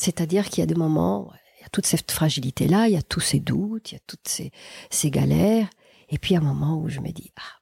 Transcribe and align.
C'est-à-dire 0.00 0.48
qu'il 0.48 0.60
y 0.60 0.62
a 0.62 0.66
des 0.66 0.74
moments, 0.74 1.30
il 1.58 1.62
y 1.62 1.66
a 1.66 1.68
toute 1.68 1.84
cette 1.84 2.10
fragilité-là, 2.10 2.88
il 2.88 2.94
y 2.94 2.96
a 2.96 3.02
tous 3.02 3.20
ces 3.20 3.38
doutes, 3.38 3.92
il 3.92 3.96
y 3.96 3.98
a 3.98 4.00
toutes 4.06 4.26
ces, 4.26 4.50
ces 4.88 5.10
galères. 5.10 5.68
Et 6.08 6.16
puis, 6.16 6.30
il 6.30 6.34
y 6.34 6.36
a 6.38 6.40
un 6.40 6.44
moment 6.44 6.80
où 6.80 6.88
je 6.88 7.00
me 7.00 7.10
dis, 7.10 7.30
ah, 7.36 7.60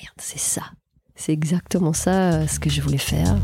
merde, 0.00 0.14
c'est 0.16 0.38
ça. 0.38 0.62
C'est 1.14 1.32
exactement 1.32 1.92
ça 1.92 2.32
euh, 2.32 2.46
ce 2.46 2.58
que 2.58 2.70
je 2.70 2.80
voulais 2.80 2.96
faire. 2.96 3.38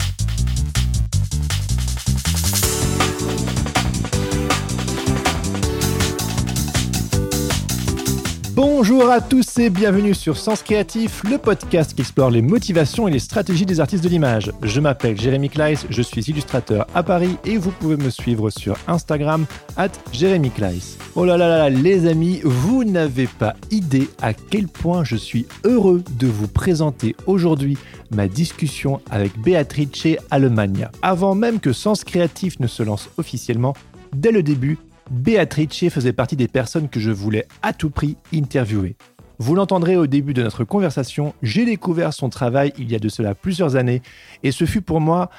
Bonjour 8.83 9.11
à 9.11 9.21
tous 9.21 9.59
et 9.59 9.69
bienvenue 9.69 10.15
sur 10.15 10.39
Sens 10.39 10.63
Créatif, 10.63 11.23
le 11.25 11.37
podcast 11.37 11.93
qui 11.93 12.01
explore 12.01 12.31
les 12.31 12.41
motivations 12.41 13.07
et 13.07 13.11
les 13.11 13.19
stratégies 13.19 13.67
des 13.67 13.79
artistes 13.79 14.03
de 14.03 14.09
l'image. 14.09 14.51
Je 14.63 14.81
m'appelle 14.81 15.21
Jérémy 15.21 15.51
Kleiss, 15.51 15.85
je 15.91 16.01
suis 16.01 16.23
illustrateur 16.23 16.87
à 16.95 17.03
Paris 17.03 17.37
et 17.45 17.59
vous 17.59 17.73
pouvez 17.73 17.99
me 17.99 18.09
suivre 18.09 18.49
sur 18.49 18.79
Instagram 18.89 19.45
at 19.77 19.91
Jérémy 20.13 20.49
Kleiss. 20.51 20.97
Oh 21.15 21.27
là 21.27 21.37
là 21.37 21.47
là, 21.47 21.69
les 21.69 22.07
amis, 22.07 22.41
vous 22.43 22.85
n'avez 22.85 23.27
pas 23.27 23.55
idée 23.71 24.09
à 24.23 24.33
quel 24.33 24.67
point 24.67 25.05
je 25.05 25.17
suis 25.17 25.45
heureux 25.65 26.03
de 26.19 26.27
vous 26.27 26.49
présenter 26.49 27.15
aujourd'hui 27.27 27.77
ma 28.11 28.29
discussion 28.29 29.03
avec 29.11 29.39
Beatrice 29.41 30.17
Alemagna. 30.31 30.91
Avant 31.03 31.35
même 31.35 31.61
que 31.61 31.75
Sens 31.75 32.03
Créatif 32.03 32.59
ne 32.61 32.67
se 32.67 32.83
lance 32.83 33.11
officiellement, 33.19 33.75
dès 34.15 34.33
le 34.33 34.43
début, 34.43 34.79
Beatrice 35.11 35.89
faisait 35.89 36.13
partie 36.13 36.37
des 36.37 36.47
personnes 36.47 36.89
que 36.89 37.01
je 37.01 37.11
voulais 37.11 37.47
à 37.63 37.73
tout 37.73 37.91
prix 37.91 38.17
interviewer. 38.33 38.97
Vous 39.39 39.57
l'entendrez 39.57 39.97
au 39.97 40.07
début 40.07 40.35
de 40.35 40.43
notre 40.43 40.63
conversation, 40.63 41.35
j'ai 41.43 41.65
découvert 41.65 42.13
son 42.13 42.29
travail 42.29 42.73
il 42.79 42.91
y 42.91 42.95
a 42.95 43.01
de 43.01 43.09
cela 43.09 43.35
plusieurs 43.35 43.75
années 43.75 44.03
et 44.45 44.53
ce 44.53 44.67
fut 44.67 44.83
pour 44.83 45.01
moi, 45.01 45.31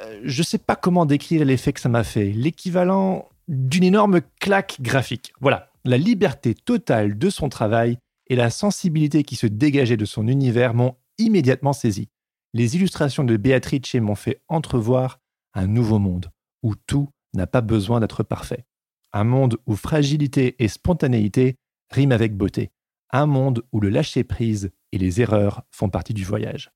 euh, 0.00 0.20
je 0.24 0.40
ne 0.40 0.44
sais 0.44 0.58
pas 0.58 0.76
comment 0.76 1.04
décrire 1.04 1.44
l'effet 1.44 1.74
que 1.74 1.80
ça 1.80 1.90
m'a 1.90 2.04
fait, 2.04 2.30
l'équivalent 2.30 3.28
d'une 3.48 3.84
énorme 3.84 4.20
claque 4.40 4.78
graphique. 4.80 5.32
Voilà, 5.40 5.70
la 5.84 5.98
liberté 5.98 6.54
totale 6.54 7.18
de 7.18 7.28
son 7.28 7.50
travail 7.50 7.98
et 8.28 8.36
la 8.36 8.48
sensibilité 8.48 9.24
qui 9.24 9.36
se 9.36 9.46
dégageait 9.46 9.96
de 9.98 10.04
son 10.06 10.26
univers 10.26 10.72
m'ont 10.72 10.96
immédiatement 11.18 11.74
saisi. 11.74 12.08
Les 12.54 12.76
illustrations 12.76 13.24
de 13.24 13.36
Beatrice 13.36 13.94
m'ont 13.94 14.14
fait 14.14 14.40
entrevoir 14.48 15.18
un 15.52 15.66
nouveau 15.66 15.98
monde 15.98 16.30
où 16.62 16.74
tout 16.86 17.10
n'a 17.34 17.46
pas 17.46 17.60
besoin 17.60 18.00
d'être 18.00 18.22
parfait. 18.22 18.64
Un 19.12 19.24
monde 19.24 19.58
où 19.66 19.74
fragilité 19.74 20.62
et 20.62 20.68
spontanéité 20.68 21.56
riment 21.90 22.12
avec 22.12 22.36
beauté. 22.36 22.70
Un 23.10 23.26
monde 23.26 23.62
où 23.72 23.80
le 23.80 23.88
lâcher-prise 23.88 24.70
et 24.92 24.98
les 24.98 25.20
erreurs 25.20 25.62
font 25.70 25.88
partie 25.88 26.14
du 26.14 26.24
voyage. 26.24 26.70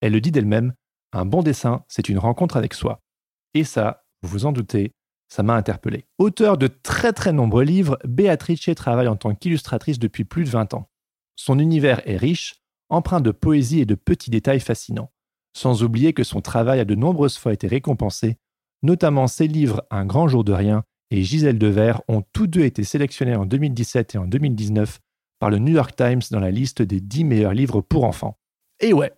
Elle 0.00 0.12
le 0.12 0.20
dit 0.20 0.30
d'elle-même, 0.30 0.74
un 1.12 1.24
bon 1.24 1.42
dessin, 1.42 1.84
c'est 1.88 2.08
une 2.08 2.18
rencontre 2.18 2.56
avec 2.56 2.74
soi. 2.74 3.02
Et 3.54 3.64
ça, 3.64 4.04
vous 4.22 4.28
vous 4.28 4.46
en 4.46 4.52
doutez, 4.52 4.92
ça 5.28 5.42
m'a 5.42 5.54
interpellé. 5.54 6.06
Auteur 6.18 6.56
de 6.56 6.68
très 6.68 7.12
très 7.12 7.32
nombreux 7.32 7.64
livres, 7.64 7.98
Beatrice 8.04 8.68
travaille 8.76 9.08
en 9.08 9.16
tant 9.16 9.34
qu'illustratrice 9.34 9.98
depuis 9.98 10.24
plus 10.24 10.44
de 10.44 10.50
20 10.50 10.74
ans. 10.74 10.88
Son 11.36 11.58
univers 11.58 12.06
est 12.08 12.16
riche, 12.16 12.62
empreint 12.88 13.20
de 13.20 13.30
poésie 13.30 13.80
et 13.80 13.86
de 13.86 13.94
petits 13.94 14.30
détails 14.30 14.60
fascinants. 14.60 15.10
Sans 15.54 15.82
oublier 15.82 16.12
que 16.12 16.24
son 16.24 16.40
travail 16.40 16.80
a 16.80 16.84
de 16.84 16.94
nombreuses 16.94 17.38
fois 17.38 17.52
été 17.52 17.66
récompensé, 17.66 18.38
notamment 18.82 19.26
ses 19.26 19.48
livres 19.48 19.84
Un 19.90 20.06
grand 20.06 20.28
jour 20.28 20.44
de 20.44 20.52
rien 20.52 20.84
et 21.12 21.24
Gisèle 21.24 21.58
Devers 21.58 22.00
ont 22.08 22.22
tous 22.32 22.46
deux 22.46 22.64
été 22.64 22.84
sélectionnés 22.84 23.36
en 23.36 23.44
2017 23.44 24.14
et 24.14 24.18
en 24.18 24.24
2019 24.24 24.98
par 25.38 25.50
le 25.50 25.58
New 25.58 25.74
York 25.74 25.94
Times 25.94 26.22
dans 26.30 26.40
la 26.40 26.50
liste 26.50 26.80
des 26.80 27.00
10 27.00 27.24
meilleurs 27.24 27.52
livres 27.52 27.82
pour 27.82 28.04
enfants. 28.04 28.38
Et 28.80 28.94
ouais, 28.94 29.12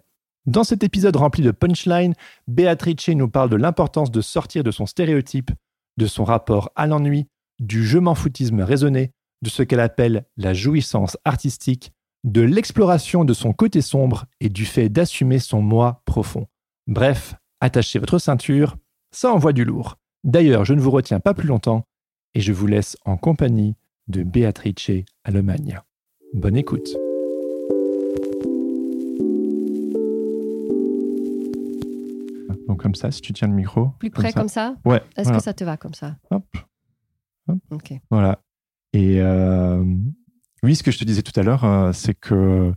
dans 0.45 0.65
cet 0.65 0.83
épisode 0.83 1.15
rempli 1.15 1.45
de 1.45 1.53
punchlines, 1.53 2.15
Beatrice 2.49 3.09
nous 3.11 3.29
parle 3.29 3.49
de 3.49 3.55
l'importance 3.55 4.11
de 4.11 4.21
sortir 4.21 4.65
de 4.65 4.73
son 4.73 4.87
stéréotype, 4.87 5.53
de 5.97 6.07
son 6.07 6.25
rapport 6.25 6.71
à 6.75 6.89
l'ennui, 6.89 7.29
du 7.61 7.87
je 7.87 7.99
m'en 7.99 8.17
foutisme 8.17 8.61
raisonné, 8.61 9.13
de 9.43 9.49
ce 9.49 9.63
qu'elle 9.63 9.79
appelle 9.79 10.27
la 10.37 10.53
jouissance 10.53 11.17
artistique, 11.25 11.93
de 12.25 12.41
l'exploration 12.41 13.25
de 13.25 13.35
son 13.35 13.53
côté 13.53 13.83
sombre 13.83 14.25
et 14.41 14.49
du 14.49 14.65
fait 14.65 14.89
d'assumer 14.89 15.39
son 15.39 15.63
moi 15.63 16.03
profond. 16.07 16.49
Bref, 16.89 17.37
attachez 17.61 18.01
votre 18.01 18.19
ceinture, 18.19 18.79
ça 19.13 19.33
envoie 19.33 19.53
du 19.53 19.65
lourd. 19.65 19.97
D'ailleurs, 20.25 20.65
je 20.65 20.73
ne 20.75 20.81
vous 20.81 20.91
retiens 20.91 21.21
pas 21.21 21.35
plus 21.35 21.49
longtemps 21.49 21.85
et 22.35 22.41
je 22.41 22.53
vous 22.53 22.67
laisse 22.67 22.97
en 23.05 23.17
compagnie 23.17 23.77
de 24.09 24.23
Beatrice 24.23 25.05
Alemagna. 25.25 25.85
Bonne 26.33 26.57
écoute. 26.57 26.89
Donc 32.69 32.81
comme 32.83 32.95
ça, 32.95 33.11
si 33.11 33.21
tu 33.21 33.33
tiens 33.33 33.49
le 33.49 33.55
micro. 33.55 33.89
Plus 33.99 34.11
près 34.11 34.33
comme 34.33 34.49
ça, 34.49 34.77
Ouais. 34.85 34.97
Est-ce 35.17 35.25
voilà. 35.25 35.39
que 35.39 35.45
ça 35.45 35.53
te 35.55 35.65
va 35.65 35.77
comme 35.77 35.95
ça 35.95 36.17
Hop. 36.31 36.45
Hop. 37.49 37.59
Ok. 37.71 37.93
Voilà. 38.11 38.41
Et 38.93 39.21
euh, 39.21 39.85
oui, 40.63 40.75
ce 40.77 40.83
que 40.83 40.91
je 40.91 40.99
te 40.99 41.05
disais 41.05 41.23
tout 41.23 41.39
à 41.39 41.43
l'heure, 41.43 41.65
euh, 41.65 41.93
c'est 41.93 42.15
que 42.15 42.73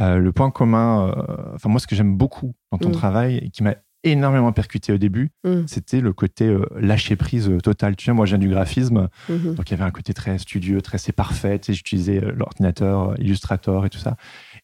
euh, 0.00 0.18
le 0.18 0.32
point 0.32 0.50
commun, 0.50 1.14
enfin 1.54 1.68
moi, 1.68 1.80
ce 1.80 1.86
que 1.86 1.96
j'aime 1.96 2.16
beaucoup 2.16 2.54
dans 2.70 2.78
ton 2.78 2.90
Mm. 2.90 2.92
travail 2.92 3.36
et 3.38 3.50
qui 3.50 3.62
m'a 3.62 3.74
énormément 4.04 4.52
percuté 4.52 4.92
au 4.92 4.98
début, 4.98 5.30
Mm. 5.44 5.62
c'était 5.66 6.00
le 6.00 6.12
côté 6.12 6.46
euh, 6.46 6.64
lâcher 6.78 7.16
prise 7.16 7.48
euh, 7.48 7.58
total. 7.60 7.96
Tu 7.96 8.06
vois, 8.06 8.14
moi, 8.14 8.26
je 8.26 8.30
viens 8.36 8.38
du 8.38 8.48
graphisme, 8.48 9.08
Mhm. 9.28 9.54
donc 9.54 9.68
il 9.68 9.72
y 9.72 9.74
avait 9.74 9.84
un 9.84 9.90
côté 9.90 10.14
très 10.14 10.38
studieux, 10.38 10.80
très 10.82 10.98
c'est 10.98 11.12
parfait. 11.12 11.58
Tu 11.58 11.66
sais, 11.66 11.72
j'utilisais 11.74 12.22
euh, 12.22 12.32
l'ordinateur, 12.36 13.10
euh, 13.10 13.14
Illustrator 13.18 13.84
et 13.86 13.90
tout 13.90 13.98
ça. 13.98 14.16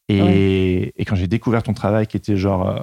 Et, 0.08 0.92
et 0.96 1.04
quand 1.04 1.14
j'ai 1.16 1.26
découvert 1.28 1.62
ton 1.62 1.72
travail, 1.74 2.06
qui 2.06 2.16
était 2.16 2.36
genre, 2.36 2.68
euh, 2.68 2.80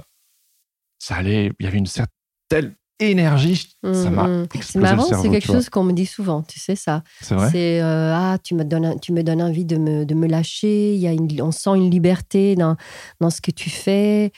ça 0.99 1.15
allait, 1.15 1.51
il 1.59 1.63
y 1.63 1.67
avait 1.67 1.77
une 1.77 1.85
certaine 1.85 2.73
énergie, 2.99 3.75
ça 3.93 4.09
m'a 4.09 4.27
Mhm. 4.27 4.43
explosé 4.55 4.65
C'est 4.71 4.79
marrant, 4.79 5.21
c'est 5.21 5.29
quelque 5.29 5.45
chose 5.45 5.69
qu'on 5.69 5.83
me 5.83 5.93
dit 5.93 6.07
souvent, 6.07 6.41
tu 6.41 6.59
sais 6.59 6.75
ça. 6.75 7.03
C'est 7.21 7.35
vrai. 7.35 7.49
C'est 7.51 7.79
euh, 7.81 8.11
ah 8.15 8.37
tu 8.43 8.55
me 8.55 8.63
donnes 8.63 8.99
tu 8.99 9.13
me 9.13 9.21
donnes 9.21 9.43
envie 9.43 9.65
de 9.65 9.77
me, 9.77 10.03
de 10.03 10.15
me 10.15 10.27
lâcher. 10.27 10.95
Il 10.95 10.99
y 10.99 11.05
a 11.07 11.11
une, 11.11 11.27
on 11.43 11.51
sent 11.51 11.75
une 11.75 11.91
liberté 11.91 12.55
dans 12.55 12.75
dans 13.19 13.29
ce 13.29 13.39
que 13.39 13.51
tu 13.51 13.69
fais. 13.69 14.31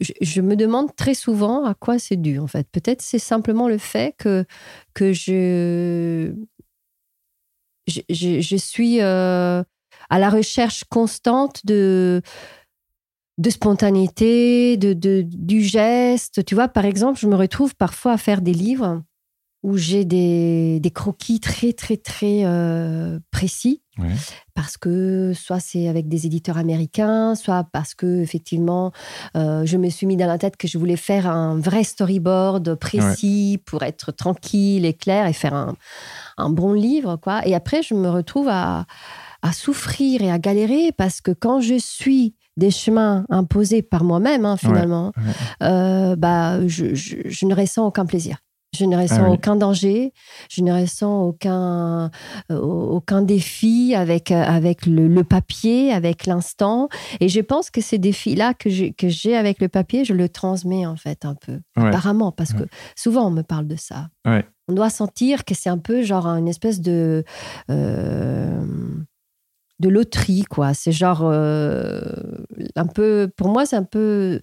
Je, 0.00 0.40
me 0.40 0.56
demande 0.56 0.94
très 0.96 1.14
souvent 1.14 1.64
à 1.64 1.74
quoi 1.74 1.98
c'est 1.98 2.16
dû 2.16 2.38
en 2.38 2.46
fait. 2.46 2.68
Peut-être 2.70 3.02
c'est 3.02 3.18
simplement 3.18 3.68
le 3.68 3.78
fait 3.78 4.14
que 4.16 4.44
je 5.12 6.32
suis 8.56 9.00
euh, 9.00 9.62
à 10.10 10.18
la 10.18 10.30
recherche 10.30 10.84
constante 10.84 11.64
de 11.66 12.22
spontanéité, 13.50 14.76
de- 14.76 15.22
du 15.22 15.62
geste. 15.62 16.44
Tu 16.44 16.54
vois, 16.54 16.68
par 16.68 16.84
exemple, 16.84 17.18
je 17.18 17.26
me 17.26 17.36
retrouve 17.36 17.74
parfois 17.76 18.12
à 18.12 18.18
faire 18.18 18.42
des 18.42 18.54
livres 18.54 19.02
où 19.64 19.76
j'ai 19.76 20.04
des, 20.04 20.78
des 20.80 20.90
croquis 20.90 21.40
très, 21.40 21.72
très, 21.72 21.96
très 21.96 22.42
euh, 22.44 23.18
précis. 23.32 23.82
Ouais. 23.98 24.14
Parce 24.54 24.76
que 24.76 25.32
soit 25.34 25.58
c'est 25.58 25.88
avec 25.88 26.08
des 26.08 26.26
éditeurs 26.26 26.56
américains, 26.58 27.34
soit 27.34 27.64
parce 27.72 27.94
que 27.96 28.20
effectivement, 28.22 28.92
euh, 29.36 29.66
je 29.66 29.76
me 29.76 29.88
suis 29.90 30.06
mis 30.06 30.16
dans 30.16 30.28
la 30.28 30.38
tête 30.38 30.56
que 30.56 30.68
je 30.68 30.78
voulais 30.78 30.96
faire 30.96 31.26
un 31.28 31.58
vrai 31.58 31.82
storyboard 31.82 32.76
précis 32.76 33.60
pour 33.66 33.82
être 33.82 34.12
tranquille 34.12 34.84
et 34.84 34.94
clair 34.94 35.26
et 35.26 35.32
faire 35.32 35.54
un, 35.54 35.74
un 36.36 36.50
bon 36.50 36.72
livre, 36.72 37.16
quoi. 37.16 37.44
Et 37.46 37.54
après, 37.56 37.82
je 37.82 37.94
me 37.94 38.08
retrouve 38.08 38.46
à, 38.48 38.86
à 39.42 39.52
souffrir 39.52 40.22
et 40.22 40.30
à 40.30 40.38
galérer 40.38 40.92
parce 40.96 41.20
que 41.20 41.32
quand 41.32 41.60
je 41.60 41.76
suis 41.78 42.36
des 42.56 42.70
chemins 42.70 43.24
imposés 43.30 43.82
par 43.82 44.04
moi-même, 44.04 44.44
hein, 44.44 44.56
finalement, 44.56 45.12
ouais. 45.16 45.22
euh, 45.68 46.16
bah, 46.16 46.66
je, 46.68 46.94
je- 46.94 47.16
je 47.24 47.46
ne 47.46 47.54
ressens 47.54 47.84
aucun 47.86 48.06
plaisir. 48.06 48.38
Je 48.76 48.84
ne 48.84 48.96
ressens 48.98 49.22
Ah 49.24 49.28
oui. 49.30 49.34
aucun 49.34 49.56
danger, 49.56 50.12
je 50.50 50.62
ne 50.62 50.72
ressens 50.78 51.22
aucun, 51.22 52.10
euh, 52.52 52.58
aucun 52.60 53.22
défi 53.22 53.94
avec, 53.94 54.30
euh, 54.30 54.42
avec 54.42 54.84
le, 54.84 55.08
le 55.08 55.24
papier, 55.24 55.90
avec 55.92 56.26
l'instant. 56.26 56.88
Et 57.20 57.30
je 57.30 57.40
pense 57.40 57.70
que 57.70 57.80
ces 57.80 57.96
défis-là 57.96 58.52
que 58.52 58.68
j'ai 58.68 58.92
que 58.92 59.06
avec 59.34 59.60
le 59.60 59.68
papier, 59.68 60.04
je 60.04 60.12
le 60.12 60.28
transmets 60.28 60.84
en 60.84 60.96
fait 60.96 61.24
un 61.24 61.34
peu, 61.34 61.60
Ouais. 61.78 61.88
apparemment, 61.88 62.30
parce 62.30 62.50
Ouais. 62.52 62.60
que 62.60 62.64
souvent 62.94 63.26
on 63.28 63.30
me 63.30 63.42
parle 63.42 63.66
de 63.66 63.76
ça. 63.76 64.08
Ouais. 64.26 64.44
On 64.68 64.74
doit 64.74 64.90
sentir 64.90 65.46
que 65.46 65.54
c'est 65.54 65.70
un 65.70 65.78
peu 65.78 66.02
genre 66.02 66.26
une 66.26 66.46
espèce 66.48 66.80
de... 66.82 67.24
euh, 67.70 68.64
de 69.80 69.88
loterie, 69.88 70.44
quoi. 70.44 70.74
C'est 70.74 70.92
genre 70.92 71.22
euh, 71.22 72.02
un 72.76 72.86
peu... 72.86 73.30
Pour 73.36 73.48
moi, 73.48 73.64
c'est 73.64 73.76
un 73.76 73.84
peu 73.84 74.40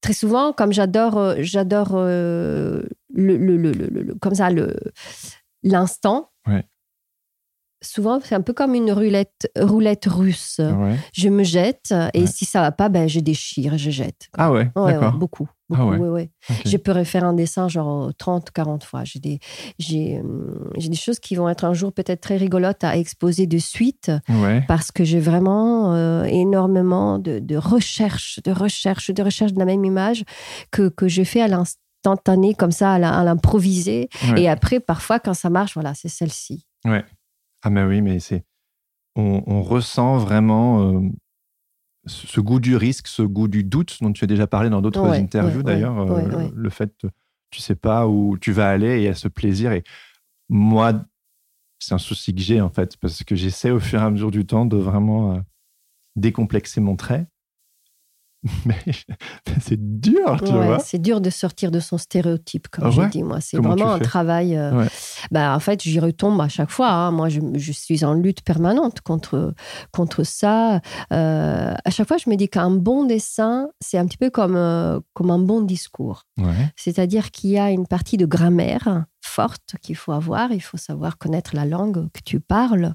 très 0.00 0.12
souvent, 0.12 0.52
comme 0.52 0.72
j'adore, 0.72 1.34
j'adore 1.38 1.92
euh, 1.94 2.82
le, 3.14 3.36
le, 3.36 3.56
le, 3.56 3.72
le- 3.72 4.14
comme 4.20 4.34
ça, 4.34 4.50
le, 4.50 4.74
l'instant. 5.62 6.30
Ouais. 6.46 6.64
Souvent, 7.84 8.20
c'est 8.22 8.36
un 8.36 8.42
peu 8.42 8.52
comme 8.52 8.76
une 8.76 8.92
roulette, 8.92 9.50
roulette 9.58 10.04
russe. 10.06 10.60
Ouais. 10.60 10.94
Je 11.12 11.28
me 11.28 11.42
jette 11.42 11.92
et 12.14 12.20
Ouais. 12.20 12.26
si 12.28 12.44
ça 12.44 12.60
va 12.60 12.70
pas, 12.70 12.88
ben, 12.88 13.08
je 13.08 13.18
déchire, 13.18 13.76
je 13.76 13.90
jette. 13.90 14.28
Ah 14.38 14.52
ouais, 14.52 14.70
d'accord. 14.76 15.14
beaucoup. 15.14 15.50
Ah 15.74 15.78
beaucoup 15.78 15.90
ouais. 16.12 16.30
Ok. 16.48 16.56
Je 16.64 16.76
peux 16.76 16.92
refaire 16.92 17.24
un 17.24 17.32
dessin 17.32 17.66
genre 17.66 18.12
30, 18.18 18.52
40 18.52 18.84
fois. 18.84 19.02
J'ai 19.02 19.18
des, 19.18 19.40
j'ai, 19.80 20.20
hum, 20.20 20.70
j'ai 20.78 20.90
des 20.90 20.96
choses 20.96 21.18
qui 21.18 21.34
vont 21.34 21.48
être 21.48 21.64
un 21.64 21.74
jour 21.74 21.92
peut-être 21.92 22.20
très 22.20 22.36
rigolotes 22.36 22.84
à 22.84 22.96
exposer 22.96 23.48
de 23.48 23.58
suite 23.58 24.12
parce 24.68 24.92
que 24.92 25.02
j'ai 25.02 25.18
vraiment 25.18 25.92
euh, 25.96 26.22
énormément 26.22 27.18
de, 27.18 27.40
de 27.40 27.56
recherche, 27.56 28.38
de 28.44 28.52
recherche, 28.52 29.10
de 29.10 29.22
recherche 29.24 29.54
de 29.54 29.58
la 29.58 29.64
même 29.64 29.84
image 29.84 30.22
que, 30.70 30.88
que 30.88 31.08
je 31.08 31.24
fais 31.24 31.40
à 31.40 31.48
l'instantané, 32.04 32.54
comme 32.54 32.72
ça, 32.72 32.92
à 32.94 33.20
à 33.20 33.24
l'improviser. 33.24 34.08
Ouais. 34.32 34.42
Et 34.42 34.48
après, 34.48 34.80
parfois, 34.80 35.18
quand 35.20 35.34
ça 35.34 35.50
marche, 35.50 35.74
voilà, 35.74 35.94
c'est 35.94 36.08
celle-ci. 36.08 36.66
Ah 36.84 37.70
mais 37.70 37.84
oui, 37.84 38.00
mais 38.00 38.18
c'est 38.18 38.44
on, 39.14 39.42
on 39.46 39.62
ressent 39.62 40.16
vraiment 40.18 40.90
euh, 40.90 41.00
ce 42.06 42.40
goût 42.40 42.58
du 42.58 42.74
risque, 42.76 43.06
ce 43.06 43.22
goût 43.22 43.46
du 43.46 43.62
doute 43.62 43.98
dont 44.00 44.12
tu 44.12 44.24
as 44.24 44.26
déjà 44.26 44.46
parlé 44.48 44.68
dans 44.68 44.82
d'autres 44.82 45.08
Ouais, 45.08 45.18
interviews 45.18 45.58
ouais, 45.58 45.62
d'ailleurs. 45.62 45.94
ouais, 45.96 46.10
euh, 46.10 46.28
ouais, 46.28 46.34
ouais. 46.36 46.50
Le 46.54 46.70
fait, 46.70 46.92
tu 47.50 47.60
sais 47.60 47.76
pas 47.76 48.08
où 48.08 48.36
tu 48.38 48.50
vas 48.52 48.68
aller 48.68 48.88
et 48.88 48.96
il 48.96 49.02
y 49.04 49.08
a 49.08 49.14
ce 49.14 49.28
plaisir. 49.28 49.70
Et 49.72 49.84
moi, 50.48 51.04
c'est 51.78 51.94
un 51.94 51.98
souci 51.98 52.34
que 52.34 52.40
j'ai 52.40 52.60
en 52.60 52.70
fait 52.70 52.96
parce 52.96 53.22
que 53.22 53.36
j'essaie 53.36 53.70
au 53.70 53.78
fur 53.78 54.00
et 54.00 54.02
à 54.04 54.10
mesure 54.10 54.30
du 54.32 54.44
temps 54.44 54.66
de 54.66 54.76
vraiment 54.76 55.34
euh, 55.34 55.40
décomplexer 56.16 56.80
mon 56.80 56.96
trait. 56.96 57.26
Mais 58.66 58.76
c'est 59.60 60.00
dur, 60.00 60.40
tu 60.44 60.52
Ouais, 60.52 60.66
vois. 60.66 60.78
c'est 60.80 60.98
dur 61.00 61.20
de 61.20 61.30
sortir 61.30 61.70
de 61.70 61.78
son 61.78 61.96
stéréotype, 61.96 62.66
comme 62.68 62.86
Ah 62.86 62.90
je 62.90 63.00
ouais 63.02 63.08
dis 63.08 63.22
moi. 63.22 63.40
C'est 63.40 63.56
vraiment 63.58 63.92
un 63.92 63.98
travail. 64.00 64.56
euh, 64.56 64.72
Ouais. 64.72 64.88
bah, 65.30 65.54
en 65.54 65.60
fait, 65.60 65.80
j'y 65.82 66.00
retombe 66.00 66.40
à 66.40 66.48
chaque 66.48 66.70
fois. 66.70 66.90
hein. 66.90 67.10
Moi, 67.12 67.28
je, 67.28 67.40
je 67.54 67.72
suis 67.72 68.04
en 68.04 68.14
lutte 68.14 68.42
permanente 68.42 69.00
contre, 69.00 69.54
contre 69.92 70.24
ça. 70.24 70.80
Euh, 71.12 71.72
à 71.84 71.90
chaque 71.90 72.08
fois, 72.08 72.16
je 72.16 72.28
me 72.28 72.34
dis 72.36 72.48
qu'un 72.48 72.70
bon 72.72 73.04
dessin, 73.04 73.68
c'est 73.80 73.96
un 73.98 74.06
petit 74.06 74.18
peu 74.18 74.30
comme, 74.30 74.56
euh, 74.56 74.98
comme 75.14 75.30
un 75.30 75.38
bon 75.38 75.60
discours. 75.60 76.24
C'est-à-dire 76.74 77.30
qu'il 77.30 77.50
y 77.50 77.58
a 77.58 77.70
une 77.70 77.86
partie 77.86 78.16
de 78.16 78.26
grammaire 78.26 79.04
forte 79.24 79.76
qu'il 79.80 79.94
faut 79.94 80.10
avoir. 80.12 80.50
Il 80.50 80.60
faut 80.60 80.76
savoir 80.78 81.16
connaître 81.16 81.54
la 81.54 81.64
langue 81.64 82.08
que 82.12 82.20
tu 82.24 82.40
parles. 82.40 82.94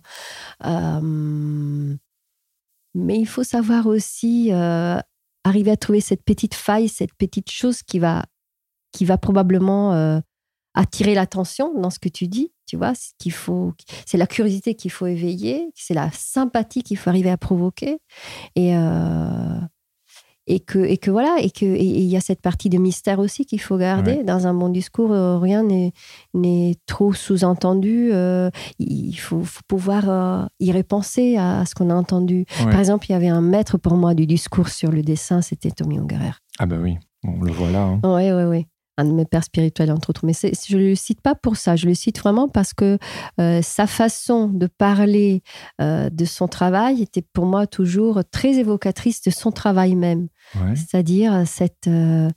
Mais 2.96 3.20
il 3.20 3.26
faut 3.28 3.44
savoir 3.44 3.86
aussi 3.88 4.50
arriver 5.48 5.72
à 5.72 5.78
trouver 5.78 6.02
cette 6.02 6.24
petite 6.24 6.54
faille, 6.54 6.90
cette 6.90 7.14
petite 7.14 7.50
chose 7.50 7.84
qui 7.84 8.00
va, 8.00 8.26
qui 8.92 9.06
va 9.06 9.18
probablement 9.18 9.94
euh, 9.94 10.20
attirer 10.74 11.16
l'attention 11.16 11.74
dans 11.80 11.90
ce 11.90 12.00
que 12.00 12.10
tu 12.10 12.28
dis. 12.28 12.52
Tu 12.66 12.76
vois, 12.76 12.94
c'est 12.96 13.14
qu'il 13.18 13.32
faut, 13.32 13.74
c'est 14.06 14.18
la 14.18 14.28
curiosité 14.28 14.76
qu'il 14.76 14.92
faut 14.92 15.08
éveiller, 15.08 15.70
c'est 15.74 15.94
la 15.94 16.12
sympathie 16.12 16.84
qu'il 16.84 16.98
faut 16.98 17.10
arriver 17.10 17.30
à 17.30 17.38
provoquer, 17.38 17.98
et 18.56 18.76
euh, 18.76 19.60
et 20.48 20.60
que 20.60 20.80
et 20.80 20.98
que 20.98 21.12
voilà, 21.12 21.38
et 21.42 21.52
que 21.52 21.66
et- 21.66 21.76
et 21.82 22.00
il 22.00 22.08
y 22.10 22.18
a 22.18 22.22
cette 22.22 22.42
partie 22.42 22.70
de 22.70 22.78
mystère 22.78 23.20
aussi 23.20 23.46
qu'il 23.46 23.60
faut 23.62 23.78
garder 23.78 24.24
dans 24.24 24.48
un 24.48 24.54
bon 24.54 24.70
discours. 24.70 25.12
euh, 25.12 25.38
rien 25.38 25.64
n'est 25.64 25.92
n'est 26.34 26.76
trop 26.86 27.14
sous-entendu. 27.14 28.10
euh, 28.14 28.50
il 28.80 29.14
faut, 29.16 29.44
faut 29.44 29.62
pouvoir 29.68 30.10
euh, 30.10 30.46
y 30.60 30.72
repenser 30.72 31.38
à, 31.38 31.60
à 31.62 31.66
ce 31.66 31.76
qu'on 31.76 31.90
a 31.90 31.96
entendu. 31.96 32.46
Ouais. 32.60 32.72
Par 32.72 32.80
exemple, 32.80 33.06
il 33.10 33.12
y 33.12 33.16
avait 33.16 33.28
un 33.28 33.42
maître 33.42 33.78
pour 33.78 33.96
moi 33.96 34.14
du 34.14 34.26
discours 34.26 34.70
sur 34.70 34.92
le 34.92 35.02
dessin, 35.02 35.42
c'était 35.42 35.72
Tommy 35.72 35.98
Ungerer. 36.00 36.32
Ah 36.60 36.66
bah 36.66 36.78
oui, 36.82 36.98
on 37.26 37.42
le 37.42 37.52
voit 37.52 37.70
là. 37.72 37.98
Oui, 38.04 38.32
oui, 38.32 38.44
oui. 38.44 38.66
Un 38.98 39.06
de 39.06 39.12
mes 39.12 39.26
pères 39.26 39.44
spirituels, 39.44 39.92
entre 39.92 40.10
autres. 40.10 40.26
Mais 40.26 40.34
je 40.34 40.78
ne 40.78 40.90
le 40.90 40.96
cite 40.96 41.22
pas 41.22 41.36
pour 41.36 41.56
ça. 41.56 41.76
Je 41.76 41.86
le 41.88 41.94
cite 41.94 42.20
vraiment 42.20 42.48
parce 42.48 42.74
que 42.74 42.98
euh, 43.40 43.62
sa 43.62 43.88
façon 43.88 44.48
de 44.48 44.68
parler 44.68 45.44
euh, 45.82 46.10
de 46.10 46.26
son 46.26 46.48
travail 46.48 47.02
était 47.02 47.22
pour 47.22 47.46
moi 47.46 47.68
toujours 47.68 48.22
très 48.32 48.56
évocatrice 48.56 49.22
de 49.22 49.30
son 49.30 49.52
travail 49.52 49.96
même. 49.96 50.28
Ouais. 50.56 50.76
C'est-à-dire 50.76 51.44
cette, 51.46 51.88
euh, 51.88 52.30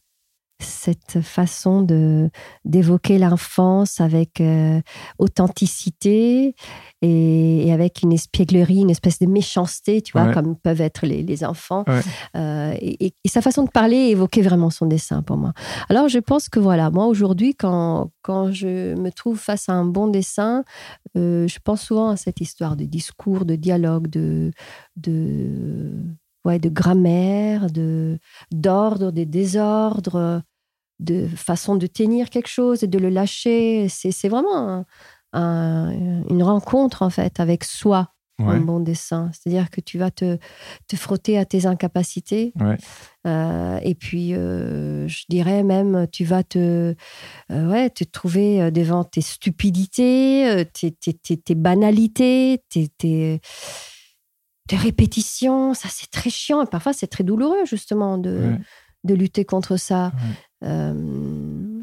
cette 0.62 1.20
façon 1.20 1.82
de 1.82 2.30
d'évoquer 2.64 3.18
l'enfance 3.18 4.00
avec 4.00 4.40
euh, 4.40 4.80
authenticité 5.18 6.54
et, 7.02 7.66
et 7.66 7.72
avec 7.72 8.02
une 8.02 8.12
espièglerie, 8.12 8.78
une 8.80 8.90
espèce 8.90 9.18
de 9.18 9.26
méchanceté, 9.26 10.02
tu 10.02 10.12
vois, 10.12 10.26
Ouais. 10.26 10.34
comme 10.34 10.56
peuvent 10.56 10.80
être 10.80 11.06
les, 11.06 11.22
les 11.22 11.44
enfants. 11.44 11.84
Ouais. 11.88 12.00
Euh, 12.36 12.74
et, 12.80 13.06
et- 13.06 13.14
et 13.24 13.28
sa 13.28 13.40
façon 13.42 13.64
de 13.64 13.70
parler 13.70 13.96
évoquait 13.96 14.42
vraiment 14.42 14.70
son 14.70 14.86
dessin 14.86 15.22
pour 15.22 15.36
moi. 15.36 15.52
Alors 15.88 16.08
je 16.08 16.18
pense 16.18 16.48
que 16.48 16.60
voilà, 16.60 16.90
moi 16.90 17.06
aujourd'hui, 17.06 17.54
quand, 17.54 18.10
quand 18.22 18.52
je 18.52 18.94
me 18.94 19.10
trouve 19.10 19.38
face 19.38 19.68
à 19.68 19.72
un 19.72 19.84
bon 19.84 20.08
dessin, 20.08 20.64
euh, 21.16 21.48
je 21.48 21.58
pense 21.62 21.82
souvent 21.82 22.10
à 22.10 22.16
cette 22.16 22.40
histoire 22.40 22.76
de 22.76 22.84
discours, 22.84 23.44
de 23.44 23.56
dialogue, 23.56 24.08
de, 24.08 24.52
de, 24.96 25.90
ouais, 26.44 26.58
de 26.58 26.68
grammaire, 26.68 27.70
de, 27.70 28.18
d'ordre, 28.52 29.10
de 29.10 29.24
désordre, 29.24 30.42
de 31.00 31.26
façon 31.26 31.74
de 31.76 31.86
tenir 31.88 32.30
quelque 32.30 32.48
chose 32.48 32.84
et 32.84 32.86
de 32.86 32.98
le 32.98 33.08
lâcher. 33.08 33.88
C'est, 33.88 34.12
c'est 34.12 34.28
vraiment 34.28 34.56
un- 34.56 34.84
un- 35.32 35.90
une 36.28 36.42
rencontre 36.42 37.02
en 37.02 37.10
fait 37.10 37.40
avec 37.40 37.64
soi, 37.64 38.12
Ouais. 38.38 38.54
un 38.54 38.60
bon 38.60 38.80
dessin. 38.80 39.30
C'est-à-dire 39.32 39.68
que 39.70 39.80
tu 39.82 39.98
vas 39.98 40.10
te, 40.10 40.38
te 40.88 40.96
frotter 40.96 41.36
à 41.36 41.44
tes 41.44 41.66
incapacités. 41.66 42.52
Ouais. 42.58 42.78
Euh, 43.26 43.78
et 43.82 43.94
puis, 43.94 44.34
euh, 44.34 45.06
je 45.08 45.24
dirais 45.28 45.62
même, 45.62 46.06
tu 46.10 46.24
vas 46.24 46.42
te, 46.42 46.94
euh, 47.50 47.70
ouais, 47.70 47.90
te 47.90 48.02
trouver 48.04 48.70
devant 48.70 49.04
tes 49.04 49.20
stupidités, 49.20 50.64
tes, 50.72 50.90
tes- 50.92 51.12
tes- 51.14 51.36
tes 51.36 51.54
banalités, 51.54 52.62
tes, 52.70 53.40
répétitions. 54.72 55.74
Ça, 55.74 55.88
c'est 55.90 56.10
très 56.10 56.30
chiant. 56.30 56.62
Et 56.62 56.66
parfois, 56.66 56.92
c'est 56.92 57.08
très 57.08 57.24
douloureux, 57.24 57.64
justement, 57.64 58.18
de, 58.18 58.30
Ouais. 58.52 58.58
De 59.04 59.14
lutter 59.14 59.44
contre 59.44 59.76
ça. 59.76 60.12
Ouais. 60.62 60.68
Euh, 60.68 61.82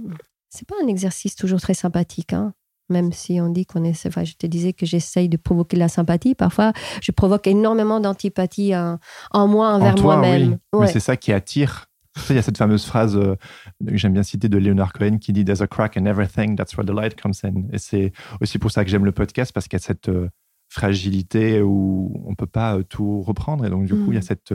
c'est 0.50 0.68
pas 0.68 0.76
un 0.84 0.88
exercice 0.88 1.36
toujours 1.36 1.62
très 1.62 1.74
sympathique, 1.74 2.34
hein. 2.34 2.54
Même 2.90 3.12
si 3.12 3.42
on 3.42 3.50
dit 3.50 3.66
qu'on 3.66 3.84
est. 3.84 4.06
Enfin, 4.06 4.24
je 4.24 4.36
te 4.36 4.48
disais 4.48 4.72
que 4.72 4.86
j'essaye 4.86 5.28
de 5.28 5.36
provoquer 5.36 5.76
de 5.76 5.82
la 5.82 5.90
sympathie. 5.90 6.36
Parfois, 6.36 6.72
je 7.02 7.12
provoque 7.12 7.46
énormément 7.48 8.00
d'antipathie 8.00 8.74
en, 8.74 8.98
en 9.32 9.48
moi 9.50 9.74
envers 9.74 9.96
En 9.98 10.02
moi-même. 10.02 10.58
oui. 10.72 10.80
Ouais. 10.80 10.88
c'est 10.88 11.02
ça 11.02 11.18
qui 11.18 11.34
attire. 11.34 11.88
Il 12.30 12.36
y 12.38 12.40
a 12.40 12.42
cette 12.42 12.58
fameuse 12.58 12.86
phrase 12.86 13.18
euh, 13.18 13.36
que 13.86 13.98
j'aime 13.98 14.14
bien 14.14 14.24
citer 14.24 14.48
de 14.48 14.58
Leonard 14.58 14.94
Cohen 14.94 15.18
qui 15.18 15.34
dit 15.34 15.44
There's 15.44 15.62
a 15.62 15.68
crack 15.68 15.98
in 15.98 16.06
everything, 16.06 16.56
that's 16.56 16.78
where 16.78 16.86
the 16.86 16.96
light 16.96 17.20
comes 17.22 17.34
in. 17.44 17.64
Et 17.74 17.78
c'est 17.78 18.14
aussi 18.42 18.58
pour 18.58 18.72
ça 18.72 18.86
que 18.86 18.90
j'aime 18.90 19.04
le 19.06 19.12
podcast 19.12 19.52
parce 19.54 19.68
qu'il 19.68 19.78
y 19.78 19.82
a 19.82 19.86
cette 19.86 20.08
euh, 20.08 20.30
fragilité 20.70 21.62
où 21.62 22.24
on 22.26 22.36
peut 22.36 22.46
pas 22.48 22.78
euh, 22.78 22.84
tout 22.84 23.22
reprendre. 23.22 23.66
Et 23.66 23.70
donc, 23.70 23.86
du 23.86 23.94
coup, 23.96 24.14
il 24.14 24.16
y 24.16 24.18
a 24.18 24.22
Mm. 24.22 24.24
cette. 24.24 24.54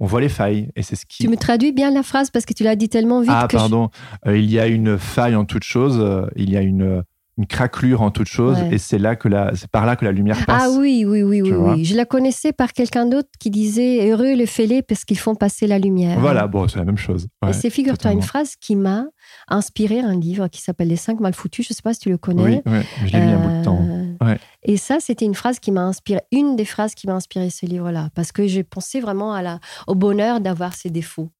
Euh, 0.00 0.04
on 0.04 0.06
voit 0.06 0.20
les 0.20 0.28
failles. 0.28 0.70
Et 0.76 0.82
c'est 0.82 0.96
ce 0.96 1.06
qui. 1.06 1.22
Tu 1.22 1.28
me 1.28 1.36
traduis 1.36 1.72
bien 1.72 1.90
la 1.90 2.02
phrase 2.02 2.30
parce 2.30 2.44
que 2.44 2.54
tu 2.54 2.64
l'as 2.64 2.76
dit 2.76 2.88
tellement 2.88 3.20
vite 3.20 3.30
ah, 3.32 3.46
que 3.48 3.52
je- 3.52 3.56
pardon. 3.58 3.90
Euh, 4.26 4.36
il 4.38 4.50
y 4.50 4.58
a 4.58 4.66
une 4.66 4.98
faille 4.98 5.36
en 5.36 5.44
toute 5.44 5.64
chose. 5.64 5.98
euh, 6.00 6.26
il 6.36 6.50
y 6.50 6.56
a 6.56 6.62
une, 6.62 7.02
une 7.38 7.46
craquelure 7.46 8.02
en 8.02 8.10
toute 8.10 8.28
chose. 8.28 8.58
Ouais. 8.58 8.74
Et 8.74 8.78
c'est 8.78 8.98
là 8.98 9.16
que 9.16 9.28
la, 9.28 9.54
c'est 9.54 9.70
par 9.70 9.86
là 9.86 9.96
que 9.96 10.04
la 10.04 10.12
lumière 10.12 10.44
passe. 10.46 10.62
Ah 10.66 10.70
oui, 10.78 11.04
oui, 11.06 11.22
oui, 11.22 11.40
oui. 11.42 11.84
Je 11.84 11.96
la 11.96 12.04
connaissais 12.04 12.52
par 12.52 12.72
quelqu'un 12.72 13.06
d'autre 13.06 13.28
qui 13.38 13.50
disait 13.50 14.10
heureux 14.10 14.34
les 14.34 14.46
fêlés 14.46 14.82
parce 14.82 15.04
qu'ils 15.04 15.18
font 15.18 15.34
passer 15.34 15.66
la 15.66 15.78
lumière. 15.78 16.18
Voilà, 16.20 16.46
bon, 16.46 16.68
c'est 16.68 16.78
la 16.78 16.84
même 16.84 16.98
chose. 16.98 17.28
Et 17.48 17.52
c'est, 17.52 17.70
figure-toi, 17.70 18.12
une 18.12 18.22
phrase 18.22 18.56
qui 18.60 18.76
m'a 18.76 19.04
inspiré 19.48 20.00
un 20.00 20.18
livre 20.18 20.48
qui 20.48 20.60
s'appelle 20.60 20.88
Les 20.88 20.96
cinq 20.96 21.20
mal 21.20 21.32
foutus. 21.34 21.66
Je 21.66 21.72
ne 21.72 21.76
sais 21.76 21.82
pas 21.82 21.94
si 21.94 22.00
tu 22.00 22.10
le 22.10 22.18
connais. 22.18 22.42
Oui, 22.42 22.60
oui, 22.66 22.78
je 23.06 23.12
l'ai 23.12 23.20
lu 23.20 23.24
il 23.26 23.30
y 23.30 23.32
a 23.32 23.38
un 23.38 23.48
bout 23.48 23.58
de 23.58 23.64
temps. 23.64 23.78
Euh, 24.22 24.26
Ouais. 24.26 24.38
Et 24.62 24.76
ça, 24.76 25.00
c'était 25.00 25.24
une 25.24 25.34
phrase 25.34 25.60
qui 25.60 25.70
m'a 25.72 25.82
inspiré, 25.82 26.20
une 26.30 26.54
des 26.56 26.64
phrases 26.66 26.94
qui 26.94 27.06
m'a 27.06 27.14
inspiré 27.14 27.48
ce 27.50 27.64
livre-là, 27.66 28.10
parce 28.14 28.32
que 28.32 28.46
j'ai 28.46 28.64
pensé 28.64 29.00
vraiment 29.00 29.32
à 29.32 29.40
la, 29.42 29.60
au 29.86 29.94
bonheur 29.94 30.40
d'avoir 30.40 30.74
ses 30.74 30.90
défauts. 30.90 31.30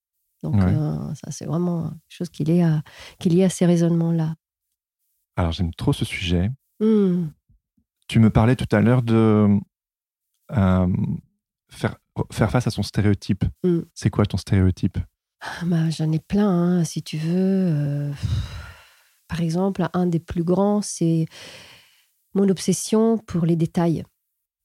Donc, 0.43 0.55
Ouais. 0.55 0.65
euh, 0.75 1.15
ça, 1.15 1.31
c'est 1.31 1.45
vraiment 1.45 1.91
quelque 1.91 2.01
chose 2.09 2.31
qui 2.31 2.43
est 2.43 2.47
lié 2.47 2.63
à, 2.63 2.83
qui 3.19 3.29
est 3.29 3.33
lié 3.33 3.45
à 3.45 3.51
ces 3.51 3.67
raisonnements-là. 3.67 4.35
Alors, 5.37 5.53
j'aime 5.53 5.75
trop 5.75 5.93
ce 5.93 6.05
sujet. 6.07 6.51
Hmm. 6.81 7.27
Tu 8.09 8.19
me 8.19 8.31
parlais 8.31 8.57
tout 8.57 8.75
à 8.75 8.81
l'heure 8.81 9.03
de 9.03 9.47
euh, 10.53 10.87
faire, 11.71 11.97
faire 12.33 12.51
face 12.51 12.67
à 12.67 12.71
son 12.71 12.83
stéréotype. 12.83 13.45
Mm. 13.63 13.81
C'est 13.95 14.11
quoi 14.11 14.27
ton 14.27 14.37
stéréotype? 14.37 14.99
Ah, 15.43 15.65
bah, 15.67 15.89
j'en 15.91 16.11
ai 16.11 16.19
plein, 16.19 16.49
hein, 16.49 16.85
si 16.85 17.03
tu 17.03 17.19
veux. 17.19 17.31
Euh, 17.37 18.13
par 19.29 19.41
exemple, 19.41 19.87
un 19.93 20.07
des 20.07 20.19
plus 20.19 20.43
grands, 20.43 20.83
c'est 20.83 21.27
mon 22.35 22.49
obsession 22.49 23.19
pour 23.19 23.45
les 23.47 23.57
détails. 23.57 24.05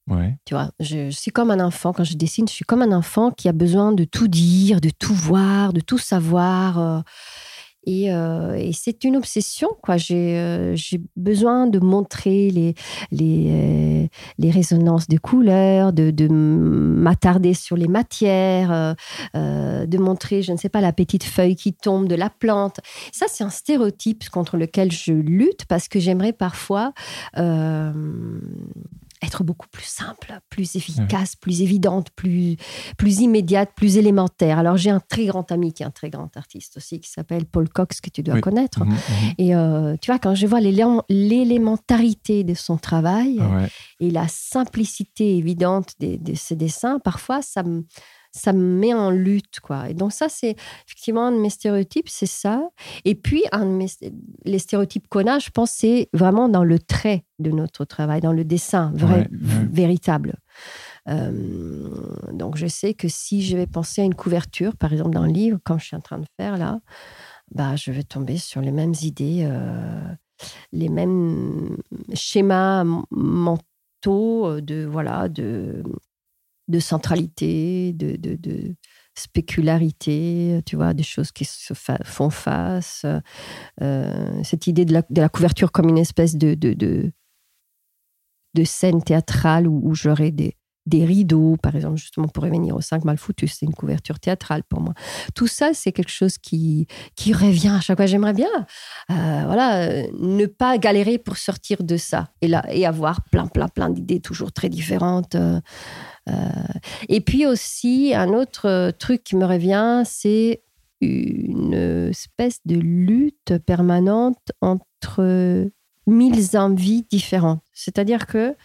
Ouais. 0.07 0.37
Tu 0.45 0.53
vois, 0.53 0.69
je, 0.79 1.09
je 1.09 1.17
suis 1.17 1.31
comme 1.31 1.49
un 1.49 1.59
enfant 1.59 1.91
quand 1.91 2.03
je 2.03 2.15
dessine. 2.15 2.47
Je 2.47 2.53
suis 2.53 2.65
comme 2.65 2.83
un 2.83 2.91
enfant 2.91 3.31
qui 3.31 3.49
a 3.49 3.53
besoin 3.53 3.91
de 3.91 4.03
tout 4.03 4.27
dire, 4.27 4.79
de 4.79 4.91
tout 4.91 5.15
voir, 5.15 5.73
de 5.73 5.81
tout 5.81 5.97
savoir. 5.97 6.79
euh, 6.79 7.01
Et, 7.85 8.11
euh, 8.11 8.55
et 8.55 8.73
c'est 8.73 9.03
une 9.03 9.15
obsession, 9.15 9.69
quoi. 9.81 9.97
J'ai 9.97 10.37
euh, 10.37 10.75
besoin 11.15 11.67
de 11.67 11.79
montrer 11.79 12.49
les, 12.49 12.73
les, 13.11 14.09
euh, 14.41 14.49
résonances 14.51 15.07
de 15.07 15.17
couleurs, 15.17 15.93
de, 15.93 16.11
de 16.11 16.27
m'attarder 16.27 17.53
sur 17.53 17.75
les 17.75 17.87
matières, 17.87 18.95
de 19.33 19.97
montrer, 19.97 20.41
je 20.41 20.51
ne 20.51 20.57
sais 20.57 20.69
pas, 20.69 20.81
la 20.81 20.93
petite 20.93 21.23
feuille 21.23 21.55
qui 21.55 21.73
tombe 21.73 22.07
de 22.07 22.15
la 22.15 22.29
plante. 22.29 22.79
Ça, 23.11 23.25
c'est 23.29 23.43
un 23.43 23.49
stéréotype 23.49 24.29
contre 24.29 24.57
lequel 24.57 24.91
je 24.91 25.13
lutte 25.13 25.65
parce 25.65 25.87
que 25.87 25.99
j'aimerais 25.99 26.33
parfois 26.33 26.93
être 29.25 29.43
beaucoup 29.43 29.67
plus 29.69 29.85
simple, 29.85 30.39
plus 30.49 30.75
efficace, 30.75 31.35
plus 31.35 31.61
évidente, 31.61 32.09
plus, 32.15 32.55
plus 32.97 33.19
immédiate, 33.19 33.71
plus 33.75 33.97
élémentaire. 33.97 34.59
Alors, 34.59 34.77
j'ai 34.77 34.89
un 34.91 34.99
très 34.99 35.25
grand 35.25 35.51
ami 35.51 35.73
qui 35.73 35.83
est 35.83 35.85
un 35.85 35.91
très 35.91 36.09
grand 36.09 36.35
artiste 36.37 36.77
aussi, 36.77 36.99
qui 36.99 37.09
s'appelle 37.09 37.45
Paul 37.45 37.67
Cox, 37.69 37.99
que 38.01 38.09
tu 38.09 38.23
dois 38.23 38.35
Oui. 38.35 38.41
connaître. 38.41 38.83
Mhm, 38.85 38.91
mhm. 38.93 38.97
Et 39.37 39.55
euh, 39.55 39.95
tu 40.01 40.11
vois, 40.11 40.19
quand 40.19 40.35
je 40.35 40.47
vois 40.47 40.61
l'élé- 40.61 40.83
l'élémentarité 41.09 42.43
de 42.43 42.53
son 42.53 42.77
travail 42.77 43.37
Ah 43.41 43.49
ouais. 43.55 43.67
et 43.99 44.11
la 44.11 44.27
simplicité 44.27 45.37
évidente 45.37 45.93
des- 45.99 46.17
de 46.17 46.33
ses 46.35 46.55
dessins, 46.55 46.99
parfois, 46.99 47.41
ça 47.41 47.63
me, 47.63 47.85
ça 48.35 48.51
me 48.53 48.59
met 48.79 48.93
en 48.93 49.09
lutte. 49.11 49.59
Quoi. 49.61 49.89
Et 49.89 49.93
donc, 49.93 50.11
ça, 50.11 50.27
c'est 50.29 50.55
effectivement 50.85 51.27
un 51.27 51.31
de 51.31 51.37
mes 51.39 51.49
stéréotypes, 51.49 52.09
c'est 52.09 52.25
ça. 52.25 52.67
Et 53.05 53.15
puis, 53.15 53.43
un 53.51 53.65
de 53.65 53.71
mes- 53.71 54.11
les 54.43 54.59
stéréotypes 54.59 55.07
qu'on 55.07 55.25
a, 55.27 55.39
je 55.39 55.49
pense, 55.49 55.71
c'est 55.71 56.09
vraiment 56.13 56.49
dans 56.49 56.63
le 56.63 56.77
trait 56.79 57.23
de 57.39 57.51
notre 57.51 57.85
travail, 57.85 58.21
dans 58.21 58.33
le 58.33 58.43
dessin 58.43 58.91
vrai, 58.95 59.13
Ouais, 59.13 59.19
ouais. 59.31 59.67
véritable. 59.71 60.35
Euh, 61.07 61.89
donc, 62.31 62.57
je 62.57 62.67
sais 62.67 62.93
que 62.93 63.07
si 63.07 63.41
je 63.43 63.55
vais 63.57 63.67
penser 63.67 64.01
à 64.01 64.05
une 64.05 64.15
couverture, 64.15 64.75
par 64.75 64.91
exemple, 64.91 65.11
d'un 65.11 65.27
livre, 65.27 65.59
comme 65.63 65.79
je 65.79 65.85
suis 65.85 65.95
en 65.95 66.01
train 66.01 66.19
de 66.19 66.25
faire 66.37 66.57
là, 66.57 66.79
bah, 67.51 67.75
je 67.75 67.91
vais 67.91 68.03
tomber 68.03 68.37
sur 68.37 68.61
les 68.61 68.71
mêmes 68.71 68.93
idées, 69.01 69.41
euh, 69.49 70.01
les 70.71 70.89
mêmes 70.89 71.77
schémas 72.13 72.83
mentaux 73.11 74.47
euh, 74.47 74.61
de, 74.61 74.85
voilà, 74.85 75.29
de, 75.29 75.83
de 76.67 76.79
centralité, 76.79 77.93
de, 77.93 78.15
de, 78.15 78.35
de 78.35 78.75
spécularité, 79.15 80.61
tu 80.65 80.75
vois, 80.75 80.93
des 80.93 81.03
choses 81.03 81.31
qui 81.31 81.45
se 81.45 81.73
font 82.03 82.29
face. 82.29 83.05
euh, 83.81 84.43
cette 84.43 84.67
idée 84.67 84.85
de 84.85 84.93
la, 84.93 85.03
de 85.09 85.21
la 85.21 85.29
couverture 85.29 85.71
comme 85.71 85.89
une 85.89 85.97
espèce 85.97 86.35
de, 86.35 86.53
de, 86.55 86.73
de, 86.73 87.11
de 88.53 88.63
scène 88.63 89.03
théâtrale 89.03 89.67
où, 89.67 89.81
où 89.83 89.95
j'aurais 89.95 90.31
des, 90.31 90.55
des 90.85 91.03
rideaux, 91.05 91.57
par 91.61 91.75
exemple, 91.75 91.97
justement 91.97 92.27
pour 92.27 92.43
revenir 92.43 92.75
au 92.75 92.81
5 92.81 93.05
mal 93.05 93.17
foutu, 93.17 93.47
c'est 93.47 93.65
une 93.65 93.73
couverture 93.73 94.19
théâtrale 94.19 94.63
pour 94.63 94.81
moi. 94.81 94.93
Tout 95.33 95.47
ça, 95.47 95.71
c'est 95.73 95.91
quelque 95.91 96.11
chose 96.11 96.37
qui, 96.37 96.87
qui 97.15 97.33
revient 97.33 97.73
à 97.77 97.81
chaque 97.81 97.97
fois. 97.97 98.05
J'aimerais 98.05 98.33
bien, 98.33 98.49
euh, 99.11 99.43
voilà, 99.45 100.07
ne 100.19 100.45
pas 100.45 100.77
galérer 100.77 101.17
pour 101.17 101.37
sortir 101.37 101.83
de 101.83 101.97
ça 101.97 102.29
et, 102.41 102.47
là, 102.47 102.63
et 102.69 102.85
avoir 102.85 103.23
plein, 103.29 103.47
plein, 103.47 103.67
plein 103.67 103.89
d'idées 103.89 104.19
toujours 104.19 104.51
très 104.51 104.69
différentes. 104.69 105.35
euh, 105.35 105.59
euh. 106.29 106.33
Et 107.09 107.21
puis 107.21 107.45
aussi, 107.45 108.13
un 108.15 108.29
autre 108.29 108.91
truc 108.99 109.23
qui 109.23 109.35
me 109.35 109.45
revient, 109.45 110.03
c'est 110.05 110.61
une 111.01 112.09
espèce 112.09 112.59
de 112.65 112.75
lutte 112.75 113.57
permanente 113.65 114.51
entre 114.61 115.69
mille 116.07 116.57
envies 116.57 117.03
différentes. 117.09 117.61
C'est-à-dire 117.73 118.27
que 118.27 118.55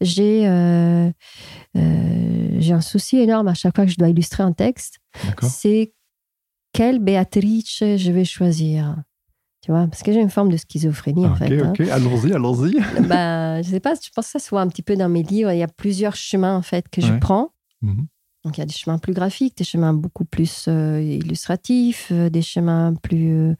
j'ai 0.00 0.48
euh, 0.48 1.10
euh, 1.76 2.56
j'ai 2.58 2.72
un 2.72 2.80
souci 2.80 3.18
énorme 3.18 3.48
à 3.48 3.54
chaque 3.54 3.74
fois 3.76 3.84
que 3.84 3.90
je 3.92 3.96
dois 3.96 4.08
illustrer 4.08 4.42
un 4.42 4.52
texte. 4.52 4.98
C'est 5.42 5.92
quelle 6.72 6.98
Béatrice 6.98 7.78
je 7.96 8.12
vais 8.12 8.24
choisir. 8.24 8.96
Tu 9.62 9.72
vois, 9.72 9.86
parce 9.86 10.02
que 10.02 10.12
j'ai 10.12 10.20
une 10.20 10.30
forme 10.30 10.50
de 10.50 10.56
schizophrénie 10.56 11.26
en 11.26 11.32
ok, 11.32 11.38
fait. 11.38 11.60
hein. 11.60 11.72
ok, 11.72 11.80
allons-y, 11.88 12.32
allons-y. 12.32 12.76
Bah, 13.06 13.60
je 13.60 13.70
sais 13.70 13.80
pas, 13.80 13.94
je 13.94 14.08
pense 14.14 14.26
que 14.26 14.32
ça 14.32 14.38
se 14.38 14.50
voit 14.50 14.60
un 14.60 14.68
petit 14.68 14.82
peu 14.82 14.96
dans 14.96 15.08
mes 15.08 15.22
livres. 15.22 15.50
Il 15.52 15.58
y 15.58 15.62
a 15.62 15.68
plusieurs 15.68 16.14
chemins 16.14 16.56
en 16.56 16.62
fait 16.62 16.88
que 16.88 17.00
je 17.00 17.12
prends. 17.18 17.50
Mhm. 17.82 18.06
Donc 18.44 18.56
il 18.56 18.60
y 18.60 18.62
a 18.62 18.66
des 18.66 18.72
chemins 18.72 18.98
plus 18.98 19.12
graphiques, 19.14 19.56
des 19.58 19.64
chemins 19.64 19.92
beaucoup 19.92 20.24
plus 20.24 20.66
euh, 20.68 21.02
illustratifs, 21.02 22.08
euh, 22.12 22.30
des 22.30 22.40
chemins 22.42 22.94
plus 23.02 23.54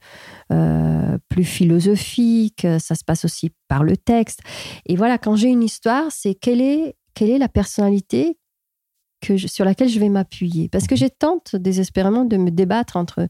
euh, 0.51 1.17
plus 1.29 1.43
philosophiques. 1.43 2.65
Ça 2.79 2.95
se 2.95 3.03
passe 3.03 3.25
aussi 3.25 3.51
par 3.67 3.83
le 3.83 3.97
texte. 3.97 4.39
Et 4.85 4.95
voilà, 4.95 5.17
quand 5.17 5.35
j'ai 5.35 5.49
une 5.49 5.63
histoire, 5.63 6.05
c'est 6.11 6.33
quelle 6.35 6.61
est 6.61 6.95
quelle 7.13 7.29
est 7.29 7.37
la 7.39 7.49
personnalité 7.49 8.37
que 9.21 9.35
je- 9.35 9.47
sur 9.47 9.65
laquelle 9.65 9.89
je 9.89 9.99
vais 9.99 10.07
m'appuyer? 10.07 10.69
Parce 10.69 10.87
que 10.87 10.95
j'ai 10.95 11.09
tente 11.09 11.57
désespérément 11.57 12.23
de 12.23 12.37
me 12.37 12.49
débattre 12.49 12.95
entre, 12.95 13.27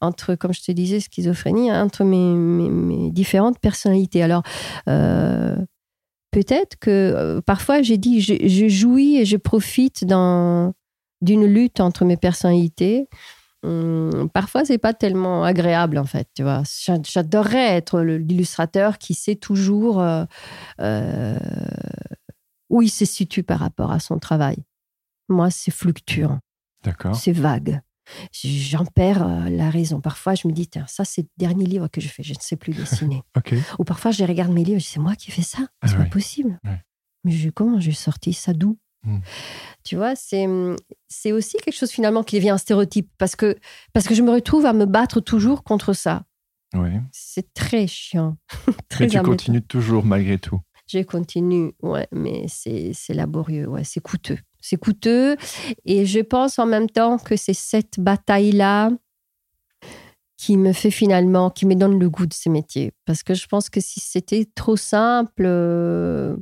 entre 0.00 0.36
comme 0.36 0.52
je 0.54 0.62
te 0.62 0.70
disais, 0.70 1.00
schizophrénie, 1.00 1.68
hein, 1.70 1.84
entre 1.84 2.04
mes, 2.04 2.34
mes- 2.34 2.70
mes 2.70 3.10
différentes 3.10 3.58
personnalités. 3.58 4.22
Alors, 4.22 4.44
euh, 4.88 5.56
peut-être 6.30 6.76
que 6.78 6.90
euh, 6.90 7.40
parfois 7.40 7.82
j'ai 7.82 7.98
dit, 7.98 8.20
je, 8.20 8.34
je 8.46 8.68
jouis 8.68 9.16
et 9.18 9.24
je 9.24 9.36
profite 9.36 10.04
dans- 10.04 10.72
d'une 11.22 11.46
lutte 11.46 11.80
entre 11.80 12.04
mes 12.04 12.18
personnalités. 12.18 13.08
Hum, 13.64 14.28
parfois, 14.34 14.64
c'est 14.64 14.78
pas 14.78 14.92
tellement 14.92 15.44
agréable, 15.44 15.96
en 15.96 16.04
fait. 16.04 16.28
Tu 16.34 16.42
vois, 16.42 16.62
J'a- 16.84 17.00
j'adorerais 17.02 17.76
être 17.76 18.00
l'illustrateur 18.02 18.98
qui 18.98 19.14
sait 19.14 19.36
toujours 19.36 20.00
euh, 20.00 20.24
euh, 20.80 21.38
où 22.70 22.82
il 22.82 22.88
se 22.90 23.04
situe 23.04 23.42
par 23.42 23.60
rapport 23.60 23.92
à 23.92 24.00
son 24.00 24.18
travail. 24.18 24.56
Moi, 25.28 25.50
c'est 25.50 25.70
fluctuant, 25.70 26.40
D'accord. 26.82 27.14
c'est 27.14 27.32
vague. 27.32 27.80
J'en 28.32 28.84
perds 28.84 29.24
euh, 29.26 29.48
la 29.48 29.70
raison. 29.70 30.00
Parfois, 30.00 30.34
je 30.34 30.48
me 30.48 30.52
dis, 30.52 30.66
tiens, 30.66 30.84
ça, 30.88 31.04
c'est 31.04 31.22
le 31.22 31.28
dernier 31.38 31.64
livre 31.66 31.86
que 31.88 32.00
je 32.00 32.08
fais, 32.08 32.24
je 32.24 32.34
ne 32.34 32.40
sais 32.40 32.56
plus 32.56 32.72
dessiner. 32.74 33.22
Ou 33.78 33.84
parfois, 33.84 34.10
je 34.10 34.24
regarde 34.24 34.50
mes 34.52 34.64
livres, 34.64 34.80
je 34.80 34.84
dis, 34.86 34.90
c'est 34.92 35.00
moi 35.00 35.14
qui 35.14 35.30
ai 35.30 35.32
fait 35.34 35.42
ça. 35.42 35.58
Ah 35.80 35.86
C'est 35.86 35.96
pas 35.96 36.02
ouais. 36.02 36.08
possible. 36.08 36.58
Mais 37.24 37.30
je, 37.30 37.48
comment 37.50 37.78
j'ai 37.78 37.92
sorti 37.92 38.32
ça 38.32 38.52
d'où? 38.52 38.76
Hmm. 39.04 39.18
Tu 39.84 39.96
vois, 39.96 40.14
c'est 40.14 40.46
c'est 41.08 41.32
aussi 41.32 41.56
quelque 41.58 41.74
chose 41.76 41.90
finalement 41.90 42.22
qui 42.22 42.36
devient 42.36 42.50
un 42.50 42.58
stéréotype 42.58 43.10
parce 43.18 43.34
que, 43.34 43.56
parce 43.92 44.06
que 44.06 44.14
je 44.14 44.22
me 44.22 44.30
retrouve 44.30 44.64
à 44.66 44.72
me 44.72 44.86
battre 44.86 45.20
toujours 45.20 45.64
contre 45.64 45.92
ça. 45.92 46.24
Ouais. 46.74 47.00
C'est 47.10 47.52
très 47.52 47.86
chiant. 47.86 48.36
très 48.88 49.04
Mais 49.04 49.10
tu 49.10 49.18
embêtant. 49.18 49.30
continues 49.32 49.62
toujours 49.62 50.04
malgré 50.04 50.38
tout. 50.38 50.60
Je 50.88 50.98
continue, 51.00 51.72
ouais, 51.82 52.06
mais 52.12 52.44
c'est 52.48 52.92
c'est 52.94 53.14
laborieux, 53.14 53.66
ouais, 53.66 53.84
c'est 53.84 54.00
coûteux. 54.00 54.38
C'est 54.60 54.76
coûteux. 54.76 55.36
Et 55.84 56.06
je 56.06 56.20
pense 56.20 56.58
en 56.58 56.66
même 56.66 56.88
temps 56.88 57.18
que 57.18 57.36
c'est 57.36 57.54
cette 57.54 57.98
bataille-là 57.98 58.90
qui 60.36 60.56
me 60.56 60.72
fait 60.72 60.90
finalement, 60.90 61.50
qui 61.50 61.66
me 61.66 61.74
donne 61.74 61.98
le 61.98 62.10
goût 62.10 62.26
de 62.26 62.34
ce 62.34 62.48
métier. 62.48 62.92
Parce 63.04 63.22
que 63.22 63.32
je 63.34 63.46
pense 63.46 63.70
que 63.70 63.80
si 63.80 64.00
c'était 64.00 64.44
trop 64.54 64.76
simple, 64.76 65.44
euh, 65.46 66.36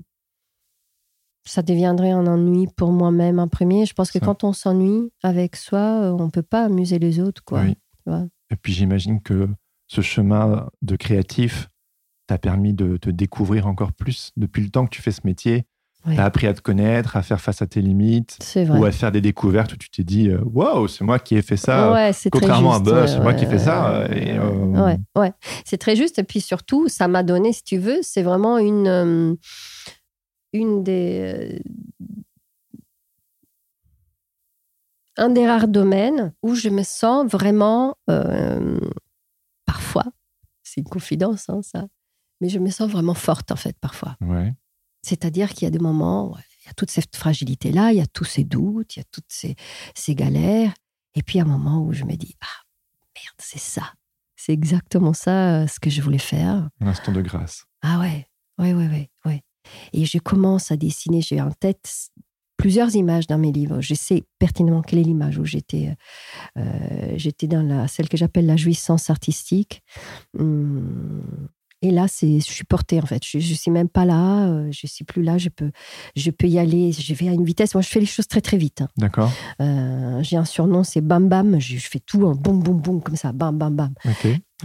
ça 1.50 1.62
deviendrait 1.62 2.10
un 2.12 2.26
ennui 2.26 2.68
pour 2.76 2.92
moi-même 2.92 3.38
en 3.38 3.48
premier. 3.48 3.84
Je 3.86 3.92
pense 3.94 4.10
que 4.12 4.18
Ça. 4.20 4.24
quand 4.26 4.44
on 4.44 4.52
s'ennuie 4.52 5.10
avec 5.22 5.56
soi, 5.56 5.78
euh, 5.78 6.16
on 6.18 6.30
peut 6.30 6.42
pas 6.42 6.64
amuser 6.64 6.98
les 6.98 7.18
autres, 7.20 7.42
quoi. 7.44 7.62
Oui. 7.62 7.76
Et 8.50 8.56
puis 8.56 8.72
j'imagine 8.72 9.20
que 9.20 9.48
ce 9.88 10.00
chemin 10.00 10.68
de 10.82 10.96
créatif 10.96 11.68
t'a 12.26 12.38
permis 12.38 12.72
de 12.74 12.96
te 12.96 13.10
découvrir 13.10 13.66
encore 13.66 13.92
plus. 13.92 14.30
Depuis 14.36 14.62
le 14.62 14.70
temps 14.70 14.84
que 14.84 14.90
tu 14.90 15.02
fais 15.02 15.10
ce 15.12 15.20
métier, 15.24 15.64
Ouais. 16.06 16.14
tu 16.14 16.20
as 16.20 16.24
appris 16.24 16.46
à 16.46 16.54
te 16.54 16.62
connaître, 16.62 17.16
à 17.18 17.22
faire 17.22 17.40
face 17.42 17.60
à 17.60 17.66
tes 17.66 17.82
limites, 17.82 18.38
ou 18.70 18.84
à 18.86 18.90
faire 18.90 19.12
des 19.12 19.20
découvertes 19.20 19.74
où 19.74 19.76
tu 19.76 19.90
t'es 19.90 20.02
dit 20.02 20.28
euh, 20.30 20.40
Waouh, 20.46 20.88
c'est 20.88 21.04
moi 21.04 21.18
qui 21.18 21.34
ai 21.36 21.42
fait 21.42 21.58
ça. 21.58 21.92
Ouais, 21.92 22.10
Contrairement 22.32 22.70
à 22.70 22.74
juste, 22.78 22.84
Boss, 22.86 22.94
ouais, 22.94 23.06
c'est 23.08 23.20
moi 23.20 23.34
qui 23.34 23.44
ai 23.44 23.46
ouais, 23.48 23.52
fait 23.52 23.58
ça. 23.58 24.00
ouais, 24.08 24.28
et, 24.28 24.38
euh, 24.38 24.82
Ouais, 24.82 24.96
ouais. 25.16 25.32
C'est 25.66 25.76
très 25.76 25.96
juste. 25.96 26.18
Et 26.18 26.24
puis 26.24 26.40
surtout, 26.40 26.88
ça 26.88 27.06
m'a 27.06 27.22
donné, 27.22 27.52
si 27.52 27.62
tu 27.64 27.76
veux, 27.76 27.98
c'est 28.00 28.22
vraiment 28.22 28.56
une, 28.56 28.86
euh, 28.88 29.34
une 30.52 30.82
des. 30.82 31.20
euh, 31.20 31.58
un 35.16 35.28
des 35.28 35.46
rares 35.46 35.68
domaines 35.68 36.32
où 36.42 36.54
je 36.54 36.68
me 36.68 36.82
sens 36.82 37.26
vraiment. 37.30 37.96
euh, 38.08 38.78
parfois, 39.66 40.04
c'est 40.62 40.80
une 40.80 40.88
confidence, 40.88 41.48
hein, 41.48 41.60
ça. 41.62 41.86
Mais 42.40 42.48
je 42.48 42.58
me 42.58 42.70
sens 42.70 42.90
vraiment 42.90 43.14
forte, 43.14 43.50
en 43.52 43.56
fait, 43.56 43.76
parfois. 43.80 44.16
Ouais. 44.20 44.54
C'est-à-dire 45.02 45.50
qu'il 45.50 45.64
y 45.64 45.66
a 45.66 45.70
des 45.70 45.78
moments, 45.78 46.30
où 46.30 46.36
il 46.62 46.66
y 46.66 46.70
a 46.70 46.72
toute 46.74 46.90
cette 46.90 47.14
fragilité-là, 47.16 47.92
il 47.92 47.98
y 47.98 48.00
a 48.00 48.06
tous 48.06 48.24
ces 48.24 48.44
doutes, 48.44 48.96
il 48.96 49.00
y 49.00 49.02
a 49.02 49.06
toutes 49.10 49.28
ces, 49.28 49.56
ces 49.94 50.14
galères. 50.14 50.72
Et 51.14 51.22
puis, 51.22 51.36
il 51.36 51.38
y 51.38 51.42
a 51.42 51.44
un 51.44 51.48
moment 51.48 51.82
où 51.82 51.92
je 51.92 52.04
me 52.04 52.14
dis, 52.16 52.34
ah, 52.40 52.62
merde, 53.14 53.34
c'est 53.38 53.58
ça. 53.60 53.92
C'est 54.36 54.52
exactement 54.52 55.12
ça, 55.12 55.62
euh, 55.62 55.66
ce 55.66 55.78
que 55.80 55.90
je 55.90 56.00
voulais 56.00 56.18
faire. 56.18 56.68
Un 56.80 56.86
instant 56.86 57.12
de 57.12 57.20
grâce. 57.20 57.64
Ah 57.82 58.00
ouais, 58.00 58.26
ouais, 58.58 58.72
ouais, 58.72 58.88
ouais, 58.88 59.10
ouais. 59.26 59.42
Et 59.92 60.04
je 60.04 60.18
commence 60.18 60.70
à 60.70 60.76
dessiner, 60.76 61.20
j'ai 61.20 61.40
en 61.40 61.50
tête 61.52 62.10
plusieurs 62.56 62.94
images 62.94 63.26
dans 63.26 63.38
mes 63.38 63.52
livres. 63.52 63.80
Je 63.80 63.94
sais 63.94 64.24
pertinemment 64.38 64.82
quelle 64.82 64.98
est 64.98 65.04
l'image 65.04 65.38
où 65.38 65.44
j'étais. 65.46 65.96
euh, 66.58 66.60
euh, 66.60 67.12
j'étais 67.16 67.46
dans 67.46 67.62
la, 67.62 67.88
celle 67.88 68.08
que 68.08 68.16
j'appelle 68.18 68.46
la 68.46 68.56
jouissance 68.56 69.08
artistique. 69.10 69.82
Hum, 70.38 71.48
Et 71.82 71.90
là, 71.90 72.06
c'est, 72.08 72.40
je 72.40 72.44
suis 72.52 72.64
portée 72.64 73.00
en 73.00 73.06
fait. 73.06 73.22
Je, 73.24 73.38
je 73.38 73.54
suis 73.54 73.70
même 73.70 73.88
pas 73.88 74.04
là. 74.04 74.46
euh, 74.50 74.68
Je 74.70 74.86
suis 74.86 75.04
plus 75.06 75.22
là. 75.22 75.38
Je 75.38 75.48
peux, 75.48 75.70
je 76.14 76.30
peux 76.30 76.46
y 76.46 76.58
aller. 76.58 76.92
Je 76.92 77.14
vais 77.14 77.28
à 77.28 77.32
une 77.32 77.44
vitesse. 77.44 77.72
Moi, 77.74 77.80
je 77.80 77.88
fais 77.88 78.00
les 78.00 78.06
choses 78.06 78.28
très 78.28 78.42
très 78.42 78.58
vite. 78.58 78.82
hein. 78.82 78.88
D'accord 78.98 79.32
Euh, 79.62 80.22
j'ai 80.22 80.36
un 80.36 80.44
surnom, 80.44 80.84
c'est 80.84 81.00
Bam 81.00 81.28
Bam. 81.30 81.58
Je, 81.58 81.78
je 81.78 81.88
fais 81.88 82.00
tout 82.00 82.24
en 82.26 82.34
boum 82.34 82.62
boum 82.62 82.78
boum 82.80 83.02
comme 83.02 83.16
ça, 83.16 83.32
bam 83.32 83.56
bam 83.56 83.74
bam. 83.74 83.94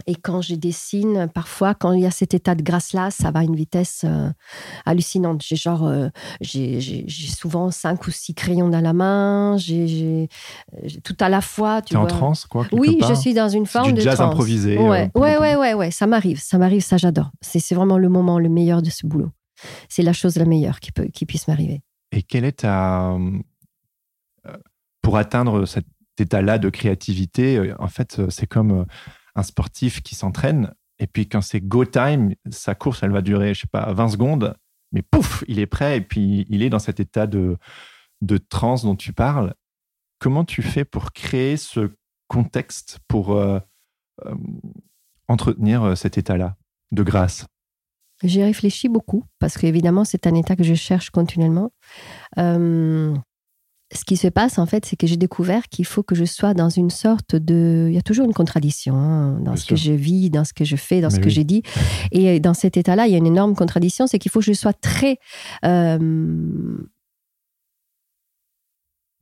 Et 0.07 0.15
quand 0.15 0.41
je 0.41 0.55
dessine, 0.55 1.29
parfois, 1.33 1.73
quand 1.73 1.91
il 1.93 2.01
y 2.01 2.05
a 2.05 2.11
cet 2.11 2.33
état 2.33 2.55
de 2.55 2.63
grâce-là, 2.63 3.11
ça 3.11 3.31
va 3.31 3.39
à 3.39 3.43
une 3.43 3.55
vitesse 3.55 4.01
euh, 4.05 4.29
hallucinante. 4.85 5.41
J'ai 5.43 5.55
genre, 5.55 5.85
euh, 5.85 6.09
j'ai 6.41 7.07
souvent 7.09 7.71
cinq 7.71 8.07
ou 8.07 8.11
six 8.11 8.33
crayons 8.33 8.69
dans 8.69 8.81
la 8.81 8.93
main, 8.93 9.57
j'ai 9.57 10.29
tout 11.03 11.15
à 11.19 11.29
la 11.29 11.41
fois. 11.41 11.81
Tu 11.81 11.93
es 11.93 11.97
en 11.97 12.05
transe, 12.07 12.45
quoi 12.45 12.65
Oui, 12.71 12.97
part 12.97 13.09
je 13.09 13.13
suis 13.19 13.33
dans 13.33 13.49
une 13.49 13.65
forme 13.65 13.89
du 13.89 13.93
de 13.93 14.01
jazz 14.01 14.21
improvisé, 14.21 14.77
Ouais, 14.77 15.09
euh, 15.15 15.19
ouais, 15.19 15.37
ouais, 15.37 15.55
ouais, 15.55 15.73
ouais, 15.73 15.91
ça 15.91 16.07
m'arrive, 16.07 16.39
ça 16.39 16.57
m'arrive, 16.57 16.81
ça 16.81 16.97
j'adore. 16.97 17.31
C'est 17.41 17.73
vraiment 17.75 17.97
le 17.97 18.09
moment 18.09 18.39
le 18.39 18.49
meilleur 18.49 18.81
de 18.81 18.89
ce 18.89 19.05
boulot. 19.07 19.31
C'est 19.89 20.03
la 20.03 20.13
chose 20.13 20.35
la 20.37 20.45
meilleure 20.45 20.79
qui, 20.79 20.91
peut, 20.91 21.05
qui 21.05 21.25
puisse 21.25 21.47
m'arriver. 21.47 21.81
Et 22.11 22.21
quel 22.23 22.43
est 22.45 22.59
ta. 22.59 23.11
euh, 23.13 24.57
Pour 25.01 25.17
atteindre 25.17 25.65
cet 25.65 25.85
état-là 26.19 26.57
de 26.59 26.69
créativité, 26.69 27.73
en 27.79 27.87
fait, 27.87 28.21
c'est 28.29 28.47
comme 28.47 28.85
un 29.35 29.43
sportif 29.43 30.01
qui 30.01 30.15
s'entraîne. 30.15 30.73
Et 30.99 31.07
puis, 31.07 31.27
quand 31.27 31.41
c'est 31.41 31.61
go 31.61 31.85
time, 31.85 32.33
sa 32.49 32.75
course, 32.75 33.03
elle 33.03 33.11
va 33.11 33.21
durer, 33.21 33.53
je 33.53 33.61
sais 33.61 33.67
pas, 33.71 33.91
20 33.93 34.09
secondes. 34.09 34.55
Mais 34.91 35.01
pouf, 35.01 35.43
il 35.47 35.59
est 35.59 35.65
prêt 35.65 35.97
et 35.97 36.01
puis 36.01 36.45
il 36.49 36.63
est 36.63 36.69
dans 36.69 36.79
cet 36.79 36.99
état 36.99 37.27
de, 37.27 37.57
de 38.21 38.37
transe 38.37 38.83
dont 38.83 38.95
tu 38.95 39.13
parles. 39.13 39.53
Comment 40.19 40.45
tu 40.45 40.61
fais 40.61 40.85
pour 40.85 41.11
créer 41.11 41.57
ce 41.57 41.91
contexte, 42.27 42.99
pour 43.07 43.33
euh, 43.33 43.59
euh, 44.25 44.35
entretenir 45.27 45.83
euh, 45.83 45.95
cet 45.95 46.17
état-là 46.17 46.55
de 46.91 47.03
grâce? 47.03 47.45
J'y 48.23 48.41
réfléchis 48.41 48.87
beaucoup 48.87 49.25
parce 49.39 49.57
qu'évidemment, 49.57 50.05
c'est 50.05 50.25
un 50.25 50.35
état 50.35 50.55
que 50.55 50.63
je 50.63 50.73
cherche 50.73 51.09
continuellement. 51.09 51.73
Ce 53.93 54.03
qui 54.03 54.17
se 54.17 54.27
passe, 54.27 54.57
en 54.57 54.65
fait, 54.65 54.85
c'est 54.85 54.95
que 54.95 55.05
j'ai 55.05 55.17
découvert 55.17 55.67
qu'il 55.69 55.85
faut 55.85 56.01
que 56.01 56.15
je 56.15 56.25
sois 56.25 56.53
dans 56.53 56.69
une 56.69 56.89
sorte 56.89 57.35
de. 57.35 57.85
Il 57.89 57.93
y 57.93 57.97
a 57.97 58.01
toujours 58.01 58.25
une 58.25 58.33
contradiction 58.33 58.95
hein, 58.95 59.33
dans 59.39 59.51
Bien 59.51 59.55
ce 59.55 59.65
que 59.65 59.75
je 59.75 59.91
vis, 59.91 60.29
dans 60.29 60.43
ce 60.43 60.53
que 60.53 60.65
je 60.65 60.75
fais, 60.75 61.01
dans 61.01 61.09
Mais 61.09 61.15
ce 61.15 61.19
que 61.19 61.29
j'ai 61.29 61.43
dit. 61.43 61.61
Et 62.11 62.39
dans 62.39 62.55
cet 62.55 62.77
état-là, 62.77 63.05
il 63.07 63.11
y 63.11 63.15
a 63.15 63.19
une 63.19 63.27
énorme 63.27 63.55
contradiction 63.55 64.07
c'est 64.07 64.17
qu'il 64.19 64.31
faut 64.31 64.39
que 64.39 64.45
je 64.45 64.53
sois 64.53 64.73
très. 64.73 65.19
euh, 65.63 66.77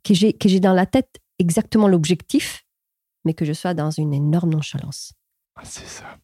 que 0.04 0.14
j'ai 0.14 0.60
dans 0.60 0.74
la 0.74 0.86
tête 0.86 1.20
exactement 1.40 1.88
l'objectif, 1.88 2.66
mais 3.26 3.34
que 3.34 3.46
je 3.46 3.54
sois 3.54 3.74
dans 3.74 3.92
une 3.92 4.14
énorme 4.14 4.52
nonchalance. 4.52 5.14
Ah, 5.56 5.62
C'est 5.66 5.88
ça. 5.88 6.18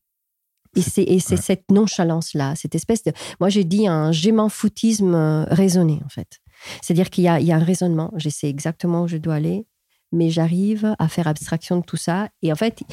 Et 0.75 0.81
c'est, 0.81 1.03
et 1.03 1.19
c'est 1.19 1.35
ouais. 1.35 1.41
cette 1.41 1.71
nonchalance-là, 1.71 2.55
cette 2.55 2.75
espèce 2.75 3.03
de. 3.03 3.11
Moi, 3.39 3.49
j'ai 3.49 3.63
dit 3.63 3.87
un 3.87 4.11
gément 4.11 4.49
foutisme 4.49 5.15
euh, 5.15 5.43
raisonné, 5.45 5.99
en 6.05 6.09
fait. 6.09 6.39
C'est-à-dire 6.81 7.09
qu'il 7.09 7.23
y 7.23 7.45
y 7.45 7.51
a 7.51 7.55
un 7.55 7.63
raisonnement. 7.63 8.11
Je 8.15 8.29
sais 8.29 8.49
exactement 8.49 9.03
où 9.03 9.07
je 9.07 9.17
dois 9.17 9.35
aller, 9.35 9.65
mais 10.11 10.29
j'arrive 10.29 10.95
à 10.99 11.07
faire 11.07 11.27
abstraction 11.27 11.77
de 11.77 11.83
tout 11.83 11.97
ça. 11.97 12.29
Et 12.41 12.51
en 12.51 12.55
fait, 12.55 12.83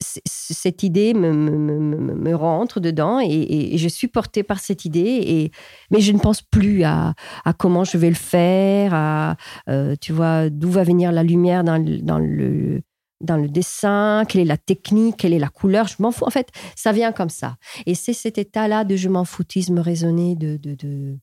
cette 0.00 0.82
idée 0.82 1.14
me, 1.14 2.34
rentre 2.34 2.80
dedans 2.80 3.20
et, 3.20 3.76
je 3.76 3.88
suis 3.88 4.08
portée 4.08 4.42
par 4.42 4.60
cette 4.60 4.84
idée. 4.84 5.20
Et, 5.24 5.50
mais 5.90 6.00
je 6.00 6.12
ne 6.12 6.18
pense 6.18 6.42
plus 6.42 6.82
à, 6.84 7.14
à 7.44 7.52
comment 7.52 7.84
je 7.84 7.96
vais 7.96 8.08
le 8.08 8.14
faire, 8.14 8.92
à, 8.94 9.36
euh, 9.68 9.94
tu 10.00 10.12
vois, 10.12 10.50
d'où 10.50 10.70
va 10.70 10.84
venir 10.84 11.12
la 11.12 11.22
lumière 11.22 11.64
dans 11.64 11.78
le, 11.78 11.98
dans 11.98 12.18
le, 12.18 12.82
dans 13.20 13.36
le 13.36 13.48
dessin, 13.48 14.24
quelle 14.28 14.42
est 14.42 14.46
la 14.46 14.58
technique, 14.58 15.16
quelle 15.16 15.32
est 15.32 15.38
la 15.38 15.48
couleur. 15.48 15.88
Je 15.88 15.96
m'en 16.00 16.10
fous. 16.10 16.24
En 16.24 16.30
fait, 16.30 16.48
ça 16.76 16.92
vient 16.92 17.12
comme 17.12 17.30
ça. 17.30 17.56
Et 17.86 17.94
c'est 17.94 18.12
cet 18.12 18.38
état-là 18.38 18.84
de 18.84 18.96
je 18.96 19.08
m'en 19.08 19.24
foutisme 19.24 19.78
raisonné, 19.78 20.36
de, 20.36 20.56
de, 20.56 20.74
de... 20.74 21.18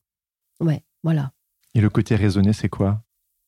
Ouais, 0.60 0.84
voilà. 1.04 1.32
Et 1.75 1.82
le 1.82 1.90
côté 1.90 2.16
raisonné, 2.16 2.54
c'est 2.54 2.70
quoi? 2.70 3.04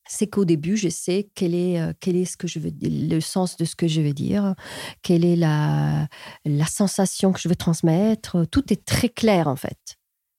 C'est 0.06 0.26
qu'au 0.26 0.44
début, 0.44 0.76
je 0.76 0.88
sais 0.90 1.30
quel 1.34 1.54
est, 1.54 1.80
euh, 1.80 1.92
quel 1.98 2.16
est 2.16 2.26
ce 2.26 2.36
que 2.36 2.46
je 2.46 2.58
veux, 2.58 2.70
le 2.82 3.20
sens 3.20 3.56
de 3.56 3.64
ce 3.64 3.74
que 3.74 3.88
je 3.88 4.02
veux 4.02 4.12
dire, 4.12 4.54
quelle 5.02 5.24
est 5.24 5.36
la, 5.36 6.08
la 6.44 6.66
sensation 6.66 7.32
que 7.32 7.40
je 7.40 7.48
veux 7.48 7.56
transmettre. 7.56 8.44
Tout 8.50 8.70
est 8.72 8.84
très 8.84 9.08
clair, 9.08 9.48
en 9.48 9.56
fait. 9.56 9.78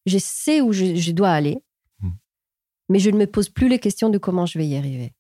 Je 0.05 0.19
sais 0.19 0.61
où 0.61 0.71
je, 0.71 0.95
je 0.95 1.11
dois 1.11 1.31
aller, 1.31 1.57
Hmm. 2.01 2.09
mais 2.89 2.99
je 2.99 3.09
ne 3.09 3.17
me 3.17 3.25
pose 3.25 3.49
plus 3.49 3.67
les 3.69 3.79
questions 3.79 4.09
de 4.09 4.17
comment 4.19 4.45
je 4.45 4.59
vais 4.59 4.67
y 4.67 4.75
arriver. 4.77 5.13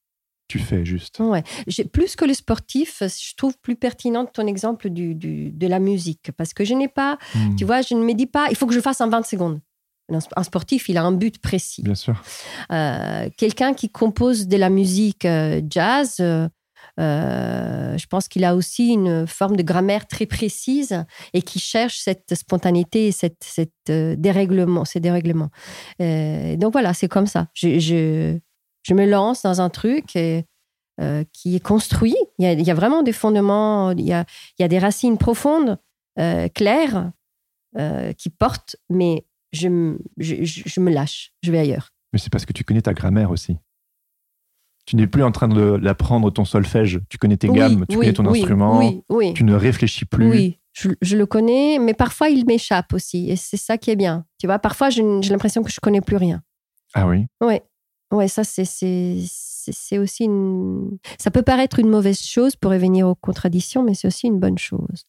Tu 0.47 0.59
fais 0.59 0.85
juste. 0.85 1.19
Ouais. 1.19 1.41
Plus 1.91 2.15
que 2.15 2.23
le 2.25 2.35
sportif, 2.35 3.01
je 3.01 3.33
trouve 3.35 3.57
plus 3.57 3.75
pertinent 3.75 4.27
ton 4.27 4.45
exemple 4.45 4.91
du, 4.91 5.15
du- 5.15 5.51
de 5.51 5.65
la 5.67 5.79
musique. 5.79 6.31
Parce 6.37 6.53
que 6.53 6.63
je 6.63 6.75
n'ai 6.75 6.87
pas, 6.87 7.17
Hmm, 7.33 7.55
tu 7.55 7.65
vois, 7.65 7.81
je 7.81 7.95
ne 7.95 8.03
me 8.03 8.13
dis 8.13 8.27
pas, 8.27 8.47
il 8.51 8.55
faut 8.55 8.67
que 8.67 8.75
je 8.75 8.79
fasse 8.79 9.01
en 9.01 9.09
20 9.09 9.25
secondes. 9.25 9.59
Un 10.09 10.19
sp- 10.19 10.33
un 10.35 10.43
sportif, 10.43 10.87
il 10.89 10.97
a 10.97 11.03
un 11.03 11.11
but 11.11 11.39
précis. 11.39 11.81
Bien 11.81 11.95
sûr. 11.95 12.21
Euh, 12.71 13.27
Quelqu'un 13.37 13.73
qui 13.73 13.89
compose 13.89 14.47
de 14.47 14.57
la 14.57 14.69
musique 14.69 15.25
euh, 15.25 15.61
jazz, 15.67 16.17
euh, 16.19 16.47
je 17.97 18.05
pense 18.05 18.27
qu'il 18.27 18.43
a 18.45 18.55
aussi 18.55 18.89
une 18.89 19.25
forme 19.25 19.55
de 19.55 19.63
grammaire 19.63 20.07
très 20.07 20.27
précise 20.27 21.03
et 21.33 21.41
qui 21.41 21.59
cherche 21.59 21.97
cette 21.97 22.35
spontanéité 22.35 23.07
et 23.07 23.11
cette, 23.11 23.43
cette, 23.43 23.71
dérèglement, 23.89 24.85
ces 24.85 24.99
dérèglements. 24.99 25.49
Donc 25.99 26.71
voilà, 26.71 26.93
c'est 26.93 27.07
comme 27.07 27.27
ça. 27.27 27.47
Je, 27.53 27.79
je, 27.79 28.37
je 28.83 28.93
me 28.93 29.05
lance 29.07 29.41
dans 29.41 29.59
un 29.59 29.69
truc 29.69 30.15
et, 30.15 30.45
euh, 31.01 31.23
qui 31.33 31.55
est 31.55 31.59
construit. 31.59 32.15
Il 32.37 32.45
y, 32.45 32.47
a, 32.47 32.53
il 32.53 32.61
y 32.63 32.71
a 32.71 32.75
vraiment 32.75 33.01
des 33.01 33.11
fondements, 33.11 33.91
il 33.91 34.05
y 34.05 34.13
a, 34.13 34.23
il 34.59 34.61
y 34.61 34.65
a 34.65 34.67
des 34.67 34.79
racines 34.79 35.17
profondes, 35.17 35.77
claires, 36.53 37.11
qui 38.17 38.29
portent, 38.29 38.77
mais 38.89 39.25
je, 39.55 40.79
me 40.79 40.91
lâche, 40.91 41.31
je 41.43 41.51
vais 41.51 41.59
ailleurs. 41.59 41.89
Mais 42.13 42.19
c'est 42.19 42.31
parce 42.31 42.45
que 42.45 42.53
tu 42.53 42.63
connais 42.63 42.81
ta 42.81 42.93
grammaire 42.93 43.31
aussi. 43.31 43.57
Tu 44.85 44.95
n'es 44.95 45.07
plus 45.07 45.23
en 45.23 45.31
train 45.31 45.47
de 45.47 45.79
l'apprendre 45.81 46.29
ton 46.31 46.45
solfège. 46.45 46.99
Tu 47.09 47.17
connais 47.17 47.37
tes 47.37 47.49
Oui, 47.49 47.57
gammes, 47.57 47.85
tu 47.89 47.95
oui, 47.97 48.01
connais 48.01 48.13
ton 48.13 48.25
oui, 48.27 48.39
instrument. 48.39 48.77
Oui, 48.77 49.01
oui. 49.09 49.33
Tu 49.33 49.43
ne 49.43 49.55
réfléchis 49.55 50.05
plus. 50.05 50.29
Oui, 50.29 50.59
je, 50.73 50.89
je 51.01 51.17
le 51.17 51.25
connais, 51.25 51.79
mais 51.79 51.93
parfois 51.93 52.29
il 52.29 52.45
m'échappe 52.45 52.93
aussi. 52.93 53.29
Et 53.31 53.35
c'est 53.35 53.57
ça 53.57 53.77
qui 53.77 53.89
est 53.89 53.95
bien. 53.95 54.25
Tu 54.39 54.45
vois, 54.45 54.59
parfois 54.59 54.89
j'ai 54.91 55.01
l'impression 55.01 55.63
que 55.63 55.71
je 55.71 55.79
connais 55.79 56.01
plus 56.01 56.17
rien. 56.17 56.43
Ah 56.93 57.07
oui? 57.07 57.25
Ouais, 57.41 57.63
ouais, 58.11 58.27
ça 58.27 58.43
c'est 58.43 58.65
c'est 58.65 59.97
aussi 59.97 60.25
une. 60.25 60.97
Ça 61.17 61.31
peut 61.31 61.41
paraître 61.41 61.79
une 61.79 61.89
mauvaise 61.89 62.19
chose 62.21 62.55
pour 62.55 62.71
revenir 62.71 63.07
aux 63.07 63.15
contradictions, 63.15 63.81
mais 63.83 63.95
c'est 63.95 64.07
aussi 64.07 64.27
une 64.27 64.39
bonne 64.39 64.59
chose 64.59 65.05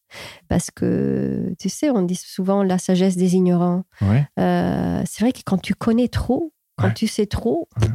parce 0.49 0.71
que 0.71 1.53
tu 1.59 1.69
sais, 1.69 1.91
on 1.91 2.01
dit 2.03 2.15
souvent 2.15 2.63
la 2.63 2.79
sagesse 2.79 3.17
des 3.17 3.35
ignorants. 3.35 3.85
Ouais. 4.01 4.27
Euh, 4.39 5.03
c'est 5.05 5.23
vrai 5.25 5.33
que 5.33 5.41
quand 5.45 5.59
tu 5.59 5.75
connais 5.75 6.09
trop, 6.09 6.55
quand 6.79 6.89
Ouais. 6.89 6.95
tu 6.95 7.07
sais 7.07 7.27
trop, 7.27 7.69
Ouais. 7.83 7.89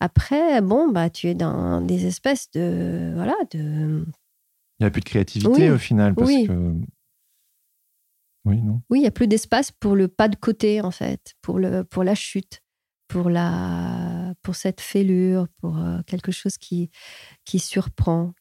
après 0.00 0.60
bon 0.60 0.90
bah 0.90 1.08
tu 1.08 1.28
es 1.28 1.34
dans 1.34 1.80
des 1.80 2.04
espèces 2.06 2.50
de 2.52 3.12
voilà 3.14 3.34
de 3.52 4.04
Il 4.78 4.82
n'y 4.82 4.86
a 4.86 4.90
plus 4.90 5.00
de 5.00 5.06
créativité 5.08 5.50
Oui. 5.50 5.70
au 5.70 5.78
final. 5.78 6.14
Parce 6.14 6.28
Oui. 6.28 6.46
que... 6.46 6.74
Oui, 8.46 8.60
non. 8.60 8.82
Oui, 8.90 9.00
il 9.00 9.04
y 9.04 9.06
a 9.06 9.10
plus 9.10 9.26
d'espace 9.26 9.70
pour 9.72 9.96
le 9.96 10.06
pas 10.08 10.28
de 10.28 10.36
côté, 10.36 10.82
en 10.82 10.90
fait, 10.90 11.32
pour, 11.40 11.58
le, 11.58 11.82
pour 11.82 12.04
la 12.04 12.14
chute, 12.14 12.60
pour, 13.08 13.30
la, 13.30 14.13
pour 14.44 14.54
cette 14.54 14.80
fêlure, 14.80 15.48
pour 15.60 15.76
euh, 15.78 15.98
quelque 16.06 16.30
chose 16.30 16.56
qui, 16.58 16.90
qui 17.44 17.58
surprend. 17.58 18.32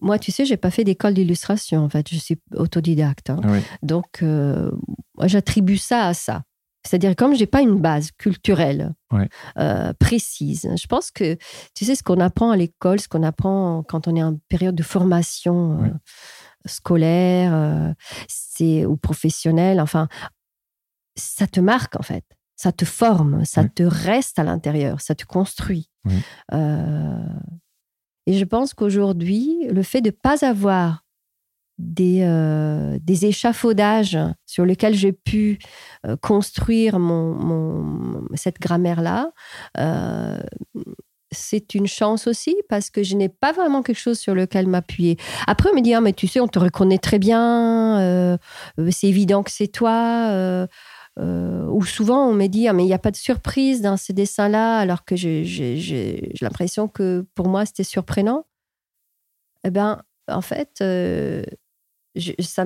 Moi, 0.00 0.18
tu 0.18 0.30
sais, 0.30 0.44
j'ai 0.44 0.58
pas 0.58 0.70
fait 0.70 0.84
d'école 0.84 1.14
d'illustration, 1.14 1.82
en 1.82 1.88
fait, 1.88 2.08
je 2.10 2.18
suis 2.18 2.38
autodidacte. 2.54 3.30
hein. 3.30 3.40
Oui. 3.44 3.60
Donc, 3.82 4.22
euh, 4.22 4.70
moi, 5.16 5.26
j'attribue 5.26 5.78
ça 5.78 6.06
à 6.06 6.14
ça. 6.14 6.42
C'est-à-dire, 6.86 7.16
comme 7.16 7.34
j'ai 7.34 7.46
pas 7.46 7.62
une 7.62 7.80
base 7.80 8.12
culturelle 8.12 8.94
euh, 9.58 9.92
précise, 9.94 10.68
je 10.80 10.86
pense 10.86 11.10
que, 11.10 11.36
tu 11.74 11.84
sais, 11.84 11.96
ce 11.96 12.02
qu'on 12.04 12.20
apprend 12.20 12.50
à 12.50 12.56
l'école, 12.56 13.00
ce 13.00 13.08
qu'on 13.08 13.24
apprend 13.24 13.82
quand 13.82 14.06
on 14.06 14.14
est 14.14 14.22
en 14.22 14.36
période 14.48 14.76
de 14.76 14.84
formation 14.84 15.82
euh, 15.82 15.88
scolaire 16.66 17.94
c'est, 18.28 18.86
ou 18.86 18.96
professionnelle, 18.96 19.80
enfin, 19.80 20.06
ça 21.16 21.46
te 21.46 21.58
marque, 21.58 21.98
en 21.98 22.02
fait. 22.02 22.24
Ça 22.56 22.72
te 22.72 22.84
forme, 22.86 23.44
ça 23.44 23.64
te 23.64 23.82
reste 23.82 24.38
à 24.38 24.44
l'intérieur, 24.44 25.00
ça 25.00 25.14
te 25.14 25.24
construit. 25.26 25.90
Oui. 26.06 26.14
Euh, 26.54 27.18
et 28.26 28.32
je 28.38 28.44
pense 28.44 28.72
qu'aujourd'hui, 28.74 29.66
le 29.70 29.82
fait 29.82 30.00
de 30.00 30.08
ne 30.08 30.14
pas 30.14 30.44
avoir 30.44 31.04
des, 31.78 32.22
euh, 32.22 32.98
des 33.02 33.26
échafaudages 33.26 34.18
sur 34.46 34.64
lesquels 34.64 34.94
j'ai 34.94 35.12
pu 35.12 35.58
euh, 36.06 36.16
construire 36.16 36.98
mon, 36.98 37.34
mon- 37.34 38.24
cette 38.34 38.58
grammaire-là, 38.58 39.30
c'est 41.32 41.74
une 41.74 41.86
chance 41.86 42.26
aussi 42.26 42.56
parce 42.68 42.88
que 42.88 43.02
je 43.02 43.14
n'ai 43.16 43.28
pas 43.28 43.52
vraiment 43.52 43.82
quelque 43.82 43.98
chose 43.98 44.18
sur 44.18 44.34
lequel 44.34 44.66
m'appuyer. 44.68 45.16
Après, 45.46 45.68
on 45.70 45.74
me 45.74 45.80
dit, 45.82 45.92
ah, 45.92 46.00
mais 46.00 46.12
tu 46.12 46.28
sais, 46.28 46.40
on 46.40 46.48
te 46.48 46.58
reconnaît 46.58 46.98
très 46.98 47.18
bien, 47.18 48.00
euh, 48.00 48.38
c'est 48.90 49.08
évident 49.08 49.42
que 49.42 49.50
c'est 49.50 49.68
toi. 49.68 50.28
euh, 50.30 50.66
euh, 51.18 51.66
ou 51.68 51.84
souvent, 51.84 52.28
on 52.28 52.34
me 52.34 52.46
dit, 52.46 52.68
ah, 52.68 52.72
mais 52.72 52.82
il 52.84 52.86
n'y 52.86 52.92
a 52.94 52.98
pas 52.98 53.10
de 53.10 53.16
surprise 53.16 53.80
dans 53.80 53.96
ces 53.96 54.12
dessins-là, 54.12 54.78
alors 54.78 55.04
que 55.04 55.16
j'ai 55.16 56.32
l'impression 56.40 56.88
que 56.88 57.26
pour 57.34 57.48
moi, 57.48 57.64
c'était 57.66 57.84
surprenant. 57.84 58.46
Eh 59.64 59.70
bien, 59.70 60.02
en 60.28 60.40
fait, 60.42 60.78
euh, 60.80 61.42
je- 62.14 62.32
ça, 62.40 62.64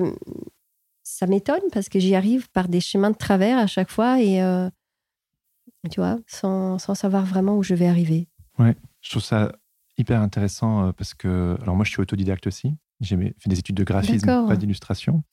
ça 1.03 1.27
m'étonne 1.27 1.61
parce 1.71 1.89
que 1.89 1.99
j'y 1.99 2.15
arrive 2.15 2.49
par 2.51 2.67
des 2.67 2.81
chemins 2.81 3.11
de 3.11 3.17
travers 3.17 3.57
à 3.57 3.67
chaque 3.67 3.89
fois 3.89 4.21
et, 4.21 4.41
euh, 4.41 4.69
tu 5.89 5.99
vois, 5.99 6.19
sans, 6.27 6.77
sans 6.77 6.95
savoir 6.95 7.25
vraiment 7.25 7.57
où 7.57 7.63
je 7.63 7.73
vais 7.73 7.87
arriver. 7.87 8.27
Je 9.03 9.09
trouve 9.09 9.23
ça 9.23 9.51
hyper 9.97 10.21
intéressant 10.21 10.87
euh, 10.87 10.91
parce 10.91 11.13
que, 11.15 11.57
alors 11.61 11.75
moi, 11.75 11.83
je 11.85 11.89
suis 11.91 12.01
autodidacte 12.01 12.45
aussi. 12.47 12.75
J'ai 12.99 13.17
fait 13.17 13.49
des 13.49 13.57
études 13.57 13.75
de 13.77 13.83
graphisme, 13.83 14.27
pas 14.47 14.55
d'illustration. 14.57 15.23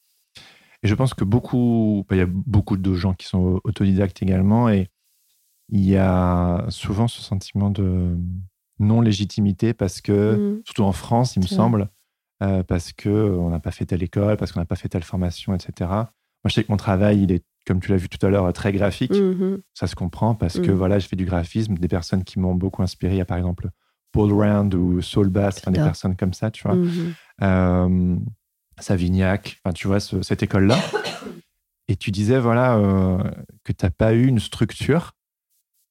Et 0.83 0.89
je 0.89 0.95
pense 0.95 1.15
que 1.15 1.25
beaucoup, 1.25 2.05
il 2.11 2.17
y 2.17 2.21
a 2.21 2.27
beaucoup 2.29 2.77
de 2.77 2.95
gens 2.95 3.15
qui 3.15 3.27
sont 3.27 3.61
autodidactes 3.65 4.23
également, 4.23 4.69
et 4.69 4.89
il 5.71 5.81
y 5.85 5.97
a 5.97 6.65
souvent 6.69 7.09
ce 7.09 7.21
sentiment 7.21 7.71
de 7.71 8.17
non-légitimité 8.79 9.75
parce 9.75 10.01
que, 10.01 10.57
Mm. 10.59 10.63
surtout 10.65 10.85
en 10.85 10.93
France, 10.93 11.37
il 11.37 11.41
me 11.43 11.47
semble, 11.47 11.89
euh, 12.43 12.63
parce 12.63 12.93
que 12.93 13.09
on 13.11 13.51
n'a 13.51 13.59
pas 13.61 13.73
fait 13.73 13.87
telle 13.87 14.03
école, 14.03 14.37
parce 14.37 14.53
qu'on 14.53 14.61
n'a 14.61 14.67
pas 14.67 14.77
fait 14.77 14.89
telle 14.89 15.03
formation, 15.03 15.53
etc. 15.55 15.73
Moi, 15.91 16.49
je 16.49 16.55
sais 16.55 16.63
que 16.65 16.71
mon 16.71 16.77
travail, 16.77 17.23
il 17.25 17.33
est, 17.33 17.45
comme 17.67 17.81
tu 17.81 17.91
l'as 17.91 17.97
vu 17.97 18.09
tout 18.09 18.25
à 18.25 18.31
l'heure, 18.31 18.51
très 18.53 18.73
graphique. 18.73 19.11
Mhm. 19.13 19.59
Ça 19.75 19.89
se 19.89 19.97
comprend 19.97 20.35
parce 20.37 20.61
que 20.61 20.71
Mm. 20.71 20.75
voilà, 20.75 20.99
je 21.01 21.09
fais 21.09 21.17
du 21.17 21.25
graphisme. 21.25 21.75
Des 21.75 21.89
personnes 21.89 22.23
qui 22.23 22.39
m'ont 22.39 22.55
beaucoup 22.55 22.83
inspiré, 22.83 23.15
il 23.15 23.19
y 23.19 23.21
a 23.21 23.25
par 23.27 23.37
exemple 23.37 23.69
Paul 24.13 24.33
Rand 24.33 24.71
ou 24.75 25.03
Saul 25.03 25.29
Bass, 25.29 25.59
enfin, 25.59 25.73
des 25.73 25.81
personnes 25.81 26.17
comme 26.17 26.33
ça, 26.33 26.51
tu 26.53 26.63
vois. 26.63 26.77
Mhm. 26.77 27.15
Euh, 27.43 28.17
Savignac, 28.81 29.61
enfin, 29.65 29.73
tu 29.73 29.87
vois, 29.87 30.01
ce- 30.01 30.23
cette 30.23 30.43
école-là. 30.43 30.79
Et 31.89 31.97
tu 31.97 32.11
disais, 32.11 32.39
voilà, 32.39 32.77
euh, 32.77 33.19
que 33.65 33.73
tu 33.73 33.85
n'as 33.85 33.91
pas 33.91 34.13
eu 34.13 34.27
une 34.27 34.39
structure. 34.41 35.13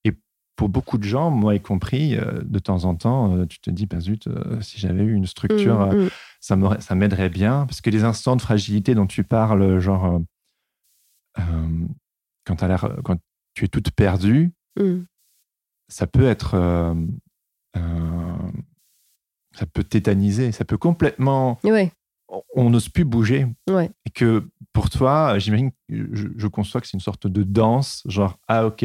Et 0.03 0.13
pour 0.55 0.69
beaucoup 0.69 0.97
de 0.99 1.03
gens, 1.03 1.31
moi 1.31 1.55
y 1.55 1.59
compris, 1.59 2.15
euh, 2.17 2.41
de 2.43 2.59
temps 2.59 2.85
en 2.85 2.95
temps, 2.95 3.35
euh, 3.35 3.45
tu 3.45 3.59
te 3.59 3.69
dis, 3.71 3.85
bah 3.87 3.99
zut, 3.99 4.29
si 4.61 4.79
j'avais 4.79 5.03
eu 5.03 5.13
une 5.13 5.25
structure, 5.25 5.81
euh, 5.81 5.93
Mhm. 6.03 6.09
ça 6.79 6.95
m'aiderait 6.95 7.29
bien. 7.29 7.65
Parce 7.65 7.81
que 7.81 7.89
les 7.89 8.03
instants 8.03 8.35
de 8.35 8.41
fragilité 8.41 8.93
dont 8.95 9.07
tu 9.07 9.23
parles, 9.23 9.79
genre, 9.79 10.21
quand, 12.45 12.55
t'as 12.55 12.67
l'air- 12.67 12.97
quand 13.03 13.17
tu 13.53 13.65
es 13.65 13.67
toute 13.67 13.91
perdue, 13.91 14.51
Mhm. 14.79 15.05
ça 15.87 16.07
peut 16.07 16.25
être. 16.27 16.95
ça 19.53 19.65
peut 19.65 19.83
tétaniser, 19.83 20.51
ça 20.51 20.65
peut 20.65 20.77
complètement. 20.77 21.57
Ouais, 21.63 21.91
on- 22.55 22.69
n'ose 22.69 22.89
plus 22.89 23.05
bouger. 23.05 23.47
ouais. 23.69 23.89
Et 24.05 24.09
que 24.09 24.47
pour 24.73 24.89
toi, 24.89 25.39
j'imagine, 25.39 25.71
je, 25.89 26.27
je 26.35 26.47
conçois 26.47 26.81
que 26.81 26.87
c'est 26.87 26.93
une 26.97 26.99
sorte 26.99 27.27
de 27.27 27.43
danse, 27.43 28.03
genre, 28.07 28.37
ah 28.47 28.65
ok, 28.65 28.83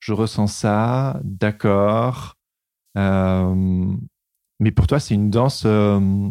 je 0.00 0.12
ressens 0.12 0.46
ça, 0.48 1.20
d'accord. 1.24 2.34
Euh, 2.96 3.94
mais 4.60 4.70
pour 4.70 4.86
toi, 4.86 4.98
c'est 5.00 5.14
une 5.14 5.30
danse, 5.30 5.64
euh, 5.66 6.30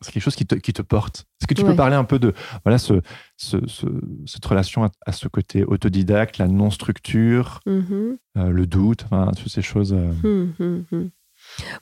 c'est 0.00 0.12
quelque 0.12 0.22
chose 0.22 0.36
qui 0.36 0.46
te, 0.46 0.54
qui 0.54 0.72
te 0.72 0.80
porte. 0.82 1.26
Est-ce 1.40 1.46
que 1.46 1.54
tu 1.54 1.62
peux 1.62 1.76
parler 1.76 1.96
un 1.96 2.04
peu 2.04 2.18
de 2.18 2.32
voilà, 2.64 2.78
ce, 2.78 3.02
ce- 3.36 3.66
ce- 3.66 3.86
cette 4.26 4.44
relation 4.46 4.84
à, 4.84 4.90
à 5.04 5.12
ce 5.12 5.28
côté 5.28 5.64
autodidacte, 5.64 6.38
la 6.38 6.48
non-structure, 6.48 7.60
Mhm. 7.66 8.16
euh, 8.38 8.48
le 8.50 8.66
doute, 8.66 9.04
enfin, 9.04 9.30
toutes 9.36 9.50
ces 9.52 9.60
choses 9.62 9.92
hum, 9.92 10.54
hum. 10.90 11.10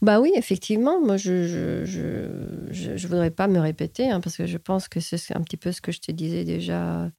Bah 0.03 0.21
oui, 0.21 0.33
effectivement, 0.37 1.01
moi 1.01 1.17
je 1.17 1.47
je, 1.47 1.85
je, 1.85 2.97
je, 2.97 3.09
voudrais 3.09 3.31
pas 3.31 3.49
me 3.49 3.59
répéter 3.59 4.11
hein, 4.11 4.21
parce 4.21 4.37
que 4.37 4.47
je 4.47 4.59
pense 4.59 4.89
que 4.89 5.01
c'est 5.01 5.37
un 5.37 5.43
petit 5.43 5.57
peu 5.57 5.73
ce 5.73 5.81
que 5.81 5.93
je 5.93 6.01
te 6.01 6.13
disais 6.13 6.45
déjà 6.45 7.11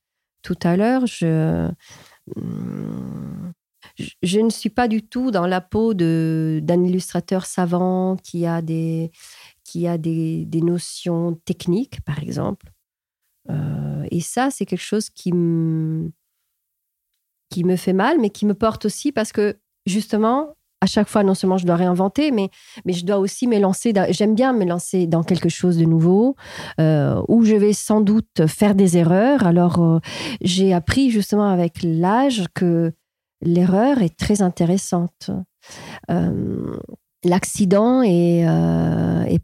tout 0.41 0.57
à 0.63 0.77
l'heure. 0.77 1.05
Je, 1.05 1.69
hum, 2.35 3.53
je, 4.21 4.39
ne 4.39 4.49
suis 4.49 4.69
pas 4.69 4.87
du 4.87 5.01
tout 5.03 5.31
dans 5.31 5.47
la 5.47 5.61
peau 5.61 5.93
d'un 5.93 6.83
illustrateur 6.83 7.45
savant 7.45 8.17
qui 8.17 8.45
a 8.45 8.61
des 8.61 9.11
qui 9.63 9.87
a 9.87 9.97
des, 9.97 10.45
des 10.45 10.61
notions 10.61 11.35
techniques, 11.45 12.01
par 12.01 12.19
exemple. 12.19 12.71
Euh, 13.49 14.05
et 14.11 14.21
ça, 14.21 14.49
c'est 14.51 14.65
quelque 14.65 14.81
chose 14.81 15.09
qui 15.09 15.31
me 15.33 16.11
qui 17.49 17.63
me 17.63 17.75
fait 17.75 17.93
mal, 17.93 18.19
mais 18.19 18.29
qui 18.29 18.45
me 18.45 18.53
porte 18.53 18.85
aussi 18.85 19.11
parce 19.11 19.31
que 19.31 19.59
justement, 19.85 20.55
à 20.81 20.85
chaque 20.85 21.09
fois, 21.09 21.23
non 21.23 21.33
seulement 21.33 21.57
je 21.57 21.65
dois 21.65 21.75
réinventer, 21.75 22.31
mais, 22.31 22.49
mais 22.85 22.93
je 22.93 23.05
dois 23.05 23.17
aussi 23.17 23.47
me 23.47 23.59
lancer. 23.59 23.93
J'aime 24.09 24.35
bien 24.35 24.53
me 24.53 24.65
lancer 24.65 25.07
dans 25.07 25.23
quelque 25.23 25.49
chose 25.49 25.77
de 25.77 25.85
nouveau, 25.85 26.35
euh, 26.79 27.21
où 27.27 27.43
je 27.43 27.55
vais 27.55 27.73
sans 27.73 28.01
doute 28.01 28.47
faire 28.47 28.75
des 28.75 28.97
erreurs. 28.97 29.45
Alors, 29.45 29.79
euh, 29.79 29.99
j'ai 30.41 30.73
appris 30.73 31.11
justement 31.11 31.49
avec 31.49 31.83
l'âge 31.83 32.45
que 32.53 32.93
l'erreur 33.41 34.01
est 34.01 34.17
très 34.17 34.41
intéressante. 34.41 35.31
Euh, 36.09 36.77
L'accident 37.25 38.01
est, 38.01 38.45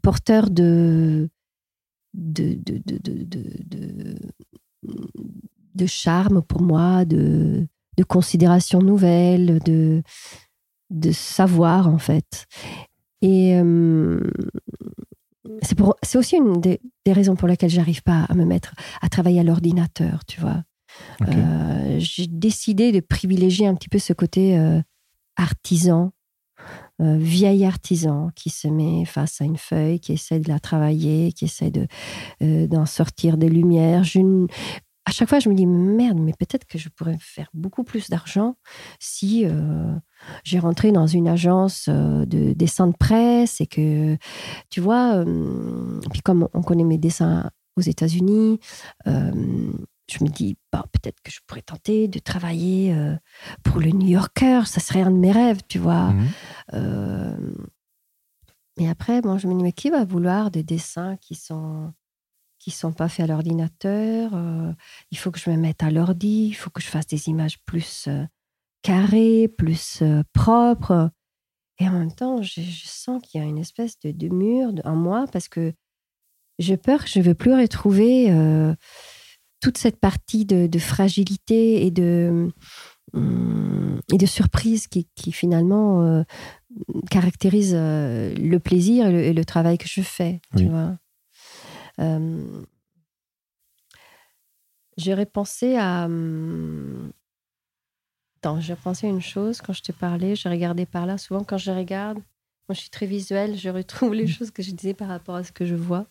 porteur 0.00 0.48
de, 0.48 1.28
de, 2.14 2.54
de, 2.54 2.80
de, 2.86 4.16
de, 5.74 5.86
charme 5.86 6.40
pour 6.40 6.62
moi, 6.62 7.04
de, 7.04 7.66
de 7.98 8.04
considération 8.04 8.80
nouvelle, 8.80 9.58
de, 9.66 10.02
de 10.90 11.12
savoir 11.12 11.88
en 11.88 11.98
fait. 11.98 12.46
Et 13.22 13.56
euh, 13.56 14.20
c'est 15.62 16.16
aussi 16.16 16.36
une 16.36 16.60
des, 16.60 16.80
des 17.04 17.12
raisons 17.12 17.36
pour 17.36 17.48
lesquelles 17.48 17.70
j'arrive 17.70 18.02
pas 18.02 18.24
à 18.28 18.34
me 18.34 18.44
mettre 18.44 18.74
à 19.00 19.08
travailler 19.08 19.40
à 19.40 19.44
l'ordinateur, 19.44 20.24
tu 20.26 20.40
vois. 20.40 20.62
Euh, 21.28 21.96
J'ai 21.98 22.26
décidé 22.26 22.92
de 22.92 23.00
privilégier 23.00 23.66
un 23.66 23.74
petit 23.74 23.88
peu 23.88 23.98
ce 23.98 24.12
côté 24.12 24.58
euh, 24.58 24.80
artisan, 25.36 26.12
euh, 27.02 27.16
vieil 27.18 27.64
artisan 27.66 28.30
qui 28.34 28.48
se 28.48 28.68
met 28.68 29.04
face 29.04 29.40
à 29.40 29.44
une 29.44 29.58
feuille, 29.58 30.00
qui 30.00 30.12
essaie 30.12 30.40
de 30.40 30.48
la 30.48 30.58
travailler, 30.58 31.32
qui 31.32 31.44
essaie 31.44 31.70
de 31.70 31.86
euh, 32.42 32.66
d'en 32.66 32.86
sortir 32.86 33.36
des 33.36 33.48
lumières. 33.48 34.04
Je 34.04 34.46
à 35.06 35.12
chaque 35.12 35.28
fois, 35.28 35.38
je 35.38 35.48
me 35.48 35.54
dis 35.54 35.66
merde, 35.66 36.18
mais 36.18 36.32
peut-être 36.32 36.66
que 36.66 36.78
je 36.78 36.88
pourrais 36.88 37.16
faire 37.20 37.48
beaucoup 37.54 37.84
plus 37.84 38.10
d'argent 38.10 38.56
si 38.98 39.44
euh, 39.46 39.94
j'ai 40.42 40.58
rentré 40.58 40.90
dans 40.90 41.06
une 41.06 41.28
agence 41.28 41.86
euh, 41.88 42.26
de 42.26 42.52
dessin 42.52 42.88
de 42.88 42.96
presse 42.96 43.60
et 43.60 43.68
que, 43.68 44.16
tu 44.68 44.80
vois, 44.80 45.14
euh, 45.14 46.00
puis 46.10 46.22
comme 46.22 46.48
on 46.54 46.62
connaît 46.62 46.82
mes 46.84 46.98
dessins 46.98 47.50
aux 47.76 47.82
États-Unis, 47.82 48.58
euh, 49.06 49.30
je 50.10 50.24
me 50.24 50.28
dis, 50.28 50.56
bah, 50.72 50.84
peut-être 50.92 51.20
que 51.22 51.30
je 51.30 51.38
pourrais 51.46 51.62
tenter 51.62 52.08
de 52.08 52.18
travailler 52.18 52.94
pour 53.62 53.80
le 53.80 53.90
New 53.90 54.08
Yorker, 54.08 54.62
ça 54.66 54.80
serait 54.80 55.02
un 55.02 55.10
de 55.10 55.16
mes 55.16 55.32
rêves, 55.32 55.60
tu 55.68 55.78
vois. 55.78 56.14
Euh, 56.74 57.36
et 58.78 58.88
après, 58.88 59.20
bon, 59.20 59.38
je 59.38 59.46
me 59.46 59.54
dis, 59.54 59.62
mais 59.62 59.72
qui 59.72 59.90
va 59.90 60.04
vouloir 60.04 60.50
des 60.50 60.62
dessins 60.62 61.16
qui 61.16 61.34
sont 61.34 61.92
qui 62.66 62.72
sont 62.72 62.92
pas 62.92 63.08
faits 63.08 63.22
à 63.30 63.32
l'ordinateur 63.32 64.32
Euh, 64.34 64.72
Il 65.12 65.18
faut 65.18 65.30
que 65.30 65.38
je 65.38 65.48
me 65.50 65.56
mette 65.56 65.84
à 65.84 65.90
l'ordi, 65.92 66.48
il 66.48 66.54
faut 66.54 66.68
que 66.70 66.82
je 66.82 66.88
fasse 66.88 67.06
des 67.06 67.28
images 67.28 67.58
plus 67.64 68.06
euh, 68.08 68.24
carrées, 68.82 69.46
plus 69.46 70.02
euh, 70.02 70.24
propres. 70.32 71.10
Et 71.78 71.86
en 71.88 71.92
même 71.92 72.12
temps, 72.12 72.42
je, 72.42 72.60
je 72.60 72.86
sens 72.88 73.22
qu'il 73.22 73.40
y 73.40 73.44
a 73.44 73.46
une 73.46 73.58
espèce 73.58 74.00
de, 74.00 74.10
de 74.10 74.28
mur 74.34 74.72
de- 74.72 74.82
en 74.84 74.96
moi 74.96 75.26
parce 75.32 75.48
que 75.48 75.74
j'ai 76.58 76.76
peur 76.76 77.04
que 77.04 77.08
je 77.10 77.20
ne 77.20 77.24
vais 77.24 77.34
plus 77.34 77.54
retrouver 77.54 78.30
toute 79.60 79.78
cette 79.78 80.00
partie 80.00 80.44
de, 80.44 80.66
de 80.66 80.78
fragilité 80.80 81.86
et 81.86 81.92
de, 81.92 82.50
hum, 83.12 84.00
et 84.12 84.18
de 84.18 84.26
surprise 84.26 84.88
qui, 84.88 85.06
qui 85.14 85.30
finalement 85.30 86.24
caractérise 87.10 87.74
le 87.74 88.56
plaisir 88.58 89.06
et 89.06 89.12
le, 89.12 89.20
et 89.22 89.32
le 89.34 89.44
travail 89.44 89.78
que 89.78 89.86
je 89.88 90.00
fais. 90.02 90.40
Tu 90.56 90.64
vois 90.70 90.96
Euh, 92.00 92.62
J'aurais 94.98 95.26
pensé 95.26 95.76
à. 95.76 96.06
hum, 96.06 97.12
Attends, 98.38 98.60
j'ai 98.60 98.76
pensé 98.76 99.06
à 99.06 99.10
une 99.10 99.20
chose 99.22 99.60
quand 99.60 99.72
je 99.72 99.82
te 99.82 99.92
parlais. 99.92 100.36
Je 100.36 100.48
regardais 100.48 100.86
par 100.86 101.06
là. 101.06 101.18
Souvent, 101.18 101.42
quand 101.44 101.58
je 101.58 101.70
regarde, 101.70 102.18
moi, 102.18 102.74
je 102.74 102.80
suis 102.80 102.90
très 102.90 103.06
visuelle. 103.06 103.56
Je 103.58 103.68
retrouve 103.70 104.14
les 104.14 104.26
choses 104.26 104.50
que 104.50 104.62
je 104.62 104.70
disais 104.72 104.94
par 104.94 105.08
rapport 105.08 105.34
à 105.34 105.44
ce 105.44 105.52
que 105.52 105.64
je 105.66 105.74
vois. 105.74 106.06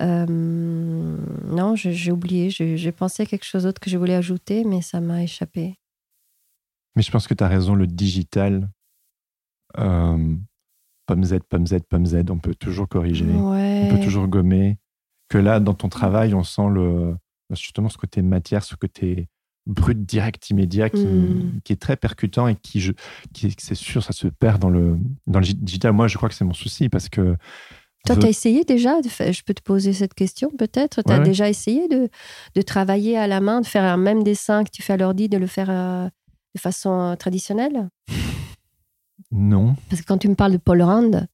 Euh, 0.00 0.26
non, 0.26 1.74
j'ai 1.76 2.10
oublié. 2.12 2.50
J'ai 2.50 2.92
pensé 2.92 3.22
à 3.22 3.26
quelque 3.26 3.44
chose 3.44 3.62
d'autre 3.64 3.80
que 3.80 3.90
je 3.90 3.96
voulais 3.98 4.14
ajouter, 4.14 4.64
mais 4.64 4.82
ça 4.82 5.00
m'a 5.00 5.22
échappé. 5.22 5.74
Mais 6.96 7.02
je 7.02 7.10
pense 7.10 7.26
que 7.28 7.34
tu 7.34 7.44
as 7.44 7.48
raison, 7.48 7.74
le 7.74 7.86
digital, 7.86 8.68
euh, 9.78 10.34
pomme 11.06 11.24
Z, 11.24 11.38
pomme 11.48 11.66
Z, 11.66 11.76
pomme 11.88 12.06
Z, 12.06 12.16
on 12.30 12.38
peut 12.38 12.54
toujours 12.56 12.88
corriger, 12.88 13.24
Ouais. 13.26 13.82
on 13.84 13.96
peut 13.96 14.02
toujours 14.02 14.26
gommer. 14.26 14.78
Que 15.28 15.38
là, 15.38 15.60
dans 15.60 15.74
ton 15.74 15.88
travail, 15.88 16.34
on 16.34 16.42
sent 16.42 16.68
le, 16.70 17.14
justement 17.50 17.88
ce 17.88 17.98
côté 17.98 18.22
matière, 18.22 18.64
ce 18.64 18.74
côté 18.76 19.28
brut, 19.66 20.02
direct, 20.06 20.48
immédiat, 20.50 20.88
qui, 20.88 21.04
Mm. 21.04 21.60
qui 21.62 21.72
est 21.74 21.76
très 21.80 21.96
percutant 21.96 22.48
et 22.48 22.54
qui, 22.56 22.80
je, 22.80 22.92
qui 23.34 23.54
c'est 23.58 23.74
sûr, 23.74 24.02
ça 24.02 24.12
se 24.12 24.26
perd 24.28 24.58
dans 24.60 24.70
le, 24.70 24.96
dans 25.26 25.40
le 25.40 25.44
digital. 25.46 25.92
Moi, 25.92 26.08
je 26.08 26.16
crois 26.16 26.28
que 26.30 26.34
c'est 26.34 26.44
mon 26.46 26.54
souci 26.54 26.88
parce 26.88 27.08
que. 27.10 27.36
Toi, 28.06 28.16
The- 28.16 28.20
tu 28.20 28.26
as 28.26 28.30
essayé 28.30 28.64
déjà 28.64 29.02
de 29.02 29.08
Je 29.08 29.42
peux 29.42 29.52
te 29.52 29.60
poser 29.62 29.92
cette 29.92 30.14
question 30.14 30.50
peut-être? 30.56 31.02
Tu 31.02 31.10
as 31.10 31.14
Ouais, 31.16 31.18
ouais. 31.20 31.24
déjà 31.26 31.50
essayé 31.50 31.88
de, 31.88 32.08
de 32.54 32.62
travailler 32.62 33.18
à 33.18 33.26
la 33.26 33.40
main, 33.40 33.60
de 33.60 33.66
faire 33.66 33.84
un 33.84 33.98
même 33.98 34.22
dessin 34.22 34.64
que 34.64 34.70
tu 34.70 34.80
fais 34.80 34.94
à 34.94 34.96
l'ordi, 34.96 35.28
de 35.28 35.36
le 35.36 35.46
faire 35.48 35.68
euh, 35.68 36.08
de 36.54 36.60
façon 36.60 36.92
euh, 36.98 37.16
traditionnelle? 37.16 37.88
Non. 39.30 39.76
Parce 39.90 40.00
que 40.00 40.06
quand 40.06 40.18
tu 40.18 40.28
me 40.28 40.34
parles 40.34 40.52
de 40.52 40.56
Paul 40.58 40.80
Rand, 40.80 41.26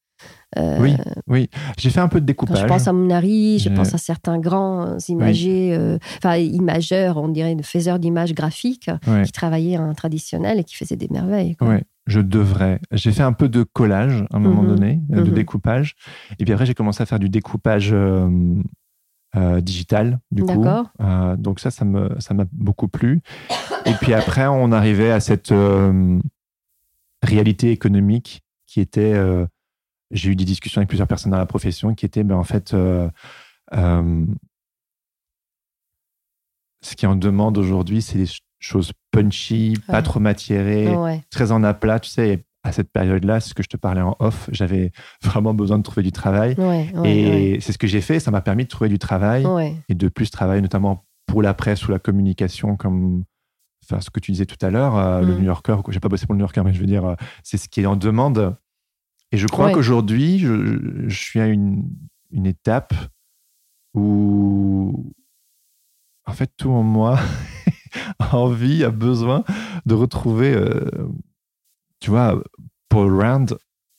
euh, 0.59 0.79
Oui, 0.81 0.95
oui. 1.27 1.51
J'ai 1.79 1.91
fait 1.91 2.01
un 2.01 2.09
peu 2.09 2.21
de 2.21 2.25
quand 2.33 2.47
découpage. 2.47 2.61
je 2.61 2.67
pense 2.67 2.87
à 2.89 2.93
Mounari, 2.93 3.59
je 3.59 3.69
pense 3.71 3.93
à 3.95 3.99
certains 3.99 4.39
grands 4.39 4.97
euh, 5.11 5.99
enfin 6.19 6.37
imageurs, 6.37 7.17
on 7.17 7.29
dirait, 7.29 7.57
faiseurs 7.63 7.99
d'images 7.99 8.35
graphiques 8.35 8.91
qui 9.25 9.33
travaillaient 9.33 9.79
en 9.79 9.95
traditionnel 9.95 10.61
et 10.61 10.65
qui 10.65 10.77
faisaient 10.77 10.97
des 10.97 11.09
merveilles. 11.11 11.57
quoi. 11.57 11.69
Ouais. 11.69 11.83
je 12.07 12.21
devrais. 12.21 12.81
J'ai 12.93 13.13
fait 13.13 13.23
un 13.23 13.33
peu 13.33 13.49
de 13.49 13.63
collage 13.63 14.25
à 14.33 14.37
un 14.37 14.41
moment 14.41 14.63
Mhm. 14.63 14.69
donné, 14.69 15.01
euh, 15.13 15.23
de 15.23 15.29
Mhm. 15.31 15.35
découpage. 15.35 15.95
Et 16.39 16.45
puis 16.45 16.53
après, 16.53 16.67
j'ai 16.67 16.75
commencé 16.75 17.03
à 17.03 17.07
faire 17.07 17.19
du 17.19 17.31
découpage 17.31 17.91
euh, 17.93 18.29
euh, 19.37 19.61
digital, 19.63 20.21
du 20.31 20.43
coup. 20.43 20.49
D'accord. 20.63 20.87
Euh, 21.01 21.35
donc 21.37 21.59
ça, 21.61 21.71
ça 21.71 21.85
m'a 21.85 22.45
beaucoup 22.53 22.89
plu. 22.89 23.23
Et 23.87 23.93
puis 24.01 24.13
après, 24.15 24.47
on 24.47 24.71
arrivait 24.71 25.11
à 25.11 25.19
cette 25.21 25.51
euh, 25.51 26.21
réalité 27.23 27.71
économique 27.71 28.43
qui 28.67 28.81
était. 28.81 29.15
J'ai 30.11 30.31
eu 30.31 30.37
des 30.37 30.45
discussions 30.45 30.81
avec 30.81 30.89
plusieurs 30.89 31.09
personnes 31.09 31.33
dans 31.33 31.39
la 31.39 31.47
profession 31.47 31.95
qui 31.95 32.05
étaient, 32.07 32.25
ben, 32.25 32.37
en 32.37 32.45
fait, 32.45 32.75
euh, 32.75 33.09
euh, 33.75 34.27
ce 36.83 36.95
qui 36.97 37.07
en 37.07 37.17
demande 37.17 37.57
aujourd'hui, 37.59 38.03
c'est 38.03 38.19
des 38.19 38.27
ch- 38.27 38.41
choses 38.59 38.93
punchy, 39.11 39.75
pas 39.87 40.03
trop 40.03 40.21
matiérées, 40.21 40.97
Ouais. 40.97 41.23
très 41.31 41.53
en 41.53 41.63
aplat. 41.65 42.01
Tu 42.01 42.11
sais, 42.11 42.45
à 42.63 42.73
cette 42.73 42.91
période-là, 42.91 43.41
ce 43.41 43.55
que 43.55 43.63
je 43.63 43.69
te 43.69 43.77
parlais 43.77 44.01
en 44.01 44.17
off, 44.21 44.49
j'avais 44.53 44.93
vraiment 45.23 45.55
besoin 45.55 45.79
de 45.79 45.83
trouver 45.83 46.03
du 46.03 46.13
travail. 46.13 46.55
Ouais, 46.59 46.87
et 47.05 47.59
c'est 47.61 47.73
ce 47.73 47.79
que 47.79 47.87
j'ai 47.87 48.01
fait. 48.01 48.21
Ça 48.21 48.31
m'a 48.31 48.41
permis 48.41 48.65
de 48.65 48.69
trouver 48.69 48.89
du 48.91 48.99
travail 48.99 49.45
et 49.89 49.95
de 49.95 50.09
plus 50.09 50.31
travailler, 50.31 50.61
notamment 50.63 51.05
pour 51.27 51.43
la 51.43 51.55
presse 51.55 51.87
ou 51.89 51.91
la 51.91 51.99
communication, 51.99 52.77
comme 52.77 53.25
enfin, 53.85 54.01
ce 54.01 54.09
que 54.11 54.19
tu 54.21 54.31
disais 54.33 54.47
tout 54.47 54.57
à 54.65 54.71
l'heure, 54.71 54.97
euh, 54.97 55.21
le 55.21 55.35
Mm. 55.35 55.39
New 55.39 55.45
Yorker. 55.45 55.77
Je 55.89 55.93
n'ai 55.95 56.01
pas 56.01 56.09
bossé 56.09 56.25
pour 56.27 56.35
le 56.35 56.39
New 56.39 56.45
Yorker, 56.45 56.63
mais 56.65 56.73
je 56.73 56.81
veux 56.81 56.87
dire, 56.87 57.17
c'est 57.43 57.59
ce 57.59 57.69
qui 57.69 57.83
est 57.83 57.87
en 57.87 57.97
demande. 57.97 58.57
Et 59.35 59.37
je 59.37 59.49
crois 59.49 59.67
Ouais. 59.67 59.73
qu'aujourd'hui, 59.73 60.39
je, 60.39 61.09
je 61.09 61.17
suis 61.17 61.41
à 61.41 61.49
une, 61.49 61.91
une 62.31 62.47
étape 62.47 62.95
où, 63.95 65.13
en 66.25 66.33
fait, 66.33 66.53
tout 66.57 66.71
en 66.71 66.85
moi 66.85 67.19
a 68.21 68.37
envie, 68.37 68.85
a 68.85 68.91
besoin 68.91 69.43
de 69.87 69.95
retrouver, 69.95 70.55
euh, 70.55 71.09
tu 71.99 72.11
vois, 72.11 72.41
Paul 72.89 73.21
Rand, 73.21 73.47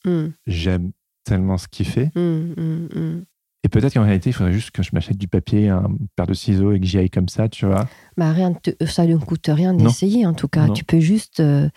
Mm, 0.06 0.28
j'aime 0.46 0.92
tellement 1.24 1.58
ce 1.58 1.66
qu'il 1.68 1.86
fait. 1.86 2.12
mm, 2.14 2.54
mm, 2.56 2.88
mm. 2.94 3.24
Et 3.66 3.68
peut-être 3.68 3.94
qu'en 3.94 4.04
réalité, 4.04 4.30
il 4.30 4.32
faudrait 4.32 4.52
juste 4.52 4.70
que 4.70 4.84
je 4.84 4.90
m'achète 4.92 5.16
du 5.18 5.26
papier, 5.26 5.70
un 5.70 5.90
paire 6.14 6.28
de 6.28 6.34
ciseaux 6.34 6.70
et 6.70 6.78
que 6.78 6.86
j'y 6.86 6.98
aille 6.98 7.10
comme 7.10 7.28
ça, 7.28 7.48
tu 7.48 7.66
vois. 7.66 7.88
Bah, 8.16 8.30
rien 8.30 8.50
ne 8.50 8.54
te- 8.54 8.84
ça 8.86 9.04
ne 9.04 9.16
coûte 9.16 9.46
rien 9.48 9.74
d'essayer, 9.74 10.24
en 10.24 10.34
tout 10.34 10.46
cas. 10.46 10.68
Non. 10.68 10.72
Tu 10.72 10.84
peux 10.84 11.00
juste. 11.00 11.40
euh, 11.40 11.68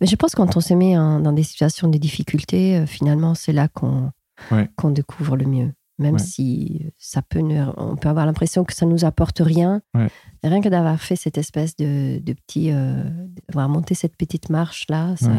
Mais 0.00 0.06
je 0.06 0.14
pense 0.14 0.30
que 0.30 0.36
quand 0.36 0.56
on 0.56 0.60
se 0.60 0.72
met 0.74 0.94
dans 0.94 1.32
des 1.32 1.42
situations 1.42 1.88
de 1.88 1.98
difficulté, 1.98 2.76
euh, 2.76 2.86
finalement, 2.86 3.34
c'est 3.34 3.52
là 3.52 3.66
qu'on 3.66 4.12
Ouais. 4.52 4.68
qu'on 4.76 4.90
découvre 4.90 5.36
le 5.36 5.46
mieux. 5.46 5.72
Même 5.98 6.14
Ouais. 6.14 6.18
si 6.20 6.86
ça 6.98 7.20
peut. 7.20 7.40
ne- 7.40 7.66
On 7.76 7.96
peut 7.96 8.08
avoir 8.08 8.26
l'impression 8.26 8.62
que 8.62 8.72
ça 8.72 8.86
nous 8.86 9.04
apporte 9.04 9.40
rien. 9.40 9.82
Ouais. 9.94 10.06
Rien 10.44 10.60
que 10.60 10.68
d'avoir 10.68 11.00
fait 11.00 11.16
cette 11.16 11.36
espèce 11.36 11.74
de, 11.74 12.20
de 12.20 12.32
petit. 12.32 12.70
euh, 12.70 13.02
d'avoir 13.48 13.68
monté 13.68 13.96
cette 13.96 14.16
petite 14.16 14.50
marche-là, 14.50 15.16
ça. 15.16 15.32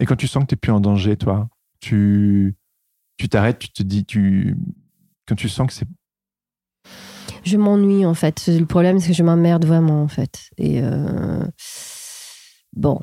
Et 0.00 0.06
quand 0.06 0.16
tu 0.16 0.26
sens 0.26 0.42
que 0.42 0.48
tu 0.48 0.54
n'es 0.54 0.58
plus 0.60 0.72
en 0.72 0.80
danger, 0.80 1.16
toi, 1.16 1.48
tu 1.78 2.56
tu 3.16 3.28
t'arrêtes, 3.28 3.60
tu 3.60 3.70
te 3.70 3.82
dis, 3.84 4.04
tu 4.04 4.56
quand 5.26 5.34
tu 5.34 5.48
sens 5.48 5.66
que 5.66 5.72
c'est 5.72 5.86
Je 7.44 7.56
m'ennuie, 7.56 8.06
en 8.06 8.14
fait. 8.14 8.46
Le 8.48 8.66
problème, 8.66 8.98
c'est 9.00 9.08
que 9.08 9.14
je 9.14 9.22
m'emmerde 9.22 9.64
vraiment, 9.64 10.02
en 10.02 10.08
fait. 10.08 10.50
Et 10.58 10.80
euh, 10.82 11.44
bon, 12.72 13.00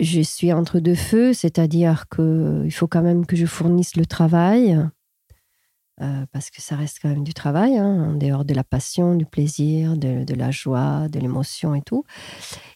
je 0.00 0.20
suis 0.20 0.52
entre 0.52 0.80
deux 0.80 0.94
feux, 0.94 1.32
c'est-à-dire 1.32 2.06
qu'il 2.08 2.72
faut 2.72 2.88
quand 2.88 3.02
même 3.02 3.26
que 3.26 3.36
je 3.36 3.46
fournisse 3.46 3.96
le 3.96 4.06
travail, 4.06 4.78
euh, 6.00 6.24
parce 6.32 6.50
que 6.50 6.62
ça 6.62 6.76
reste 6.76 6.98
quand 7.02 7.10
même 7.10 7.24
du 7.24 7.34
travail, 7.34 7.76
hein, 7.76 8.10
en 8.10 8.14
dehors 8.14 8.46
de 8.46 8.54
la 8.54 8.64
passion, 8.64 9.14
du 9.14 9.26
plaisir, 9.26 9.98
de, 9.98 10.34
la 10.34 10.50
joie, 10.50 11.08
de 11.08 11.18
l'émotion 11.18 11.74
et 11.74 11.82
tout. 11.82 12.04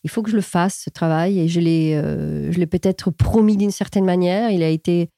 Il 0.03 0.11
faut 0.11 0.23
que 0.23 0.31
je 0.31 0.37
le 0.37 0.43
fasse, 0.43 0.83
ce 0.85 0.91
travail, 0.91 1.41
et 1.41 1.49
je 1.49 1.61
l'ai, 1.61 1.95
euh, 1.95 2.53
je 2.53 2.59
l'ai 2.59 2.67
peut-être 2.67 3.11
promis 3.11 3.57
d'une 3.57 3.71
certaine 3.71 4.05
manière. 4.05 4.51
Il 4.51 4.63
a 4.63 4.69
été 4.69 5.11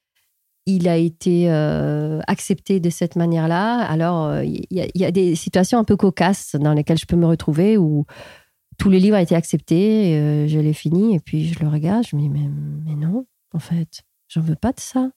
il 0.66 0.88
a 0.88 0.96
été 0.96 1.50
euh, 1.50 2.20
accepté 2.26 2.80
de 2.80 2.90
cette 2.90 3.14
manière-là. 3.16 3.78
Alors, 3.86 4.24
euh, 4.26 4.44
il 4.44 4.66
y, 4.70 4.80
a- 4.80 4.88
il 4.94 5.00
y 5.00 5.04
a 5.04 5.10
des 5.12 5.34
situations 5.36 5.78
un 5.78 5.84
peu 5.84 5.96
cocasses 5.96 6.56
dans 6.56 6.74
lesquelles 6.74 6.98
je 6.98 7.06
peux 7.06 7.16
me 7.16 7.26
retrouver 7.26 7.76
où 7.78 8.04
tout 8.78 8.90
le 8.90 8.98
livre 8.98 9.16
a 9.16 9.22
été 9.22 9.34
accepté, 9.34 10.16
euh, 10.18 10.46
je 10.48 10.58
l'ai 10.58 10.72
fini, 10.74 11.14
et 11.14 11.20
puis 11.20 11.46
je 11.46 11.58
le 11.60 11.68
regarde, 11.68 12.04
je 12.06 12.14
me 12.16 12.20
dis, 12.20 12.28
mais, 12.28 12.48
mais 12.84 12.94
non, 12.94 13.26
en 13.54 13.58
fait, 13.58 14.02
j'en 14.28 14.40
veux 14.42 14.56
pas 14.56 14.72
de 14.72 14.80
ça. 14.80 15.10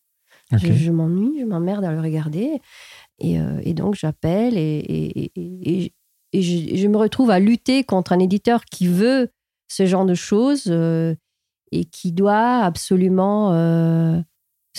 Je, 0.78 0.92
m'ennuie, 0.92 1.40
je 1.42 1.46
m'emmerde 1.46 1.84
à 1.84 1.92
le 1.92 2.00
regarder. 2.00 2.62
Et, 3.20 3.40
euh, 3.40 3.60
et 3.64 3.74
donc, 3.74 3.96
j'appelle 3.96 4.58
et, 4.58 4.62
et, 4.62 5.32
et- 5.36 5.84
et- 5.86 5.94
et 6.32 6.42
je, 6.44 6.76
je 6.76 6.88
me 6.88 6.96
retrouve 6.98 7.32
à 7.32 7.40
lutter 7.40 7.84
contre 7.84 8.12
un 8.14 8.20
éditeur 8.20 8.64
qui 8.66 8.88
veut 8.88 9.30
ce 9.68 9.86
genre 9.88 10.06
de 10.06 10.14
choses 10.14 10.68
et 11.72 11.86
qui 11.86 12.12
doit 12.12 12.60
absolument 12.60 13.52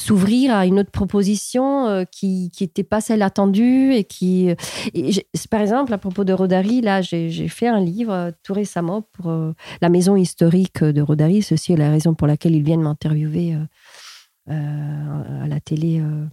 s'ouvrir 0.00 0.54
à 0.54 0.66
une 0.66 0.78
autre 0.80 0.90
proposition 0.90 1.86
euh, 1.86 2.04
qui 2.10 2.50
n'était 2.60 2.82
pas 2.84 3.00
celle 3.00 3.22
attendue 3.22 3.92
et 3.92 4.04
qui 4.04 4.50
j'ai- 4.94 5.26
par 5.50 5.60
exemple 5.60 5.92
à 5.92 5.98
propos 5.98 6.24
de 6.24 6.32
Rodari 6.32 6.80
là 6.80 7.00
j'ai 7.02 7.48
fait 7.48 7.68
un 7.68 7.80
livre 7.80 8.12
euh, 8.12 8.30
tout 8.42 8.54
récemment 8.54 9.02
pour 9.12 9.30
euh, 9.30 9.52
la 9.82 9.88
maison 9.88 10.16
historique 10.16 10.82
de 10.82 11.02
Rodari. 11.02 11.42
Ceci 11.42 11.72
est 11.74 11.76
la 11.76 11.90
raison 11.90 12.14
pour 12.14 12.26
laquelle 12.26 12.54
ils 12.54 12.62
viennent 12.62 12.82
m'interviewer 12.82 13.54
euh, 13.54 13.64
euh, 14.50 15.44
à 15.44 15.46
la 15.48 15.60
télé 15.60 16.00
euh, 16.00 16.24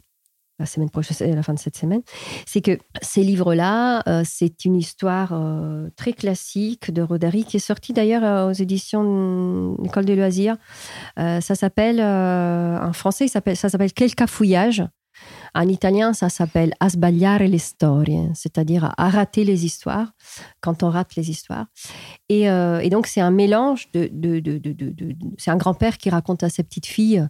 la 0.60 0.66
semaine 0.66 0.90
prochaine, 0.90 1.32
à 1.32 1.36
la 1.36 1.44
fin 1.44 1.54
de 1.54 1.60
cette 1.60 1.78
semaine, 1.78 2.02
c'est 2.46 2.62
que 2.62 2.80
ces 3.02 3.24
livres-là, 3.24 4.02
euh, 4.08 4.24
c'est 4.26 4.66
une 4.66 4.76
histoire 4.76 5.30
euh, 5.34 5.90
très 5.96 6.14
classique 6.14 6.92
de 6.92 7.02
Rodari 7.02 7.44
qui 7.46 7.58
est 7.58 7.62
sortie 7.62 7.94
d'ailleurs 7.94 8.24
euh, 8.24 8.50
aux 8.50 8.54
éditions 8.54 9.74
de 9.74 10.02
des 10.04 10.16
loisirs. 10.16 10.58
Ça 11.18 11.56
s'appelle, 11.56 12.00
en 12.00 12.94
français, 12.94 13.28
ça 13.28 13.42
s'appelle 13.42 13.94
Quel 13.94 14.14
cafouillage. 14.14 14.84
En 15.56 15.68
italien, 15.68 16.14
ça 16.14 16.30
s'appelle 16.30 16.74
Asbagliare 16.80 17.48
le 17.48 17.58
storie, 17.58 18.30
c'est-à-dire 18.36 18.94
à, 18.98 19.10
rater 19.10 19.44
les 19.44 19.66
histoires, 19.66 20.14
quand 20.62 20.84
on 20.84 20.92
rate 20.92 21.16
les 21.16 21.32
histoires. 21.32 21.66
Et, 22.30 22.48
donc, 22.92 23.08
c'est 23.08 23.22
un 23.22 23.32
mélange 23.32 23.90
de. 23.94 24.12
c'est 25.40 25.50
un 25.50 25.58
grand-père 25.58 25.98
qui 25.98 26.12
raconte 26.12 26.44
à 26.44 26.50
sa 26.50 26.64
petite 26.64 26.86
fille. 26.86 27.28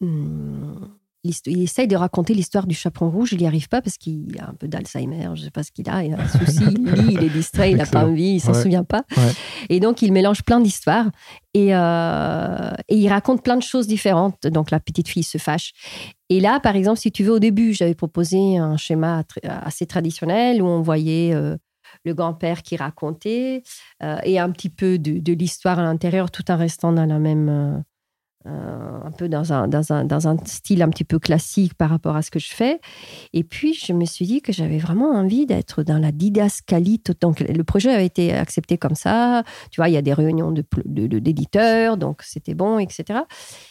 hum, 0.00 0.72
l'histo- 0.80 1.01
il 1.24 1.62
essaye 1.62 1.86
de 1.86 1.94
raconter 1.96 2.34
l'histoire 2.34 2.66
du 2.66 2.74
chaperon 2.74 3.08
rouge, 3.10 3.32
il 3.32 3.38
n'y 3.38 3.46
arrive 3.46 3.68
pas 3.68 3.80
parce 3.80 3.96
qu'il 3.96 4.36
a 4.40 4.48
un 4.50 4.54
peu 4.54 4.66
d'Alzheimer, 4.66 5.22
je 5.34 5.40
ne 5.40 5.44
sais 5.44 5.50
pas 5.50 5.62
ce 5.62 5.70
qu'il 5.70 5.88
a, 5.88 6.02
il 6.02 6.12
a 6.14 6.20
un 6.20 6.26
souci, 6.28 6.64
il 6.70 6.92
lit, 6.92 7.14
il 7.14 7.22
est 7.24 7.28
distrait, 7.30 7.70
il 7.70 7.76
n'a 7.76 7.86
pas 7.86 8.04
envie, 8.06 8.30
il 8.30 8.34
ne 8.34 8.40
s'en 8.40 8.52
Ouais. 8.52 8.62
souvient 8.62 8.82
pas. 8.84 9.04
Ouais. 9.16 9.32
Et 9.68 9.78
donc, 9.78 10.02
il 10.02 10.12
mélange 10.12 10.42
plein 10.42 10.58
d'histoires 10.60 11.10
et, 11.54 11.74
euh, 11.74 12.70
et 12.88 12.96
il 12.96 13.08
raconte 13.08 13.42
plein 13.44 13.56
de 13.56 13.62
choses 13.62 13.86
différentes. 13.86 14.46
Donc, 14.48 14.70
la 14.72 14.80
petite 14.80 15.08
fille 15.08 15.22
se 15.22 15.38
fâche. 15.38 15.72
Et 16.28 16.40
là, 16.40 16.58
par 16.60 16.74
exemple, 16.76 16.98
si 16.98 17.12
tu 17.12 17.22
veux, 17.24 17.32
au 17.32 17.38
début, 17.38 17.72
j'avais 17.72 17.94
proposé 17.94 18.56
un 18.58 18.76
schéma 18.76 19.22
assez 19.44 19.86
traditionnel 19.86 20.60
où 20.62 20.66
on 20.66 20.80
voyait 20.82 21.34
euh, 21.34 21.56
le 22.04 22.14
grand-père 22.14 22.62
qui 22.62 22.74
racontait 22.76 23.62
euh, 24.02 24.16
et 24.24 24.38
un 24.40 24.50
petit 24.50 24.70
peu 24.70 24.98
de, 24.98 25.18
de 25.20 25.32
l'histoire 25.34 25.78
à 25.78 25.82
l'intérieur 25.82 26.30
tout 26.30 26.50
en 26.50 26.56
restant 26.56 26.92
dans 26.92 27.06
la 27.06 27.18
même. 27.18 27.82
Euh, 28.46 28.98
un 29.04 29.10
peu 29.12 29.28
dans 29.28 29.52
un, 29.52 29.68
dans, 29.68 29.92
un, 29.92 30.04
dans 30.04 30.28
un 30.28 30.36
style 30.44 30.82
un 30.82 30.88
petit 30.88 31.04
peu 31.04 31.18
classique 31.18 31.74
par 31.74 31.90
rapport 31.90 32.16
à 32.16 32.22
ce 32.22 32.30
que 32.30 32.38
je 32.38 32.52
fais. 32.52 32.80
Et 33.32 33.44
puis, 33.44 33.74
je 33.74 33.92
me 33.92 34.04
suis 34.04 34.26
dit 34.26 34.42
que 34.42 34.52
j'avais 34.52 34.78
vraiment 34.78 35.10
envie 35.10 35.46
d'être 35.46 35.82
dans 35.82 35.98
la 35.98 36.12
didascalie. 36.12 36.98
tot- 37.00 37.20
Donc, 37.20 37.40
le 37.40 37.64
projet 37.64 37.90
avait 37.92 38.06
été 38.06 38.32
accepté 38.32 38.78
comme 38.78 38.94
ça. 38.94 39.42
Tu 39.70 39.80
vois, 39.80 39.88
il 39.88 39.92
y 39.94 39.96
a 39.96 40.02
des 40.02 40.12
réunions 40.14 40.50
de, 40.52 40.62
pl- 40.62 40.82
de- 40.86 41.06
de- 41.06 41.18
d'éditeurs, 41.18 41.96
donc 41.96 42.22
c'était 42.22 42.54
bon, 42.54 42.78
etc. 42.78 43.20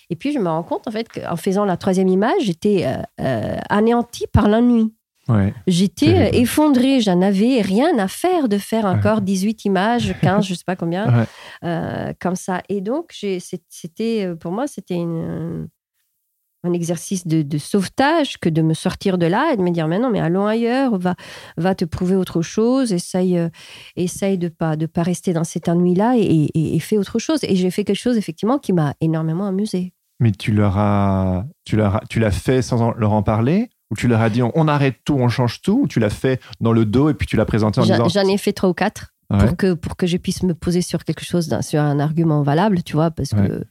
Et 0.10 0.16
puis, 0.16 0.32
je 0.34 0.40
me 0.40 0.48
rends 0.50 0.64
compte, 0.64 0.88
en 0.88 0.92
fait, 0.92 1.08
qu'en 1.10 1.36
faisant 1.36 1.66
la 1.66 1.78
troisième 1.78 2.08
image, 2.08 2.42
j'étais 2.42 2.86
euh, 2.86 3.02
euh, 3.22 3.58
anéantie 3.70 4.28
par 4.32 4.48
l'ennui. 4.48 4.94
Ouais. 5.30 5.54
J'étais 5.68 6.16
euh, 6.28 6.30
effondrée, 6.34 7.00
j'en 7.00 7.22
avais 7.22 7.62
rien 7.62 7.98
à 8.00 8.08
faire 8.08 8.50
de 8.50 8.58
faire 8.58 8.86
Ouais. 8.86 8.90
encore 8.92 9.22
18 9.22 9.66
images, 9.66 10.14
15, 10.22 10.46
je 10.46 10.56
sais 10.56 10.64
pas 10.66 10.76
combien, 10.76 11.06
Ouais. 11.20 11.26
euh, 11.64 12.14
comme 12.20 12.36
ça. 12.36 12.62
Et 12.70 12.82
donc, 12.82 13.16
c'était, 13.70 14.26
euh, 14.26 14.36
pour 14.36 14.52
moi, 14.52 14.66
c'était 14.68 14.98
un 16.64 16.74
exercice 16.74 17.26
de, 17.26 17.42
de 17.42 17.58
sauvetage 17.58 18.38
que 18.40 18.48
de 18.50 18.62
me 18.62 18.74
sortir 18.76 19.18
de 19.18 19.26
là 19.26 19.52
et 19.54 19.58
de 19.58 19.62
me 19.64 19.72
dire, 19.72 19.88
mais 19.88 19.98
non, 20.00 20.10
mais 20.12 20.20
allons 20.20 20.46
ailleurs, 20.46 20.98
va, 21.00 21.16
va 21.58 21.74
te 21.76 21.86
prouver 21.86 22.16
autre 22.16 22.42
chose, 22.44 22.94
essaye, 22.94 23.38
euh, 23.38 23.50
essaye 23.96 24.38
de 24.38 24.48
pas, 24.48 24.76
de 24.76 24.86
pas 24.86 25.02
rester 25.04 25.34
dans 25.34 25.44
cet 25.44 25.70
ennui-là 25.70 26.16
et, 26.18 26.22
et, 26.22 26.76
et 26.76 26.80
fais 26.80 26.98
autre 26.98 27.18
chose. 27.20 27.40
Et 27.44 27.56
j'ai 27.56 27.72
fait 27.72 27.84
quelque 27.84 27.96
chose, 27.98 28.18
effectivement, 28.18 28.60
qui 28.60 28.74
m'a 28.74 28.94
énormément 29.02 29.48
amusée. 29.48 29.94
Mais 30.20 30.32
tu 30.32 30.52
leur 30.52 30.78
as, 30.78 31.46
l'as 31.74 32.32
fait 32.32 32.62
sans 32.62 32.92
leur 32.94 33.14
en 33.14 33.24
parler? 33.24 33.70
Ou 33.91 33.95
tu 33.95 34.08
leur 34.08 34.21
as 34.21 34.30
dit 34.32 34.41
on, 34.41 34.67
arrête 34.67 34.95
tout, 35.06 35.13
on 35.15 35.30
change 35.30 35.62
tout 35.62 35.82
ou 35.84 35.88
tu 35.88 35.99
l'as 35.99 36.10
fait 36.10 36.41
dans 36.62 36.71
le 36.73 36.86
dos 36.86 37.10
et 37.10 37.13
puis 37.13 37.27
tu 37.27 37.36
l'as 37.38 37.45
présenté 37.45 37.80
en 37.80 37.84
disant 37.84 38.08
j'en 38.10 38.27
ai 38.27 38.38
fait 38.38 38.54
trois 38.54 38.69
ou 38.69 38.73
quatre. 38.73 39.13
Ouais. 39.30 39.45
pour 39.45 39.56
que 39.56 39.73
pour 39.73 39.95
que 39.95 40.08
je 40.08 40.17
puisse 40.17 40.43
me 40.43 40.54
poser 40.54 40.82
sur 40.82 41.06
quelque 41.06 41.23
chose 41.23 41.56
sur 41.62 41.80
un 41.82 41.99
argument 41.99 42.41
valable 42.41 42.84
tu 42.84 42.93
vois 42.93 43.12
parce 43.12 43.32
Ouais. 43.32 43.47
que 43.47 43.63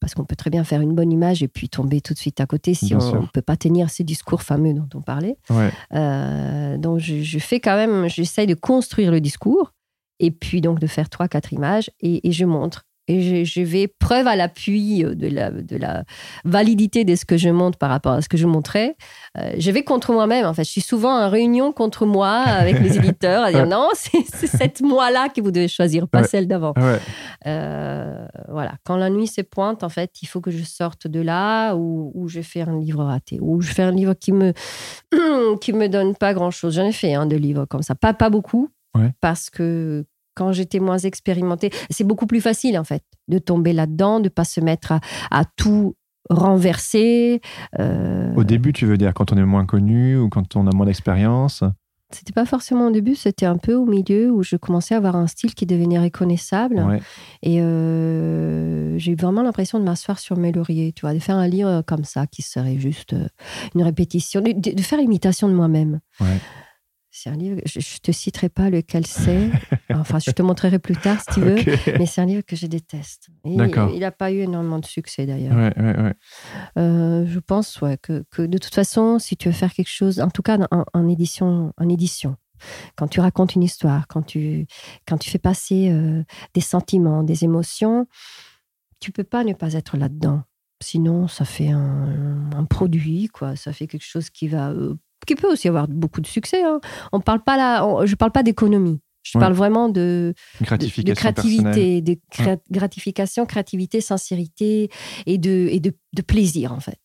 parce 0.00 0.14
qu'on 0.14 0.24
peut 0.24 0.36
très 0.36 0.48
bien 0.50 0.64
faire 0.64 0.80
une 0.80 0.94
bonne 0.94 1.12
image 1.12 1.42
et 1.42 1.48
puis 1.48 1.68
tomber 1.68 2.00
tout 2.00 2.14
de 2.14 2.18
suite 2.18 2.40
à 2.40 2.46
côté 2.46 2.72
si 2.74 2.86
Bien 2.94 2.98
on 3.00 3.22
ne 3.22 3.26
peut 3.26 3.42
pas 3.42 3.56
tenir 3.56 3.90
ces 3.90 4.02
discours 4.04 4.42
fameux 4.42 4.72
dont 4.74 4.88
on 4.94 5.02
parlait 5.02 5.36
Ouais. 5.50 5.70
Euh, 5.94 6.76
donc 6.78 6.98
je, 7.00 7.22
je 7.22 7.38
fais 7.38 7.60
quand 7.60 7.76
même 7.76 8.08
j'essaye 8.08 8.46
de 8.46 8.54
construire 8.54 9.10
le 9.10 9.20
discours 9.20 9.72
et 10.18 10.30
puis 10.30 10.60
donc 10.60 10.80
de 10.80 10.86
faire 10.86 11.08
trois 11.08 11.28
quatre 11.28 11.52
images 11.52 11.90
et, 12.00 12.26
et 12.28 12.32
je 12.32 12.44
montre 12.44 12.86
et 13.10 13.22
je, 13.22 13.44
je 13.44 13.60
vais 13.62 13.88
preuve 13.88 14.26
à 14.26 14.36
l'appui 14.36 15.02
de 15.04 15.26
la, 15.28 15.50
de 15.50 15.76
la 15.76 16.04
validité 16.44 17.04
de 17.04 17.14
ce 17.16 17.24
que 17.24 17.36
je 17.36 17.48
montre 17.48 17.78
par 17.78 17.90
rapport 17.90 18.12
à 18.12 18.22
ce 18.22 18.28
que 18.28 18.36
je 18.36 18.46
montrais. 18.46 18.96
Euh, 19.38 19.52
je 19.58 19.70
vais 19.70 19.82
contre 19.84 20.12
moi-même. 20.12 20.46
En 20.46 20.54
fait, 20.54 20.64
je 20.64 20.70
suis 20.70 20.80
souvent 20.80 21.18
en 21.24 21.28
réunion 21.28 21.72
contre 21.72 22.06
moi 22.06 22.30
avec 22.38 22.78
les 22.80 22.96
éditeurs 22.98 23.42
à 23.44 23.52
dire 23.52 23.66
non, 23.66 23.88
c'est 23.94 24.24
cette 24.46 24.80
moi-là 24.80 25.28
que 25.28 25.40
vous 25.40 25.50
devez 25.50 25.68
choisir, 25.68 26.06
pas 26.08 26.20
Ouais. 26.20 26.26
celle 26.28 26.46
d'avant. 26.46 26.72
Ouais. 26.76 26.98
Euh, 27.46 28.26
voilà, 28.48 28.74
quand 28.84 28.96
la 28.96 29.10
nuit 29.10 29.26
se 29.26 29.40
pointe, 29.40 29.82
en 29.82 29.88
fait, 29.88 30.10
il 30.22 30.26
faut 30.28 30.40
que 30.40 30.50
je 30.50 30.62
sorte 30.64 31.06
de 31.06 31.20
là 31.20 31.74
ou, 31.74 32.12
ou 32.14 32.28
je 32.28 32.40
fais 32.42 32.60
un 32.62 32.78
livre 32.78 33.04
raté 33.04 33.38
ou 33.40 33.60
je 33.60 33.72
fais 33.72 33.82
un 33.82 33.92
livre 33.92 34.14
qui 34.14 34.32
me 34.32 34.52
qui 35.60 35.72
me 35.72 35.88
donne 35.88 36.14
pas 36.14 36.34
grand-chose. 36.34 36.74
J'en 36.74 36.84
ai 36.86 36.92
fait 36.92 37.14
un 37.14 37.26
de 37.26 37.36
livres 37.36 37.64
comme 37.66 37.82
ça, 37.82 37.94
pas 37.94 38.14
pas 38.14 38.30
beaucoup, 38.30 38.68
Ouais. 38.96 39.10
parce 39.20 39.50
que 39.50 40.04
quand 40.40 40.52
j'étais 40.52 40.80
moins 40.80 40.96
expérimentée, 40.98 41.70
c'est 41.90 42.04
beaucoup 42.04 42.26
plus 42.26 42.40
facile 42.40 42.78
en 42.78 42.84
fait 42.84 43.02
de 43.28 43.38
tomber 43.38 43.74
là-dedans, 43.74 44.20
de 44.20 44.30
pas 44.30 44.44
se 44.44 44.60
mettre 44.60 44.92
à, 44.92 45.00
à 45.30 45.44
tout 45.56 45.94
renverser. 46.30 47.40
Euh, 47.78 48.32
Au 48.36 48.44
début, 48.44 48.72
tu 48.72 48.86
veux 48.86 48.96
dire 48.96 49.12
quand 49.14 49.32
on 49.32 49.36
est 49.36 49.44
moins 49.44 49.66
connu 49.66 50.16
ou 50.16 50.28
quand 50.30 50.56
on 50.56 50.66
a 50.66 50.74
moins 50.74 50.86
d'expérience? 50.86 51.62
C'était 52.12 52.32
pas 52.32 52.44
forcément 52.46 52.88
au 52.88 52.90
début, 52.90 53.14
c'était 53.14 53.46
un 53.46 53.56
peu 53.56 53.74
au 53.74 53.84
milieu 53.86 54.32
où 54.32 54.42
je 54.42 54.56
commençais 54.56 54.94
à 54.94 54.98
avoir 54.98 55.14
un 55.14 55.28
style 55.28 55.54
qui 55.54 55.64
devenait 55.66 55.98
reconnaissable. 56.00 56.80
Ouais. 56.80 57.00
Et 57.42 57.60
euh, 57.62 58.98
j'ai 58.98 59.12
eu 59.12 59.16
vraiment 59.16 59.42
l'impression 59.42 59.78
de 59.78 59.84
m'asseoir 59.84 60.18
sur 60.18 60.36
mes 60.36 60.50
lauriers, 60.50 60.92
tu 60.92 61.02
vois, 61.02 61.14
de 61.14 61.20
faire 61.20 61.36
un 61.36 61.46
livre 61.46 61.82
comme 61.86 62.02
ça, 62.04 62.26
qui 62.26 62.42
serait 62.42 62.78
juste 62.78 63.12
euh, 63.12 63.26
une 63.76 63.82
répétition, 63.84 64.40
de, 64.40 64.50
de- 64.52 64.74
de 64.74 64.82
faire 64.82 64.98
l'imitation 64.98 65.48
de 65.48 65.54
moi-même. 65.54 66.00
Ouais. 66.20 66.38
C'est 67.22 67.28
un 67.28 67.36
livre, 67.36 67.60
je, 67.66 67.80
je 67.80 67.98
te 67.98 68.12
citerai 68.12 68.48
pas 68.48 68.70
lequel 68.70 69.06
c'est, 69.06 69.50
enfin, 69.90 70.18
je 70.18 70.30
te 70.30 70.40
montrerai 70.40 70.78
plus 70.78 70.96
tard 70.96 71.20
si 71.20 71.34
tu 71.34 71.40
veux, 71.40 71.56
mais 71.98 72.06
c'est 72.06 72.22
un 72.22 72.24
livre 72.24 72.42
que 72.46 72.56
je 72.56 72.66
déteste. 72.66 73.28
Et. 73.44 73.56
Il 73.56 73.98
n'a 74.00 74.10
pas 74.10 74.32
eu 74.32 74.38
énormément 74.38 74.78
de 74.78 74.86
succès 74.86 75.26
d'ailleurs. 75.26 75.54
Ouais, 75.54 75.70
ouais, 75.76 76.00
ouais. 76.00 76.14
Euh, 76.78 77.26
je 77.26 77.38
pense 77.38 77.78
ouais, 77.82 77.98
que, 77.98 78.24
que 78.30 78.40
de 78.40 78.56
toute 78.56 78.74
façon, 78.74 79.18
si 79.18 79.36
tu 79.36 79.48
veux 79.48 79.54
faire 79.54 79.74
quelque 79.74 79.90
chose, 79.90 80.18
en 80.18 80.30
tout 80.30 80.40
cas 80.40 80.56
en, 80.70 80.84
en 80.94 81.08
édition, 81.08 81.74
en 81.76 81.88
édition, 81.90 82.36
quand 82.96 83.08
tu 83.08 83.20
racontes 83.20 83.54
une 83.54 83.64
histoire, 83.64 84.06
quand 84.08 84.22
tu, 84.22 84.66
quand 85.06 85.18
tu 85.18 85.28
fais 85.28 85.38
passer 85.38 85.90
euh, 85.90 86.24
des 86.54 86.62
sentiments, 86.62 87.22
des 87.22 87.44
émotions, 87.44 88.06
tu 88.98 89.12
peux 89.12 89.24
pas 89.24 89.44
ne 89.44 89.52
pas 89.52 89.74
être 89.74 89.98
là-dedans. 89.98 90.42
Sinon, 90.82 91.28
ça 91.28 91.44
fait 91.44 91.68
un, 91.68 92.48
un 92.56 92.64
produit, 92.64 93.28
quoi. 93.28 93.56
Ça 93.56 93.74
fait 93.74 93.86
quelque 93.86 94.06
chose 94.06 94.30
qui 94.30 94.48
va, 94.48 94.70
euh, 94.70 94.94
qui 95.26 95.34
peut 95.34 95.50
aussi 95.52 95.68
avoir 95.68 95.86
beaucoup 95.88 96.20
de 96.20 96.26
succès. 96.26 96.62
hein. 96.62 96.80
On 97.12 97.20
parle 97.20 97.42
pas 97.42 97.56
là, 97.56 97.86
on- 97.86 98.06
je 98.06 98.14
parle 98.16 98.32
pas 98.32 98.42
d'économie. 98.42 99.00
Je 99.22 99.36
Ouais. 99.36 99.40
parle 99.42 99.52
vraiment 99.52 99.88
de, 99.90 100.32
gratification 100.62 101.12
de 101.12 101.18
créativité, 101.18 102.00
de 102.00 102.16
cré- 102.30 102.56
gratification, 102.70 103.44
créativité, 103.44 104.00
sincérité 104.00 104.88
et 105.26 105.36
de, 105.36 105.68
et 105.70 105.78
de, 105.78 105.92
de 106.14 106.22
plaisir 106.22 106.72
en 106.72 106.80
fait. 106.80 106.98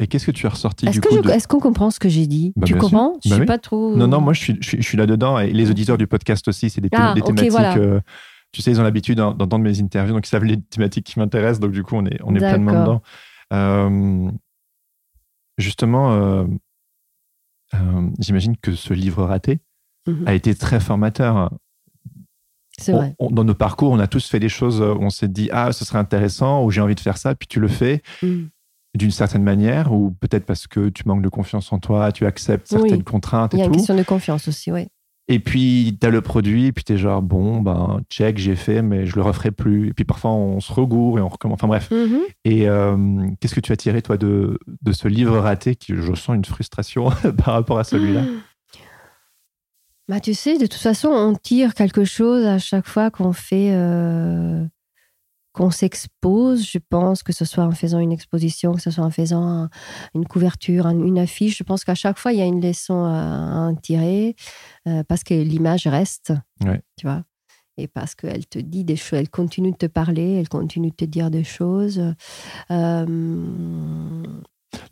Et 0.00 0.06
qu'est-ce 0.08 0.26
que 0.26 0.30
tu 0.32 0.46
as 0.46 0.50
ressorti 0.50 0.86
Est-ce 0.86 0.98
de- 1.00 1.46
qu'on 1.46 1.60
comprend 1.60 1.90
ce 1.92 2.00
que 2.00 2.08
j'ai 2.08 2.26
dit? 2.26 2.52
Bah, 2.56 2.66
Tu 2.66 2.72
bien 2.74 2.80
sûr. 2.82 2.90
comprends 2.90 3.14
Je 3.24 3.28
Bah 3.30 3.34
suis 3.36 3.40
oui. 3.42 3.46
pas 3.46 3.58
trop. 3.58 3.96
Non, 3.96 4.08
non, 4.08 4.20
moi 4.20 4.32
je 4.32 4.40
suis, 4.40 4.56
je 4.60 4.68
suis, 4.68 4.76
je 4.82 4.86
suis 4.86 4.98
là-dedans 4.98 5.38
et 5.38 5.52
les 5.52 5.70
auditeurs 5.70 5.96
du 5.98 6.06
podcast 6.08 6.46
aussi, 6.48 6.70
c'est 6.70 6.80
des, 6.80 6.88
Ah, 6.92 7.14
des 7.14 7.22
thématiques. 7.22 7.50
voilà. 7.52 7.76
euh, 7.76 8.00
tu 8.50 8.60
sais, 8.62 8.70
ils 8.72 8.80
ont 8.80 8.84
l'habitude 8.84 9.18
d'en- 9.18 9.32
d'entendre 9.34 9.62
mes 9.64 9.80
interviews, 9.80 10.14
donc 10.14 10.26
ils 10.26 10.30
savent 10.30 10.44
les 10.44 10.60
thématiques 10.60 11.06
qui 11.06 11.18
m'intéressent, 11.20 11.60
donc 11.60 11.70
du 11.72 11.82
coup, 11.84 11.94
on 11.96 12.04
est, 12.06 12.18
on 12.24 12.34
est 12.34 12.38
pleinement 12.38 12.80
dedans. 12.80 13.02
Euh, 13.52 14.30
justement, 15.58 16.12
euh, 16.14 16.44
euh, 17.74 18.08
j'imagine 18.18 18.56
que 18.56 18.74
ce 18.74 18.94
livre 18.94 19.24
raté 19.24 19.60
Mhm. 20.06 20.26
a 20.26 20.34
été 20.34 20.54
très 20.54 20.80
formateur. 20.80 21.50
C'est 22.80 22.92
vrai. 22.92 23.14
on- 23.18 23.30
dans 23.30 23.42
nos 23.44 23.54
parcours, 23.56 23.90
on 23.90 23.98
a 23.98 24.06
tous 24.06 24.28
fait 24.28 24.38
des 24.38 24.48
choses 24.48 24.80
où 24.80 24.84
on 25.00 25.10
s'est 25.10 25.26
dit 25.28 25.48
Ah, 25.52 25.72
ce 25.72 25.84
serait 25.84 25.98
intéressant, 25.98 26.64
ou 26.64 26.70
j'ai 26.70 26.80
envie 26.80 26.94
de 26.94 27.00
faire 27.00 27.18
ça, 27.18 27.34
puis 27.34 27.48
tu 27.48 27.58
le 27.58 27.66
fais 27.68 28.02
Mhm. 28.22 28.50
d'une 28.96 29.10
certaine 29.10 29.42
manière, 29.42 29.92
ou 29.92 30.12
peut-être 30.12 30.46
parce 30.46 30.66
que 30.68 30.88
tu 30.88 31.02
manques 31.06 31.22
de 31.22 31.28
confiance 31.28 31.72
en 31.72 31.80
toi, 31.80 32.12
tu 32.12 32.24
acceptes 32.24 32.68
Oui. 32.72 32.78
certaines 32.80 33.02
contraintes 33.04 33.52
Il 33.54 33.58
y 33.58 33.60
et 33.60 33.62
a 33.62 33.66
une 33.66 33.72
tout. 33.72 33.78
question 33.78 33.96
de 33.96 34.02
confiance 34.04 34.46
aussi, 34.46 34.70
oui. 34.70 34.86
Et 35.30 35.40
puis, 35.40 35.98
tu 36.00 36.06
as 36.06 36.10
le 36.10 36.22
produit, 36.22 36.66
et 36.66 36.72
puis 36.72 36.84
tu 36.84 36.94
es 36.94 36.96
genre, 36.96 37.20
bon, 37.20 37.60
ben, 37.60 38.00
check, 38.08 38.38
j'ai 38.38 38.56
fait, 38.56 38.80
mais 38.80 39.04
je 39.04 39.14
le 39.14 39.22
referai 39.22 39.50
plus. 39.50 39.88
Et 39.88 39.92
puis 39.92 40.04
parfois, 40.04 40.30
on 40.30 40.58
se 40.60 40.72
regoure 40.72 41.18
et 41.18 41.22
on 41.22 41.28
recommence. 41.28 41.56
Enfin 41.56 41.68
bref. 41.68 41.90
Mhm. 41.90 42.20
Et 42.46 42.66
euh, 42.66 42.96
qu'est-ce 43.38 43.54
que 43.54 43.60
tu 43.60 43.72
as 43.72 43.76
tiré, 43.76 44.00
toi, 44.00 44.16
de, 44.16 44.58
de 44.82 44.92
ce 44.92 45.06
livre 45.06 45.38
raté 45.38 45.76
qui, 45.76 45.94
je 45.94 46.14
sens 46.14 46.34
une 46.34 46.46
frustration 46.46 47.10
par 47.44 47.54
rapport 47.54 47.78
à 47.78 47.84
celui-là? 47.84 48.22
Bah, 50.08 50.20
tu 50.20 50.32
sais, 50.32 50.56
de 50.56 50.64
toute 50.64 50.80
façon, 50.80 51.08
on 51.08 51.34
tire 51.34 51.74
quelque 51.74 52.04
chose 52.04 52.46
à 52.46 52.58
chaque 52.58 52.88
fois 52.88 53.10
qu'on 53.10 53.34
fait, 53.34 53.72
euh, 53.72 54.64
qu'on 55.58 55.70
s'expose. 55.70 56.64
Je 56.66 56.78
pense 56.88 57.22
que 57.22 57.32
ce 57.32 57.44
soit 57.44 57.64
en 57.64 57.72
faisant 57.72 57.98
une 57.98 58.12
exposition, 58.12 58.72
que 58.72 58.80
ce 58.80 58.90
soit 58.90 59.04
en 59.04 59.10
faisant 59.10 59.42
un- 59.46 59.70
une 60.14 60.24
couverture, 60.26 60.86
un- 60.86 60.98
une 61.04 61.18
affiche. 61.18 61.58
Je 61.58 61.64
pense 61.64 61.84
qu'à 61.84 61.94
chaque 61.94 62.18
fois, 62.18 62.32
il 62.32 62.38
y 62.38 62.42
a 62.42 62.46
une 62.46 62.60
leçon 62.66 63.04
à, 63.04 63.10
à 63.12 63.58
en 63.68 63.74
tirer 63.74 64.36
euh, 64.86 65.02
parce 65.04 65.22
que 65.24 65.34
l'image 65.34 65.86
reste, 65.86 66.32
Ouais. 66.64 66.80
tu 66.96 67.06
vois. 67.06 67.24
Et 67.76 67.86
parce 67.86 68.14
qu'elle 68.16 68.46
te 68.46 68.58
dit 68.58 68.84
des 68.84 68.96
choses, 68.96 69.18
elle 69.20 69.28
continue 69.30 69.70
de 69.72 69.76
te 69.76 69.86
parler, 69.86 70.32
elle 70.40 70.48
continue 70.48 70.90
de 70.90 70.96
te 70.96 71.04
dire 71.04 71.30
des 71.30 71.44
choses. 71.44 72.02
Euh, 72.70 73.06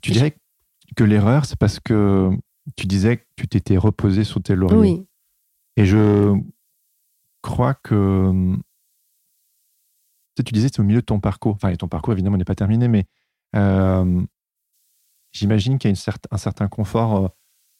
Tu 0.00 0.11
dirais 0.12 0.37
que 0.96 1.05
l'erreur, 1.05 1.44
c'est 1.46 1.59
parce 1.59 1.81
que 1.81 2.31
tu 2.76 2.87
disais 2.87 3.18
que 3.18 3.24
tu 3.37 3.48
t'étais 3.48 3.76
reposé 3.76 4.24
sous 4.24 4.40
tes 4.40 4.55
lauriers. 4.55 4.76
oui, 4.79 5.07
Et 5.76 5.85
je 5.87 6.35
crois 7.42 7.74
que. 7.74 8.57
Tu 10.37 10.40
sais, 10.40 10.44
tu 10.44 10.53
disais 10.53 10.68
c'est 10.68 10.81
au 10.81 10.85
milieu 10.85 11.01
de 11.01 11.07
ton 11.07 11.18
parcours. 11.18 11.55
Enfin, 11.55 11.70
et 11.70 11.77
ton 11.79 11.88
parcours, 11.88 12.12
évidemment, 12.12 12.37
n'est 12.37 12.44
pas 12.44 12.55
terminé, 12.55 12.88
mais 12.88 13.07
euh, 13.57 14.22
j'imagine 15.33 15.79
qu'il 15.79 15.88
y 15.90 15.92
a 15.92 15.96
une 15.96 16.12
un 16.31 16.37
certain 16.37 16.68
confort. 16.68 17.33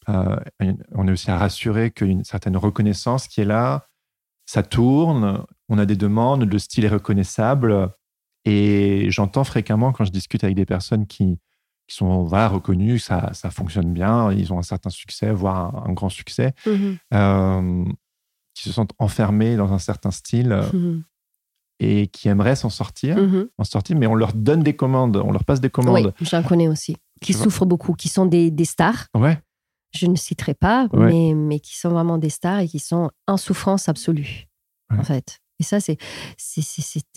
euh, 0.09 0.35
euh, 0.61 0.73
on 0.95 1.07
est 1.07 1.11
aussi 1.11 1.29
à 1.31 1.37
rassurer 1.37 1.91
qu'il 1.91 2.07
y 2.07 2.09
a 2.09 2.13
une 2.13 2.23
certaine 2.23 2.57
reconnaissance 2.57 3.27
qui 3.27 3.41
est 3.41 3.45
là. 3.45 3.87
Ça 4.45 4.63
tourne, 4.63 5.43
on 5.67 5.77
a 5.77 5.85
des 5.85 5.97
demandes, 5.97 6.49
le 6.51 6.59
style 6.59 6.85
est 6.85 6.89
reconnaissable. 6.89 7.89
Et 8.45 9.07
j'entends 9.11 9.43
fréquemment 9.43 9.91
quand 9.91 10.05
je 10.05 10.11
discute 10.11 10.43
avec 10.45 10.55
des 10.55 10.65
personnes 10.65 11.05
qui, 11.05 11.37
qui 11.87 11.95
sont 11.95 12.23
voilà, 12.23 12.47
reconnues, 12.47 12.97
ça, 12.99 13.31
ça 13.33 13.51
fonctionne 13.51 13.91
bien, 13.93 14.31
ils 14.31 14.53
ont 14.53 14.59
un 14.59 14.63
certain 14.63 14.89
succès, 14.89 15.31
voire 15.33 15.75
un- 15.75 15.89
un 15.89 15.93
grand 15.93 16.07
succès 16.09 16.53
euh, 17.13 17.83
qui 18.53 18.63
se 18.63 18.71
sentent 18.71 18.93
enfermés 18.99 19.57
dans 19.57 19.73
un 19.73 19.79
certain 19.79 20.11
style 20.11 20.53
Mhm. 20.73 21.03
Et 21.79 22.07
qui 22.07 22.27
aimeraient 22.27 22.55
s'en 22.55 22.69
sortir, 22.69 23.17
Mhm. 23.17 23.49
en 23.57 23.63
sortir, 23.63 23.95
mais 23.97 24.07
on 24.07 24.15
leur 24.15 24.33
donne 24.33 24.63
des 24.63 24.75
commandes, 24.75 25.17
on 25.17 25.31
leur 25.31 25.43
passe 25.45 25.61
des 25.61 25.67
Oui, 25.67 25.71
commandes. 25.71 26.13
j'en 26.21 26.43
connais 26.43 26.67
aussi. 26.67 26.97
Qui 27.21 27.31
Tu 27.31 27.37
vois? 27.37 27.43
souffrent 27.45 27.65
beaucoup, 27.65 27.93
qui 27.93 28.09
sont 28.09 28.25
des, 28.25 28.51
des 28.51 28.65
stars. 28.65 29.07
Ouais, 29.15 29.39
je 29.93 30.05
ne 30.07 30.15
citerai 30.15 30.53
pas, 30.53 30.87
Ouais. 30.93 31.07
mais, 31.11 31.33
mais 31.35 31.59
qui 31.59 31.77
sont 31.77 31.89
vraiment 31.89 32.17
des 32.17 32.29
stars 32.29 32.59
et 32.59 32.67
qui 32.67 32.79
sont 32.79 33.09
en 33.27 33.37
souffrance 33.37 33.89
absolue, 33.89 34.47
Ouais. 34.91 34.99
en 34.99 35.03
fait. 35.03 35.39
Et 35.59 35.63
ça, 35.63 35.79
c'est. 35.79 35.97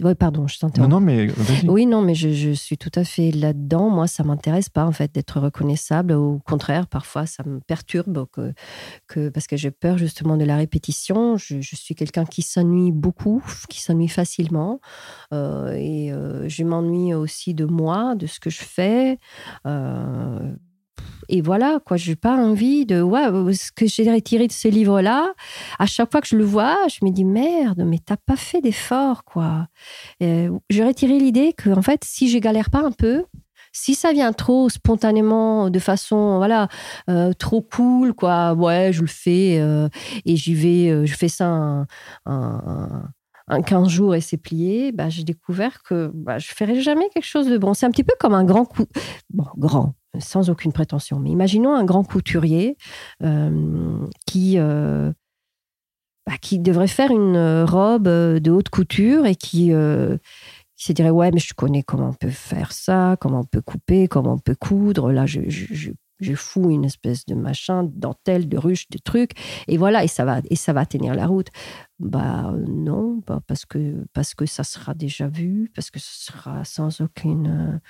Ouais, 0.03 0.15
pardon, 0.15 0.47
je 0.47 0.57
non, 0.63 0.69
t'interromps. 0.71 0.91
non, 0.91 1.01
mais 1.01 1.27
vas-y. 1.27 1.69
Oui, 1.69 1.87
non, 1.87 2.01
mais 2.03 2.15
je, 2.15 2.31
je 2.33 2.51
suis 2.53 2.79
tout 2.79 2.91
à 2.95 3.05
fait 3.05 3.31
là-dedans. 3.33 3.91
Moi, 3.91 4.07
ça 4.07 4.25
m'intéresse 4.25 4.69
pas, 4.69 4.85
en 4.87 4.93
fait, 4.93 5.15
d'être 5.15 5.41
reconnaissable. 5.41 6.13
Au 6.13 6.39
contraire, 6.39 6.87
parfois, 6.87 7.27
ça 7.27 7.43
me 7.45 7.61
perturbe 7.61 8.27
que, 8.33 8.53
que, 9.09 9.29
parce 9.29 9.47
que 9.47 9.57
j'ai 9.57 9.71
peur, 9.71 9.99
justement, 9.99 10.37
de 10.37 10.45
la 10.45 10.57
répétition. 10.57 11.37
Je, 11.37 11.61
je 11.61 11.77
suis 11.77 11.95
quelqu'un 11.95 12.25
qui 12.25 12.43
s'ennuie 12.43 12.93
beaucoup, 12.93 13.43
qui 13.69 13.81
s'ennuie 13.83 14.09
facilement. 14.09 14.81
Euh, 15.33 15.73
et 15.75 16.13
euh, 16.13 16.49
je 16.49 16.65
m'ennuie 16.65 17.15
aussi 17.15 17.55
de 17.55 17.65
moi, 17.65 18.15
de 18.15 18.27
ce 18.27 18.41
que 18.41 18.51
je 18.51 18.63
fais. 18.63 19.19
Euh, 19.67 20.39
et 21.29 21.41
voilà, 21.41 21.81
quoi, 21.85 21.97
j'ai 21.97 22.17
pas 22.17 22.37
envie 22.37 22.87
de. 22.87 23.03
Ouais, 23.03 23.27
ce 23.55 23.73
que 23.73 23.87
j'ai 23.87 24.11
retiré 24.11 24.47
de 24.47 24.53
ce 24.53 24.69
livre-là, 24.69 25.33
à 25.79 25.87
chaque 25.87 26.11
fois 26.11 26.21
que 26.21 26.29
je 26.29 26.37
le 26.37 26.45
vois, 26.45 26.77
je 26.89 27.05
me 27.05 27.11
dis 27.11 27.25
merde, 27.25 27.83
mais 27.87 27.99
t'as 28.05 28.17
pas 28.17 28.37
fait 28.37 28.61
d'effort, 28.61 29.25
quoi. 29.25 29.69
Euh, 30.23 30.51
j'ai 30.71 30.85
retiré 30.85 31.19
l'idée 31.19 31.53
que, 31.53 31.71
en 31.71 31.83
fait, 31.83 32.05
si 32.05 32.29
je 32.29 32.39
galère 32.39 32.71
pas 32.71 32.81
un 32.81 32.93
peu, 32.93 33.25
si 33.73 33.95
ça 33.95 34.13
vient 34.13 34.33
trop 34.33 34.69
spontanément, 34.69 35.71
de 35.71 35.79
façon, 35.79 36.37
voilà, 36.39 36.69
euh, 37.09 37.33
trop 37.33 37.63
cool, 37.63 38.15
quoi, 38.15 38.55
ouais, 38.55 38.93
je 38.93 39.03
le 39.03 39.07
fais 39.07 39.59
euh, 39.61 39.89
et 40.27 40.37
j'y 40.37 40.55
vais, 40.55 40.91
euh, 40.91 41.07
je 41.07 41.15
fais 41.15 41.29
ça 41.29 41.47
un, 41.47 41.87
un, 42.27 43.05
un 43.49 43.63
15 43.63 43.89
jours 43.89 44.15
et 44.15 44.21
c'est 44.21 44.37
plié, 44.37 44.93
bah, 44.93 45.09
j'ai 45.09 45.25
découvert 45.25 45.83
que 45.83 46.11
bah, 46.15 46.39
je 46.39 46.49
ferai 46.49 46.81
jamais 46.81 47.09
quelque 47.13 47.27
chose 47.27 47.49
de 47.49 47.59
bon. 47.59 47.75
C'est 47.75 47.87
un 47.87 47.91
petit 47.91 48.05
peu 48.05 48.15
comme 48.19 48.35
un 48.35 48.45
grand 48.45 48.65
coup, 48.65 48.87
bon, 49.31 49.47
grand, 49.57 49.95
sans 50.19 50.51
aucune 50.51 50.73
prétention, 50.73 51.19
mais 51.19 51.31
imaginons 51.31 51.75
un 51.75 51.85
grand 51.85 52.05
couturier 52.05 52.77
euh, 53.23 54.07
qui. 54.27 54.59
euh, 54.59 55.13
bah, 56.27 56.37
qui 56.41 56.59
devrait 56.59 56.87
faire 56.87 57.11
une 57.11 57.37
euh, 57.37 57.65
robe 57.65 58.07
de 58.07 58.51
haute 58.51 58.69
couture 58.69 59.25
et 59.25 59.35
qui, 59.35 59.71
se 59.71 60.93
dirait 60.93 61.11
ouais 61.11 61.31
mais 61.31 61.41
je 61.41 61.55
connais 61.55 61.83
comment 61.83 62.11
on 62.11 62.15
peut 62.15 62.31
faire 62.31 62.73
ça, 62.73 63.17
comment 63.21 63.41
on 63.41 63.45
peut 63.45 63.63
couper, 63.63 64.09
comment 64.09 64.35
on 64.35 64.39
peut 64.39 64.55
coudre. 64.55 65.13
Là 65.13 65.27
je, 65.27 65.41
je 66.21 66.35
fous 66.35 66.71
une 66.71 66.85
espèce 66.85 67.27
de 67.27 67.35
machin, 67.35 67.85
de 67.85 67.93
dentelle, 67.95 68.49
de 68.49 68.59
ruche, 68.59 68.89
de 68.91 68.99
trucs, 68.99 69.33
et 69.69 69.77
voilà, 69.77 70.05
et 70.05 70.09
ça 70.09 70.25
va, 70.25 70.41
et 70.51 70.57
ça 70.57 70.73
va 70.73 70.87
tenir 70.87 71.15
la 71.15 71.27
route. 71.27 71.49
Bah 71.99 72.55
non, 72.67 73.21
parce 73.47 73.67
que 73.67 74.07
parce 74.15 74.35
que 74.35 74.47
ça 74.47 74.65
sera 74.65 74.95
déjà 74.95 75.29
vu, 75.29 75.71
parce 75.75 75.91
que 75.91 75.99
ce 75.99 76.33
sera 76.33 76.65
sans 76.65 77.01
aucune. 77.03 77.81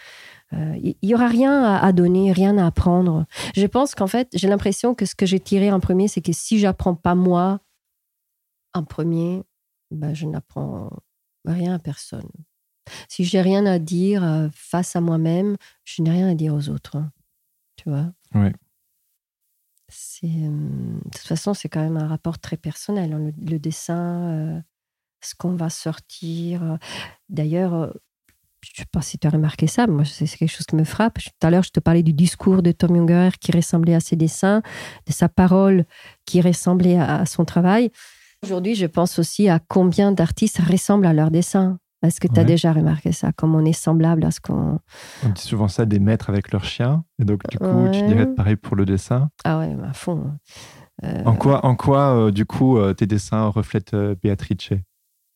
Il 0.53 0.59
euh, 0.59 0.93
y 1.03 1.15
aura 1.15 1.29
rien 1.29 1.63
à, 1.63 1.93
donner, 1.93 2.33
rien 2.33 2.59
à 2.59 2.67
apprendre. 2.67 3.27
Je 3.55 3.67
pense 3.67 3.95
qu'en 3.95 4.09
fait, 4.09 4.29
j'ai 4.35 4.49
l'impression 4.49 4.95
que 4.97 5.07
ce 5.07 5.15
que 5.15 5.27
j'ai 5.27 5.39
tiré 5.39 5.71
en 5.71 5.79
premier, 5.79 6.09
c'est 6.09 6.23
que 6.23 6.33
si 6.33 6.59
j'apprends 6.59 6.97
pas 6.97 7.15
moi 7.15 7.61
en 8.75 8.83
premier, 8.83 9.43
bah, 9.93 10.13
je 10.13 10.27
n'apprends 10.27 10.91
rien 11.45 11.75
à 11.75 11.79
personne. 11.79 12.29
Si 13.09 13.25
j'ai 13.25 13.41
rien 13.41 13.67
à 13.67 13.79
dire 13.79 14.25
euh, 14.25 14.49
face 14.53 14.97
à 14.97 15.01
moi-même, 15.01 15.57
je 15.85 16.03
n'ai 16.03 16.11
rien 16.11 16.29
à 16.29 16.35
dire 16.35 16.55
aux 16.55 16.69
autres. 16.69 16.97
Tu 17.83 17.89
vois 17.89 18.13
Oui. 18.35 18.51
C'est, 19.89 20.27
euh, 20.27 20.99
de 21.05 21.11
toute 21.11 21.27
façon, 21.27 21.55
c'est 21.55 21.71
quand 21.71 21.81
même 21.81 21.97
un 21.97 22.07
rapport 22.07 22.39
très 22.39 22.59
personnel. 22.59 23.13
Hein, 23.15 23.31
le, 23.41 23.59
dessin, 23.59 24.29
euh, 24.29 24.61
ce 25.23 25.35
qu'on 25.35 25.55
va 25.55 25.71
sortir. 25.71 26.79
D'ailleurs, 27.31 27.95
je 28.61 28.71
ne 28.73 28.77
sais 28.77 28.89
pas 28.93 29.01
si 29.01 29.19
tu 29.19 29.27
as 29.27 29.31
remarqué 29.31 29.67
ça, 29.67 29.87
moi, 29.87 30.05
c'est 30.05 30.27
quelque 30.27 30.51
chose 30.51 30.67
qui 30.67 30.77
me 30.77 30.85
frappe. 30.85 31.19
Tout 31.19 31.47
à 31.47 31.51
l'heure, 31.51 31.63
je 31.63 31.71
te 31.71 31.81
parlais 31.81 32.03
du 32.03 32.13
discours 32.13 32.63
de 32.63 32.71
Tom 32.71 32.95
Junger 32.95 33.31
qui 33.41 33.51
ressemblait 33.51 33.95
à 33.95 34.01
ses 34.01 34.17
dessins, 34.17 34.61
de 35.07 35.13
sa 35.13 35.31
parole 35.31 35.87
qui 36.27 36.43
ressemblait 36.43 36.99
à 36.99 37.25
son 37.25 37.47
travail. 37.47 37.91
Aujourd'hui, 38.43 38.75
je 38.75 38.87
pense 38.87 39.19
aussi 39.19 39.49
à 39.49 39.59
combien 39.59 40.13
d'artistes 40.13 40.59
ressemblent 40.59 41.07
à 41.07 41.15
leurs 41.15 41.31
dessins. 41.31 41.79
Est-ce 42.03 42.19
que 42.19 42.29
tu 42.29 42.41
as 42.41 42.45
déjà 42.45 42.73
remarqué 42.73 43.13
ça, 43.13 43.31
comme 43.33 43.55
on 43.55 43.65
est 43.65 43.75
semblable 43.75 44.25
à 44.25 44.31
ce 44.31 44.41
qu'on... 44.41 44.79
On 45.25 45.29
dit 45.29 45.43
souvent 45.43 45.69
ça 45.69 45.85
des 45.85 45.99
maîtres 45.99 46.31
avec 46.31 46.51
leurs 46.51 46.65
chiens. 46.65 47.05
Et 47.19 47.25
donc, 47.25 47.43
du 47.51 47.59
coup, 47.59 47.89
tu 47.93 48.03
dirais 48.03 48.27
pareil 48.27 48.57
pour 48.57 48.75
le 48.75 48.87
dessin 48.87 49.29
Ah 49.45 49.59
ouais, 49.59 49.77
à 49.87 49.93
fond. 49.93 50.33
Euh, 51.05 51.23
en 51.25 51.35
quoi, 51.35 51.65
en 51.65 51.77
quoi 51.77 52.15
euh, 52.15 52.31
du 52.31 52.45
coup, 52.45 52.79
euh, 52.79 52.93
tes 52.93 53.07
dessins 53.07 53.47
reflètent 53.47 53.97
Beatrice 54.23 54.71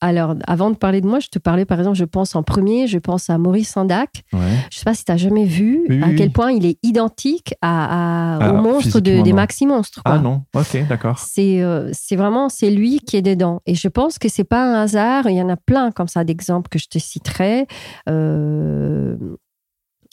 alors, 0.04 0.34
avant 0.46 0.70
de 0.70 0.76
parler 0.76 1.00
de 1.00 1.06
moi, 1.06 1.18
je 1.18 1.28
te 1.28 1.38
parlais, 1.38 1.64
par 1.64 1.78
exemple, 1.78 1.96
je 1.96 2.04
pense 2.04 2.36
en 2.36 2.42
premier, 2.42 2.86
je 2.86 2.98
pense 2.98 3.30
à 3.30 3.38
Maurice 3.38 3.70
Sandac. 3.70 4.22
Je 4.32 4.36
ne 4.36 4.42
sais 4.70 4.84
pas 4.84 4.94
si 4.94 5.04
tu 5.04 5.12
as 5.12 5.16
jamais 5.16 5.46
vu 5.46 5.86
à 6.02 6.12
quel 6.12 6.30
point 6.30 6.52
il 6.52 6.66
est 6.66 6.78
identique 6.82 7.54
à, 7.62 8.38
au 8.40 8.44
ah, 8.44 8.52
monstre 8.52 9.00
des 9.00 9.32
Maxi 9.32 9.66
Monstres. 9.66 10.02
Ah 10.04 10.18
non, 10.18 10.42
ok, 10.54 10.86
d'accord. 10.88 11.18
C'est 11.18 11.62
euh, 11.62 11.88
c'est 11.92 12.16
vraiment, 12.16 12.48
c'est 12.48 12.70
lui 12.70 13.00
qui 13.00 13.16
est 13.16 13.22
dedans. 13.22 13.62
Et 13.64 13.74
je 13.74 13.88
pense 13.88 14.18
que 14.18 14.28
c'est 14.28 14.44
pas 14.44 14.62
un 14.62 14.82
hasard. 14.82 15.28
Il 15.28 15.36
y 15.36 15.42
en 15.42 15.48
a 15.48 15.56
plein 15.56 15.90
comme 15.90 16.08
ça 16.08 16.22
d'exemples 16.24 16.68
que 16.68 16.78
je 16.78 16.88
te 16.88 16.98
citerai. 16.98 17.66
Euh, 18.08 19.16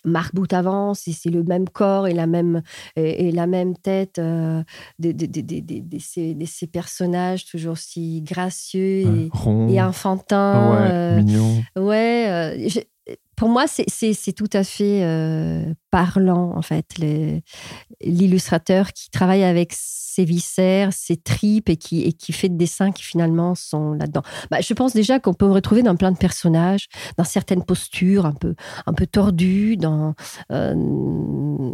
Marc 0.04 0.34
Boutavant, 0.34 0.93
c'est 0.93 1.30
le 1.30 1.43
même 1.43 1.70
corps 1.70 2.08
et 2.08 2.14
la 2.14 2.28
même, 2.28 2.62
et, 2.95 3.32
la 3.32 3.47
même 3.47 3.76
tête 3.78 4.20
euh, 4.20 4.64
de, 4.99 5.12
de, 5.12 5.97
ces, 5.99 6.68
personnages 6.68 7.45
toujours 7.45 7.78
si 7.78 8.22
gracieux 8.22 9.02
et, 9.02 9.30
et 9.70 9.82
enfantins. 9.82 10.72
Ouais, 10.72 10.91
euh, 10.91 11.18
mignon. 11.18 11.64
Ouais, 11.76 12.26
euh, 12.30 12.82
pour 13.42 13.50
moi, 13.50 13.66
c'est 13.66 14.34
tout 14.34 14.50
à 14.54 14.64
fait 14.64 15.04
euh, 15.04 15.74
parlant, 15.89 16.56
en 16.56 16.62
fait, 16.62 16.86
l'illustrateur 18.00 18.94
qui 18.94 19.10
travaille 19.10 19.44
avec 19.44 19.72
ses 19.74 20.26
viscères, 20.26 20.94
ses 20.94 21.18
tripes 21.18 21.68
et 21.68 21.76
qui, 21.76 22.14
fait 22.34 22.50
des 22.50 22.56
dessins 22.56 22.92
qui 22.92 23.02
finalement 23.02 23.56
sont 23.56 23.94
là-dedans. 23.94 24.22
Bah, 24.52 24.62
je 24.62 24.72
pense 24.76 24.94
déjà 24.94 25.20
qu'on 25.20 25.34
peut 25.34 25.50
retrouver 25.50 25.82
dans 25.82 25.96
plein 25.96 26.12
de 26.12 26.20
personnages, 26.20 26.88
dans 27.18 27.24
certaines 27.24 27.64
postures 27.64 28.28
un 28.28 28.34
peu, 28.34 28.54
un 28.86 28.94
peu 28.94 29.08
tordues, 29.08 29.76
dans. 29.76 30.14
Euh, 30.52 31.74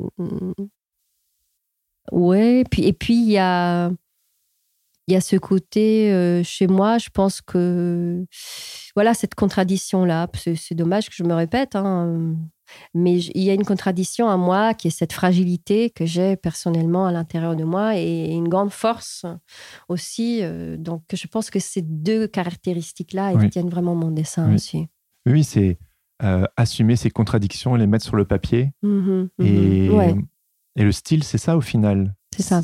ouais, 2.13 2.63
et 2.77 2.93
puis 2.93 3.13
il 3.13 3.29
y 3.29 3.39
a 3.39 3.91
il 5.07 5.13
y 5.13 5.17
a 5.17 5.21
ce 5.21 5.35
côté 5.35 6.11
euh, 6.11 6.43
chez 6.43 6.67
moi, 6.67 6.97
je 6.97 7.09
pense 7.09 7.41
que 7.41 8.25
voilà 8.95 9.13
cette 9.13 9.35
contradiction 9.35 10.05
là. 10.05 10.27
C'est 10.55 10.75
dommage 10.75 11.09
que 11.09 11.15
je 11.15 11.23
me 11.23 11.33
répète, 11.33 11.75
hein, 11.75 12.35
mais 12.93 13.17
il 13.17 13.43
y 13.43 13.49
a 13.49 13.53
une 13.53 13.63
contradiction 13.63 14.27
à 14.29 14.35
moi 14.35 14.73
qui 14.73 14.89
est 14.89 14.91
cette 14.91 15.13
fragilité 15.13 15.89
que 15.89 16.05
j'ai 16.05 16.35
personnellement 16.35 17.07
à 17.07 17.11
l'intérieur 17.11 17.55
de 17.55 17.63
moi 17.63 17.97
et 17.97 18.33
une 18.33 18.49
grande 18.49 18.71
force 18.71 19.25
aussi. 19.87 20.39
Euh, 20.41 20.75
donc 20.77 21.03
je 21.13 21.27
pense 21.27 21.49
que 21.49 21.59
ces 21.59 21.81
deux 21.81 22.27
caractéristiques 22.27 23.13
là 23.13 23.31
elles 23.31 23.49
tiennent 23.49 23.69
vraiment 23.69 23.95
mon 23.95 24.11
dessin 24.11 24.53
aussi. 24.53 24.87
Oui, 25.25 25.43
c'est 25.43 25.77
euh, 26.23 26.45
assumer 26.57 26.95
ces 26.95 27.11
contradictions 27.11 27.75
et 27.75 27.79
les 27.79 27.87
mettre 27.87 28.05
sur 28.05 28.15
le 28.15 28.25
papier. 28.25 28.71
Mmh 28.81 29.27
mmh 29.37 29.45
et, 29.45 29.89
et 30.77 30.83
le 30.83 30.91
style, 30.91 31.23
c'est 31.23 31.37
ça 31.37 31.57
au 31.57 31.61
final? 31.61 32.15
C'est 32.35 32.43
ça. 32.43 32.61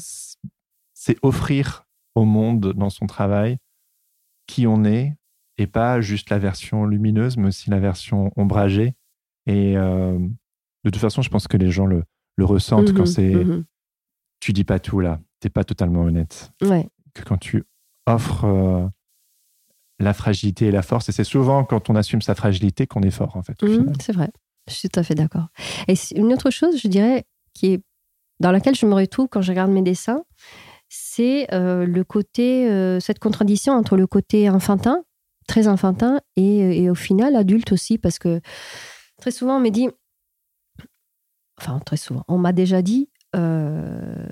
C'est 0.94 1.18
offrir 1.22 1.86
au 2.16 2.26
monde 2.26 2.74
dans 2.74 2.90
son 2.90 3.08
travail, 3.08 3.58
qui 4.48 4.68
on 4.68 4.84
est, 4.84 5.16
et 5.58 5.68
pas 5.68 6.02
juste 6.02 6.30
la 6.30 6.40
version 6.40 6.86
lumineuse, 6.86 7.38
mais 7.38 7.48
aussi 7.48 7.70
la 7.70 7.80
version 7.80 8.32
ombragée. 8.36 8.96
Et 9.46 9.78
euh, 9.78 10.18
de 10.84 10.90
toute 10.90 11.02
façon, 11.02 11.22
je 11.22 11.30
pense 11.30 11.48
que 11.48 11.58
les 11.58 11.72
gens 11.72 11.86
le, 11.86 12.04
le 12.36 12.46
ressentent 12.46 12.94
quand 12.94 13.02
mhm, 13.02 13.06
c'est. 13.06 13.34
Mhm. 13.34 13.66
Tu 14.40 14.52
dis 14.52 14.64
pas 14.64 14.80
tout 14.80 15.00
là, 15.00 15.22
t'es 15.40 15.50
pas 15.50 15.64
totalement 15.64 16.02
honnête. 16.02 16.52
Ouais. 16.62 16.90
Que 17.14 17.24
quand 17.24 17.38
tu 17.38 17.64
offres 18.08 18.46
euh, 18.46 18.86
la 20.00 20.14
fragilité 20.14 20.68
et 20.68 20.72
la 20.72 20.82
force, 20.82 21.08
et 21.10 21.12
c'est 21.12 21.24
souvent 21.24 21.64
quand 21.64 21.90
on 21.90 21.96
assume 21.96 22.22
sa 22.22 22.36
fragilité 22.36 22.88
qu'on 22.88 23.04
est 23.04 23.12
fort, 23.12 23.38
en 23.38 23.44
fait. 23.44 23.62
Mhm, 23.62 23.94
c'est 24.02 24.12
vrai, 24.12 24.32
je 24.68 24.74
suis 24.74 24.90
tout 24.90 25.00
à 25.00 25.04
fait 25.04 25.16
d'accord. 25.16 25.48
Et 25.88 25.94
une 26.16 26.34
autre 26.34 26.50
chose, 26.50 26.80
je 26.82 26.88
dirais, 26.88 27.26
qui 27.54 27.68
est 27.68 27.84
dans 28.40 28.52
laquelle 28.52 28.76
je 28.76 28.86
me 28.86 28.94
retrouve 28.94 29.28
quand 29.30 29.42
je 29.42 29.52
regarde 29.52 29.72
mes 29.72 29.82
dessins, 29.82 30.24
c'est 30.96 31.52
euh, 31.52 31.88
le 31.88 32.04
côté, 32.04 32.70
euh, 32.70 33.00
cette 33.00 33.18
contradiction 33.18 33.74
entre 33.74 33.98
le 33.98 34.06
côté 34.06 34.48
enfantin, 34.48 35.04
très 35.48 35.68
enfantin, 35.68 36.22
et, 36.36 36.88
au 36.88 36.94
final 36.94 37.36
adulte 37.36 37.72
aussi, 37.72 37.98
parce 37.98 38.20
que 38.20 38.42
très 39.20 39.32
souvent 39.32 39.58
on 39.58 39.60
me 39.60 39.70
dit, 39.70 39.90
enfin 41.60 41.80
très 41.80 41.98
souvent, 41.98 42.24
on 42.28 42.38
m'a 42.38 42.54
déjà 42.54 42.84
dit, 42.84 43.10
euh, 43.36 44.24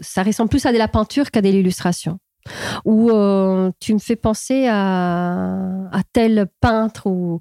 ça 0.00 0.22
ressemble 0.22 0.50
plus 0.50 0.66
à 0.66 0.74
de 0.74 0.78
la 0.78 0.88
peinture 0.88 1.30
qu'à 1.30 1.40
de 1.40 1.48
l'illustration. 1.48 2.18
Ou 2.84 3.10
tu 3.80 3.94
me 3.94 3.98
fais 3.98 4.16
penser 4.16 4.66
à, 4.68 5.88
à 5.90 6.02
tel 6.12 6.46
peintre. 6.60 7.06
Ou... 7.06 7.40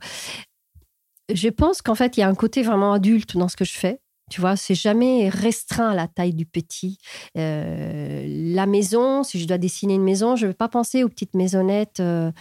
Je 1.33 1.49
pense 1.49 1.81
qu'en 1.81 1.95
fait, 1.95 2.17
il 2.17 2.21
y 2.21 2.23
a 2.23 2.27
un 2.27 2.35
côté 2.35 2.61
vraiment 2.61 2.93
adulte 2.93 3.37
dans 3.37 3.47
ce 3.47 3.55
que 3.55 3.65
je 3.65 3.77
fais. 3.77 4.01
Tu 4.29 4.41
vois, 4.41 4.57
c'est 4.57 4.75
jamais 4.75 5.29
restreint 5.29 5.91
à 5.91 5.95
la 5.95 6.07
taille 6.07 6.33
du 6.33 6.45
petit. 6.45 6.97
Euh, 7.37 8.25
la 8.53 8.65
maison, 8.65 9.23
si 9.23 9.39
je 9.39 9.47
dois 9.47 9.57
dessiner 9.57 9.95
une 9.95 10.03
maison, 10.03 10.35
je 10.35 10.45
ne 10.45 10.51
vais 10.51 10.53
pas 10.53 10.67
penser 10.67 11.05
aux 11.05 11.07
petites 11.07 11.33
maisonnettes 11.33 12.01
euh, 12.01 12.31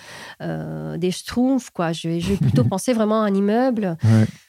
euh, 0.42 0.96
des 0.96 1.12
Schtroumpfs, 1.12 1.70
quoi. 1.70 1.92
Je 1.92 2.08
vais, 2.08 2.36
plutôt 2.38 2.64
penser 2.68 2.92
vraiment 2.92 3.22
à 3.22 3.26
un 3.26 3.34
immeuble, 3.34 3.96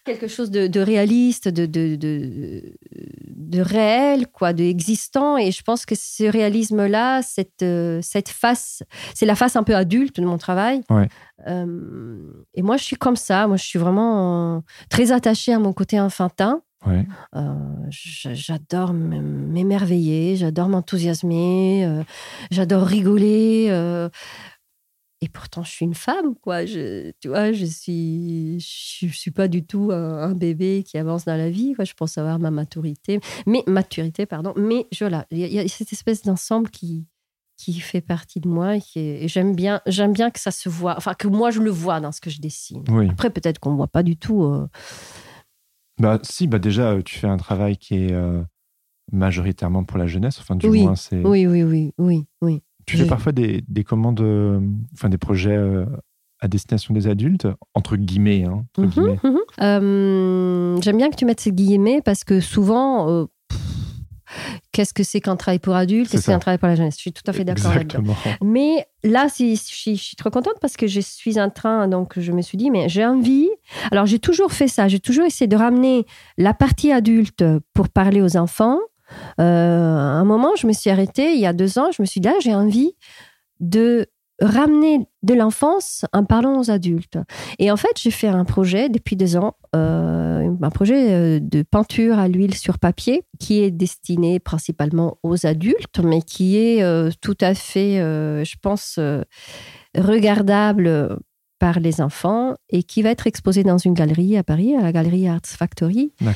quelque 0.03 0.27
chose 0.27 0.49
de, 0.49 0.79
réaliste, 0.79 1.47
de, 1.47 1.67
de, 1.67 1.95
de, 1.95 3.61
réel, 3.61 4.25
quoi, 4.27 4.53
de 4.53 4.63
existant. 4.63 5.37
Et 5.37 5.51
je 5.51 5.61
pense 5.61 5.85
que 5.85 5.93
ce 5.93 6.23
réalisme-là, 6.23 7.21
cette, 7.21 7.65
cette 8.01 8.29
face, 8.29 8.81
c'est 9.13 9.27
la 9.27 9.35
face 9.35 9.55
un 9.55 9.63
peu 9.63 9.75
adulte 9.75 10.19
de 10.19 10.25
mon 10.25 10.39
travail. 10.39 10.81
et 11.45 12.61
moi, 12.63 12.77
je 12.77 12.83
suis 12.83 12.95
comme 12.95 13.15
ça. 13.15 13.45
Moi, 13.45 13.57
je 13.57 13.63
suis 13.63 13.77
vraiment 13.77 14.63
très 14.89 15.11
attachée 15.11 15.53
à 15.53 15.59
mon 15.59 15.73
côté 15.73 15.99
enfantin. 15.99 16.63
Euh, 16.85 17.89
j'adore 17.89 18.93
m'émerveiller, 18.93 20.35
j'adore 20.35 20.69
m'enthousiasmer, 20.69 21.85
euh, 21.85 22.03
j'adore 22.51 22.83
rigoler. 22.83 23.67
Euh, 23.69 24.09
et 25.19 25.29
pourtant, 25.29 25.63
je 25.63 25.71
suis 25.71 25.85
une 25.85 25.95
femme, 25.95 26.35
quoi. 26.35 26.65
Je, 26.65 27.11
tu 27.19 27.29
vois, 27.29 27.51
je 27.51 27.65
suis, 27.65 28.59
je, 28.59 29.07
suis 29.07 29.31
pas 29.31 29.47
du 29.47 29.65
tout 29.65 29.89
un, 29.91 30.33
bébé 30.35 30.83
qui 30.85 30.97
avance 30.97 31.25
dans 31.25 31.35
la 31.35 31.49
vie. 31.49 31.73
Quoi. 31.73 31.85
Je 31.85 31.93
pense 31.93 32.17
avoir 32.19 32.37
ma 32.37 32.51
maturité, 32.51 33.19
mais 33.47 33.63
maturité, 33.65 34.27
pardon. 34.27 34.53
Mais 34.55 34.85
voilà, 34.99 35.25
il 35.31 35.39
y, 35.39 35.59
a 35.59 35.67
cette 35.67 35.91
espèce 35.91 36.21
d'ensemble 36.23 36.69
qui 36.69 37.05
qui 37.59 37.79
fait 37.79 38.01
partie 38.01 38.39
de 38.39 38.47
moi 38.47 38.75
et, 38.95 39.27
j'aime 39.27 39.55
bien, 39.55 39.81
j'aime 39.87 40.13
bien 40.13 40.29
que 40.29 40.39
ça 40.39 40.51
se 40.51 40.69
voit, 40.69 40.95
enfin 40.95 41.15
que 41.15 41.27
moi 41.27 41.49
je 41.49 41.59
le 41.59 41.71
vois 41.71 41.99
dans 41.99 42.11
ce 42.11 42.21
que 42.21 42.29
je 42.29 42.39
dessine. 42.39 42.83
Après, 43.09 43.31
peut-être 43.31 43.57
qu'on 43.57 43.73
voit 43.73 43.87
pas 43.87 44.03
du 44.03 44.15
tout. 44.15 44.43
Bah, 45.99 46.19
si, 46.23 46.47
bah 46.47 46.59
déjà, 46.59 46.91
euh, 46.91 47.01
tu 47.01 47.17
fais 47.17 47.27
un 47.27 47.37
travail 47.37 47.77
qui 47.77 47.95
est 47.95 48.13
euh, 48.13 48.41
majoritairement 49.11 49.83
pour 49.83 49.97
la 49.97 50.07
jeunesse. 50.07 50.39
Enfin, 50.39 50.55
du 50.55 50.69
moins, 50.69 50.95
c'est. 50.95 51.23
Oui, 51.23 51.47
oui, 51.47 51.63
oui, 51.63 51.93
oui, 51.97 52.25
oui. 52.41 52.63
Tu 52.85 52.97
fais 52.97 53.05
parfois 53.05 53.33
des, 53.33 53.63
des 53.67 53.83
commandes, 53.83 54.21
euh, 54.21 54.61
enfin, 54.93 55.09
des 55.09 55.17
projets 55.17 55.57
à 56.39 56.47
destination 56.47 56.93
des 56.93 57.07
adultes, 57.07 57.47
entre 57.73 57.97
guillemets. 57.97 58.45
Hein, 58.45 58.65
mhm, 58.77 58.87
guillemets. 58.87 59.19
Mhm. 59.23 60.81
J'aime 60.81 60.97
bien 60.97 61.09
que 61.09 61.15
tu 61.15 61.25
mettes 61.25 61.41
ces 61.41 61.51
guillemets 61.51 62.01
parce 62.01 62.23
que 62.23 62.39
souvent, 62.39 63.27
qu'est-ce 64.77 64.93
que 64.93 65.01
c'est 65.01 65.21
qu'un 65.21 65.35
travail 65.35 65.57
pour 65.57 65.75
adultes, 65.75 66.07
C'est 66.11 66.17
qu'est-ce 66.17 66.27
qu'un 66.27 66.33
ça. 66.33 66.39
travail 66.39 66.59
pour 66.59 66.67
la 66.67 66.75
jeunesse. 66.75 66.93
Je 66.97 67.01
suis 67.01 67.11
tout 67.13 67.23
à 67.25 67.33
fait 67.33 67.43
d'accord 67.43 67.73
là-dedans. 67.73 68.03
Mais 68.43 68.85
là, 69.03 69.25
je 69.27 69.55
suis, 69.55 69.95
je 69.95 70.01
suis 70.03 70.15
trop 70.15 70.29
contente 70.29 70.53
parce 70.61 70.77
que 70.77 70.85
je 70.85 70.99
suis 70.99 71.39
en 71.41 71.49
train, 71.49 71.87
donc 71.87 72.19
je 72.19 72.31
me 72.31 72.43
suis 72.43 72.59
dit, 72.59 72.69
mais 72.69 72.87
j'ai 72.87 73.03
envie. 73.03 73.49
Alors, 73.89 74.05
j'ai 74.05 74.19
toujours 74.19 74.51
fait 74.51 74.67
ça. 74.67 74.87
J'ai 74.87 74.99
toujours 74.99 75.25
essayé 75.25 75.47
de 75.47 75.55
ramener 75.55 76.05
la 76.37 76.53
partie 76.53 76.91
adulte 76.91 77.43
pour 77.73 77.89
parler 77.89 78.21
aux 78.21 78.37
enfants. 78.37 78.77
Euh, 79.41 79.43
à 79.97 80.19
un 80.21 80.25
moment, 80.25 80.55
je 80.55 80.67
me 80.67 80.73
suis 80.73 80.91
arrêtée, 80.91 81.33
il 81.33 81.39
y 81.39 81.47
a 81.47 81.53
deux 81.53 81.79
ans, 81.79 81.89
je 81.91 82.01
me 82.03 82.05
suis 82.05 82.21
dit, 82.21 82.27
là, 82.27 82.35
j'ai 82.39 82.53
envie 82.53 82.91
de 83.59 84.05
ramener 84.41 85.07
de 85.23 85.33
l'enfance 85.33 86.05
en 86.13 86.23
parlant 86.23 86.59
aux 86.59 86.69
adultes. 86.71 87.17
Et 87.59 87.71
en 87.71 87.77
fait, 87.77 87.91
j'ai 87.97 88.11
fait 88.11 88.27
un 88.27 88.45
projet 88.45 88.89
depuis 88.89 89.15
deux 89.15 89.35
ans, 89.35 89.55
euh, 89.75 90.49
un 90.61 90.69
projet 90.69 91.11
euh, 91.11 91.39
de 91.41 91.63
peinture 91.63 92.19
à 92.19 92.27
l'huile 92.27 92.55
sur 92.55 92.79
papier 92.79 93.23
qui 93.39 93.61
est 93.61 93.71
destiné 93.71 94.39
principalement 94.39 95.17
aux 95.23 95.45
adultes, 95.45 95.99
mais 96.03 96.21
qui 96.21 96.57
est 96.57 96.83
euh, 96.83 97.09
tout 97.21 97.37
à 97.41 97.53
fait, 97.53 97.99
euh, 97.99 98.43
je 98.43 98.55
pense, 98.61 98.99
regardable 99.95 101.17
par 101.59 101.79
les 101.79 102.01
enfants 102.01 102.53
et 102.69 102.83
qui 102.83 103.01
va 103.01 103.09
être 103.09 103.25
exposé 103.25 103.63
dans 103.63 103.79
une 103.79 103.95
galerie 103.95 104.37
à 104.37 104.43
Paris, 104.43 104.75
à 104.75 104.81
la 104.81 104.91
galerie 104.91 105.27
Arts 105.27 105.41
Factory, 105.45 106.13
ouais. 106.21 106.35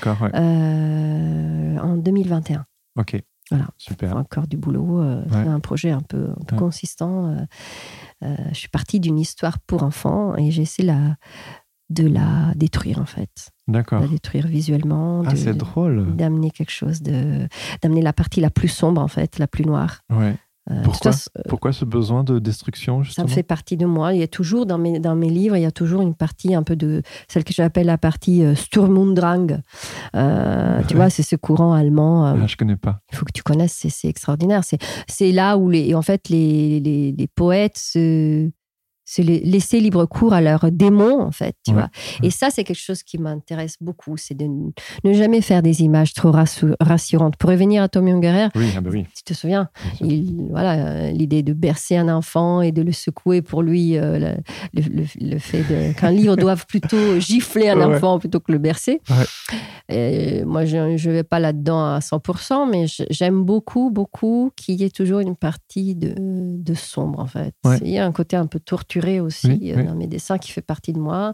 en 1.80 1.98
2021. 1.98 2.66
Ok. 2.98 3.22
Voilà. 3.52 3.68
Super. 3.78 4.16
Encore 4.18 4.48
du 4.48 4.58
boulot, 4.58 5.02
euh, 5.02 5.24
Ouais. 5.30 5.48
un 5.48 5.60
projet 5.60 5.92
un 5.92 6.02
peu, 6.02 6.30
un 6.32 6.44
peu 6.46 6.56
Ouais. 6.56 6.60
consistant. 6.60 7.28
euh, 7.28 7.46
euh, 8.24 8.36
je 8.50 8.56
suis 8.58 8.70
partie 8.70 9.00
d'une 9.00 9.20
histoire 9.20 9.60
pour 9.60 9.84
enfants 9.84 10.36
et 10.38 10.50
j'ai 10.52 10.62
essayé 10.64 10.88
la, 10.88 11.18
de 11.90 12.08
la 12.08 12.54
détruire 12.56 13.00
en 13.00 13.06
fait, 13.06 13.50
D'accord. 13.68 14.00
la 14.02 14.08
détruire 14.08 14.48
visuellement, 14.48 15.24
Ah, 15.26 15.36
c'est 15.36 15.54
drôle. 15.54 16.16
d'amener 16.16 16.50
quelque 16.52 16.72
chose 16.72 17.02
de, 17.02 17.48
d'amener 17.82 18.02
la 18.02 18.14
partie 18.14 18.40
la 18.40 18.50
plus 18.50 18.70
sombre 18.70 19.02
en 19.02 19.08
fait, 19.10 19.38
la 19.40 19.48
plus 19.48 19.66
noire. 19.66 20.00
Ouais. 20.10 20.36
Euh, 20.72 20.82
Pourquoi 20.84 21.12
façon, 21.12 21.30
euh, 21.38 21.42
Pourquoi 21.50 21.74
ce 21.74 21.86
besoin 21.86 22.24
de 22.24 22.40
destruction, 22.40 23.00
ça 23.00 23.04
justement 23.04 23.28
fait 23.28 23.44
partie 23.44 23.78
de 23.78 23.86
moi. 23.86 24.14
Il 24.14 24.20
y 24.20 24.24
a 24.24 24.28
toujours 24.28 24.66
dans 24.66 24.78
mes, 24.78 25.00
dans 25.00 25.16
mes 25.16 25.30
livres, 25.30 25.56
il 25.58 25.62
y 25.62 25.66
a 25.66 25.72
toujours 25.72 26.02
une 26.02 26.16
partie 26.16 26.56
un 26.56 26.64
peu 26.64 26.76
de 26.76 27.02
celle 27.28 27.44
que 27.44 27.54
j'appelle 27.54 27.88
la 27.88 27.98
partie 27.98 28.44
euh, 28.44 28.56
Sturm 28.56 28.98
und 28.98 29.14
Drang. 29.14 29.60
Euh, 30.16 30.82
Tu 30.88 30.94
Ouais. 30.94 30.96
vois, 30.96 31.10
c'est 31.10 31.24
ce 31.24 31.36
courant 31.36 31.74
allemand. 31.74 32.26
euh, 32.28 32.36
Ah, 32.42 32.48
je 32.48 32.56
connais 32.56 32.76
pas. 32.78 33.00
il 33.12 33.18
faut 33.18 33.26
que 33.26 33.32
tu 33.34 33.44
connaisses, 33.44 33.86
c'est, 33.88 34.08
extraordinaire. 34.08 34.64
C'est, 34.64 34.80
c'est 35.08 35.32
là 35.32 35.58
où 35.58 35.70
les, 35.70 35.94
en 35.96 36.02
fait 36.02 36.30
les, 36.30 36.80
les, 36.80 37.12
les 37.12 37.28
poètes 37.28 37.78
se, 37.78 38.50
se 39.14 39.22
la- 39.22 39.40
laissaient 39.40 39.80
libre 39.80 40.06
cours 40.06 40.34
à 40.34 40.40
leurs 40.42 40.72
démons, 40.72 41.22
en 41.22 41.32
fait. 41.32 41.56
Tu 41.66 41.72
Ouais. 41.72 41.78
vois. 41.82 41.90
Et 42.24 42.30
ça, 42.30 42.50
c'est 42.50 42.64
quelque 42.64 42.78
chose 42.80 43.04
qui 43.04 43.18
m'intéresse 43.18 43.76
beaucoup, 43.82 44.16
c'est 44.16 44.36
de 44.36 44.46
ne 45.04 45.14
jamais 45.14 45.42
faire 45.42 45.62
des 45.62 45.82
images 45.82 46.14
trop 46.14 46.32
rassu- 46.32 46.76
rassurantes. 46.80 47.36
Pour 47.36 47.50
revenir 47.50 47.84
à 47.84 47.90
Tommy 47.90 48.12
Ungerer, 48.12 48.48
Oui, 48.56 48.68
ah 48.78 48.82
bah 48.82 48.90
oui. 48.94 49.06
tu 49.16 49.24
te 49.24 49.34
souviens, 49.34 49.70
il, 50.00 50.48
voilà, 50.50 50.74
euh, 50.86 51.12
l'idée 51.12 51.44
de 51.44 51.52
bercer 51.54 51.98
un 51.98 52.08
enfant 52.08 52.62
et 52.62 52.72
de 52.72 52.82
le 52.82 52.92
secouer 52.94 53.42
pour 53.42 53.64
lui, 53.64 53.98
euh, 53.98 54.18
le, 54.20 54.82
le- 54.82 55.04
le- 55.20 55.30
le 55.34 55.40
fait 55.40 55.64
qu'un 55.96 56.12
livre 56.12 56.36
doive 56.38 56.66
plutôt 56.66 57.20
gifler 57.20 57.70
un 57.70 57.78
Ouais, 57.90 57.96
enfant 57.96 58.18
plutôt 58.20 58.40
que 58.40 58.52
le 58.54 58.60
bercer. 58.60 59.02
Ouais. 59.10 59.56
Et 59.94 60.46
moi, 60.46 60.64
je 60.64 60.78
ne 60.78 61.12
vais 61.14 61.24
pas 61.24 61.40
là-dedans 61.40 61.84
à 61.96 62.00
100%, 62.00 62.66
mais 62.70 62.86
j'aime 63.10 63.44
beaucoup, 63.44 63.90
beaucoup 63.92 64.52
qu'il 64.56 64.76
y 64.80 64.84
ait 64.86 64.90
toujours 64.90 65.20
une 65.20 65.36
partie 65.36 65.96
de, 65.96 66.14
de 66.18 66.74
sombre, 66.74 67.20
en 67.20 67.26
fait. 67.26 67.54
Il 67.84 67.90
y 67.92 67.98
a 67.98 68.06
un 68.06 68.12
côté 68.14 68.38
un 68.38 68.46
peu 68.46 68.60
torturé 68.60 69.01
aussi 69.20 69.48
Oui, 69.48 69.72
euh, 69.72 69.78
oui. 69.78 69.86
dans 69.86 69.96
mes 69.96 70.08
dessins 70.08 70.38
qui 70.38 70.52
fait 70.52 70.62
partie 70.62 70.94
de 70.94 71.00
moi. 71.00 71.34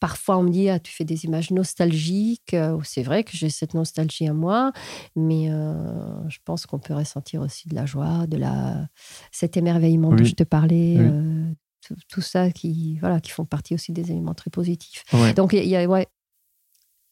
Parfois, 0.00 0.38
on 0.38 0.42
me 0.42 0.50
dit, 0.50 0.68
ah, 0.68 0.78
tu 0.78 0.92
fais 0.92 1.04
des 1.04 1.24
images 1.24 1.50
nostalgiques. 1.50 2.54
Euh, 2.54 2.78
C'est 2.84 3.02
vrai 3.02 3.24
que 3.24 3.36
j'ai 3.36 3.48
cette 3.50 3.74
nostalgie 3.74 4.28
à 4.28 4.32
moi, 4.32 4.72
mais 5.16 5.50
euh, 5.50 6.28
je 6.28 6.38
pense 6.44 6.66
qu'on 6.66 6.78
peut 6.78 6.94
ressentir 6.94 7.40
aussi 7.40 7.68
de 7.68 7.74
la 7.74 7.86
joie, 7.86 8.26
de 8.26 8.36
la, 8.36 8.88
cet 9.32 9.56
émerveillement 9.56 10.10
dont 10.10 10.24
je 10.24 10.34
te 10.34 10.44
parlais. 10.44 10.96
Euh, 10.98 11.44
tout, 11.86 11.94
tout 12.08 12.20
ça 12.20 12.50
qui, 12.50 12.98
voilà, 12.98 13.20
qui 13.20 13.30
font 13.30 13.44
partie 13.44 13.74
aussi 13.74 13.92
des 13.92 14.10
éléments 14.10 14.34
très 14.34 14.50
positifs. 14.50 15.04
Ouais. 15.12 15.32
Donc, 15.34 15.52
il 15.52 15.56
y 15.56 15.60
a- 15.60 15.64
il 15.64 15.70
y 15.70 15.76
a, 15.76 15.86
ouais, 15.86 16.06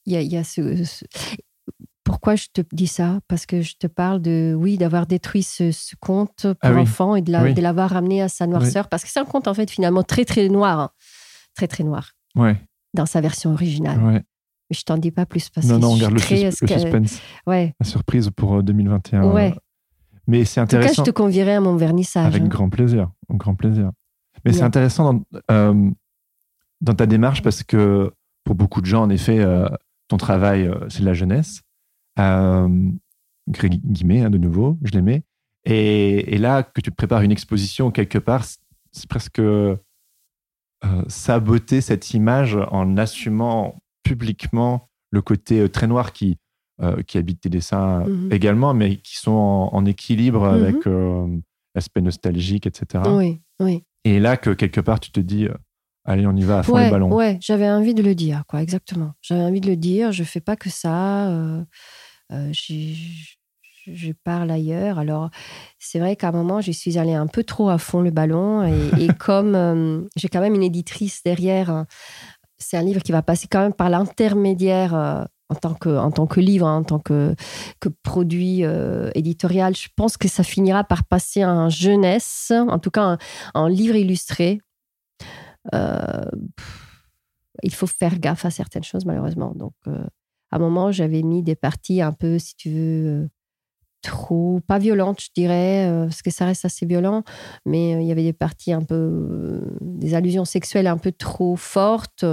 il 0.06 0.12
y 0.12 0.16
a, 0.16 0.20
il 0.22 0.30
y 0.32 0.36
a 0.36 0.42
ce, 0.44 0.82
ce- 0.84 1.04
Pourquoi 2.14 2.36
je 2.36 2.46
te 2.52 2.60
dis 2.72 2.86
ça? 2.86 3.18
Parce 3.26 3.44
que 3.44 3.60
je 3.60 3.74
te 3.76 3.88
parle 3.88 4.22
de, 4.22 4.54
oui, 4.56 4.78
d'avoir 4.78 5.06
détruit 5.08 5.42
ce, 5.42 5.72
ce 5.72 5.96
conte 5.98 6.42
pour 6.42 6.54
Ah 6.62 6.72
oui. 6.72 6.82
enfants 6.82 7.16
et 7.16 7.22
de, 7.22 7.32
la- 7.32 7.42
Oui. 7.42 7.54
l'avoir 7.54 7.90
ramené 7.90 8.22
à 8.22 8.28
sa 8.28 8.46
noirceur. 8.46 8.88
Parce 8.88 9.02
que 9.02 9.10
c'est 9.10 9.18
un 9.18 9.24
conte, 9.24 9.48
en 9.48 9.54
fait, 9.54 9.68
finalement, 9.68 10.04
très, 10.04 10.24
très 10.24 10.48
noir. 10.48 10.78
hein. 10.78 10.90
Très, 11.56 11.66
très 11.66 11.82
noir 11.82 12.12
Ouais. 12.36 12.56
dans 12.94 13.04
sa 13.06 13.20
version 13.20 13.52
originale. 13.52 14.00
ouais. 14.00 14.22
Mais 14.70 14.76
je 14.76 14.84
t'en 14.84 14.96
dis 14.96 15.10
pas 15.10 15.26
plus 15.26 15.50
parce 15.50 15.66
Non, 15.66 15.76
que 15.76 15.80
non, 15.82 15.90
on 15.90 15.96
je 15.96 16.00
garde 16.02 16.12
le, 16.14 16.18
suis 16.20 16.36
très 16.40 16.50
sus- 16.52 16.64
le 16.64 16.68
suspense. 16.80 17.20
Ouais. 17.48 17.74
La 17.80 17.84
surprise 17.86 18.30
pour 18.30 18.54
euh, 18.58 18.62
2021. 18.62 19.24
Ouais. 19.32 19.54
Mais 20.28 20.44
c'est 20.44 20.60
En 20.60 20.64
tout 20.66 20.76
cas, 20.76 20.76
je 20.76 20.84
intéressant. 20.84 21.02
te 21.02 21.10
convierai 21.10 21.54
à 21.54 21.60
mon 21.60 21.74
vernissage. 21.76 22.26
Avec 22.26 22.42
hein. 22.42 22.46
grand 22.46 22.70
plaisir. 22.70 23.10
Grand 23.28 23.56
plaisir. 23.56 23.90
Mais 24.44 24.52
c'est 24.52 24.62
intéressant 24.62 25.14
dans, 25.14 25.22
euh, 25.50 25.90
dans 26.80 26.94
ta 26.94 27.06
démarche 27.06 27.42
parce 27.42 27.64
que 27.64 28.12
pour 28.44 28.54
beaucoup 28.54 28.80
de 28.80 28.86
gens, 28.86 29.02
en 29.02 29.10
effet, 29.10 29.40
euh, 29.40 29.68
ton 30.06 30.16
travail, 30.16 30.66
euh, 30.68 30.76
c'est 30.88 31.00
de 31.00 31.06
la 31.06 31.14
jeunesse. 31.14 31.60
Euh, 32.18 32.68
gui- 33.48 33.80
guillemets, 33.84 34.22
hein, 34.22 34.30
de 34.30 34.38
nouveau, 34.38 34.78
je 34.82 34.92
les 34.92 35.02
mets. 35.02 35.22
Et, 35.64 36.34
et 36.34 36.38
là, 36.38 36.62
que 36.62 36.80
tu 36.80 36.90
prépares 36.90 37.22
une 37.22 37.32
exposition 37.32 37.90
quelque 37.90 38.18
part, 38.18 38.44
c'est- 38.44 38.60
presque 39.08 39.38
euh, 39.40 39.76
saboter 41.08 41.80
cette 41.80 42.12
image 42.14 42.56
en 42.70 42.96
assumant 42.96 43.80
publiquement 44.02 44.88
le 45.10 45.22
côté 45.22 45.60
euh, 45.60 45.68
très 45.68 45.86
noir 45.86 46.12
qui, 46.12 46.38
euh, 46.82 47.02
qui 47.02 47.16
habite 47.18 47.40
tes 47.40 47.48
dessins 47.48 48.00
Mhm. 48.06 48.32
également, 48.32 48.74
mais 48.74 48.96
qui 48.98 49.16
sont 49.16 49.30
en, 49.32 49.70
en 49.74 49.84
équilibre 49.86 50.40
Mhm. 50.46 50.62
avec 50.62 50.86
euh, 50.86 51.26
l'aspect 51.74 52.02
nostalgique, 52.02 52.66
etc. 52.66 53.02
Oui, 53.08 53.40
oui. 53.60 53.82
Et 54.04 54.20
là, 54.20 54.36
que 54.36 54.50
quelque 54.50 54.80
part, 54.82 55.00
tu 55.00 55.10
te 55.10 55.20
dis, 55.20 55.48
allez, 56.04 56.26
on 56.26 56.36
y 56.36 56.42
va 56.42 56.58
à 56.58 56.62
fond 56.62 56.74
ouais, 56.74 56.84
les 56.84 56.90
ballons. 56.90 57.14
Ouais, 57.14 57.38
j'avais 57.40 57.70
envie 57.70 57.94
de 57.94 58.02
le 58.02 58.14
dire, 58.14 58.44
quoi, 58.46 58.60
exactement. 58.62 59.14
J'avais 59.22 59.40
envie 59.42 59.60
de 59.62 59.68
le 59.70 59.76
dire. 59.76 60.12
Je 60.12 60.24
fais 60.24 60.40
pas 60.40 60.56
que 60.56 60.68
ça. 60.68 61.30
euh, 61.30 61.64
je 62.30 64.12
parle 64.24 64.50
ailleurs. 64.50 64.98
Alors, 64.98 65.30
c'est 65.78 65.98
vrai 65.98 66.16
qu'à 66.16 66.28
un 66.28 66.32
moment, 66.32 66.60
j'y 66.60 66.74
suis 66.74 66.98
allée 66.98 67.14
un 67.14 67.26
peu 67.26 67.44
trop 67.44 67.68
à 67.68 67.78
fond 67.78 68.00
le 68.00 68.10
ballon. 68.10 68.64
Et, 68.64 69.04
et 69.04 69.08
comme 69.18 69.54
euh, 69.54 70.02
j'ai 70.16 70.28
quand 70.28 70.40
même 70.40 70.54
une 70.54 70.62
éditrice 70.62 71.22
derrière, 71.22 71.70
hein, 71.70 71.86
c'est 72.58 72.76
un 72.76 72.82
livre 72.82 73.02
qui 73.02 73.12
va 73.12 73.22
passer 73.22 73.48
quand 73.50 73.60
même 73.60 73.74
par 73.74 73.90
l'intermédiaire. 73.90 74.94
euh, 74.94 75.24
en 75.50 75.54
tant 75.54 75.74
que, 75.74 75.96
en 75.96 76.10
tant 76.10 76.26
que 76.26 76.40
livre, 76.40 76.66
hein, 76.66 76.78
en 76.78 76.84
tant 76.84 76.98
que, 76.98 77.34
que 77.80 77.88
produit 77.88 78.64
euh, 78.64 79.10
éditorial, 79.14 79.76
je 79.76 79.88
pense 79.94 80.16
que 80.16 80.28
ça 80.28 80.42
finira 80.42 80.84
par 80.84 81.04
passer 81.04 81.44
en 81.44 81.68
jeunesse, 81.68 82.50
en 82.50 82.78
tout 82.78 82.90
cas 82.90 83.18
en, 83.54 83.66
livre 83.66 83.94
illustré. 83.94 84.60
Euh, 85.74 86.24
pff, 86.56 87.08
il 87.62 87.74
faut 87.74 87.86
faire 87.86 88.18
gaffe 88.18 88.44
à 88.44 88.50
certaines 88.50 88.84
choses, 88.84 89.04
malheureusement. 89.04 89.52
Donc, 89.54 89.74
euh, 89.86 90.04
à 90.54 90.56
un 90.56 90.60
moment, 90.60 90.92
j'avais 90.92 91.22
mis 91.22 91.42
des 91.42 91.56
parties 91.56 92.00
un 92.00 92.12
peu, 92.12 92.38
si 92.38 92.54
tu 92.54 92.70
veux, 92.70 93.06
euh, 93.08 93.28
trop, 94.02 94.60
pas 94.68 94.78
violentes, 94.78 95.20
je 95.20 95.28
dirais, 95.34 95.88
euh, 95.88 96.04
parce 96.04 96.22
que 96.22 96.30
ça 96.30 96.44
reste 96.46 96.64
assez 96.64 96.86
violent, 96.86 97.24
mais 97.66 97.94
euh, 97.96 98.00
il 98.02 98.06
y 98.06 98.12
avait 98.12 98.22
des 98.22 98.32
parties 98.32 98.72
un 98.72 98.82
peu, 98.82 99.62
des 99.80 100.14
allusions 100.14 100.44
sexuelles 100.44 100.86
un 100.86 100.98
peu 100.98 101.10
trop 101.10 101.56
fortes. 101.56 102.24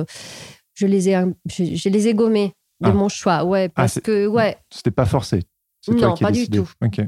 Je 0.76 0.86
les 0.86 1.10
ai, 1.10 1.18
je, 1.50 1.64
je 1.76 1.90
les 1.90 2.08
ai 2.10 2.14
gommées 2.14 2.54
de 2.82 2.90
Ah. 2.90 2.94
mon 2.94 3.10
choix, 3.10 3.44
ouais, 3.44 3.70
parce 3.70 3.94
c'est- 3.94 4.02
que, 4.02 4.28
ouais, 4.28 4.56
C'était 4.72 4.92
pas 4.92 5.06
forcé. 5.06 5.42
Non, 5.88 6.14
pas 6.16 6.32
du 6.32 6.48
tout. 6.48 6.70
Ok. 6.84 7.02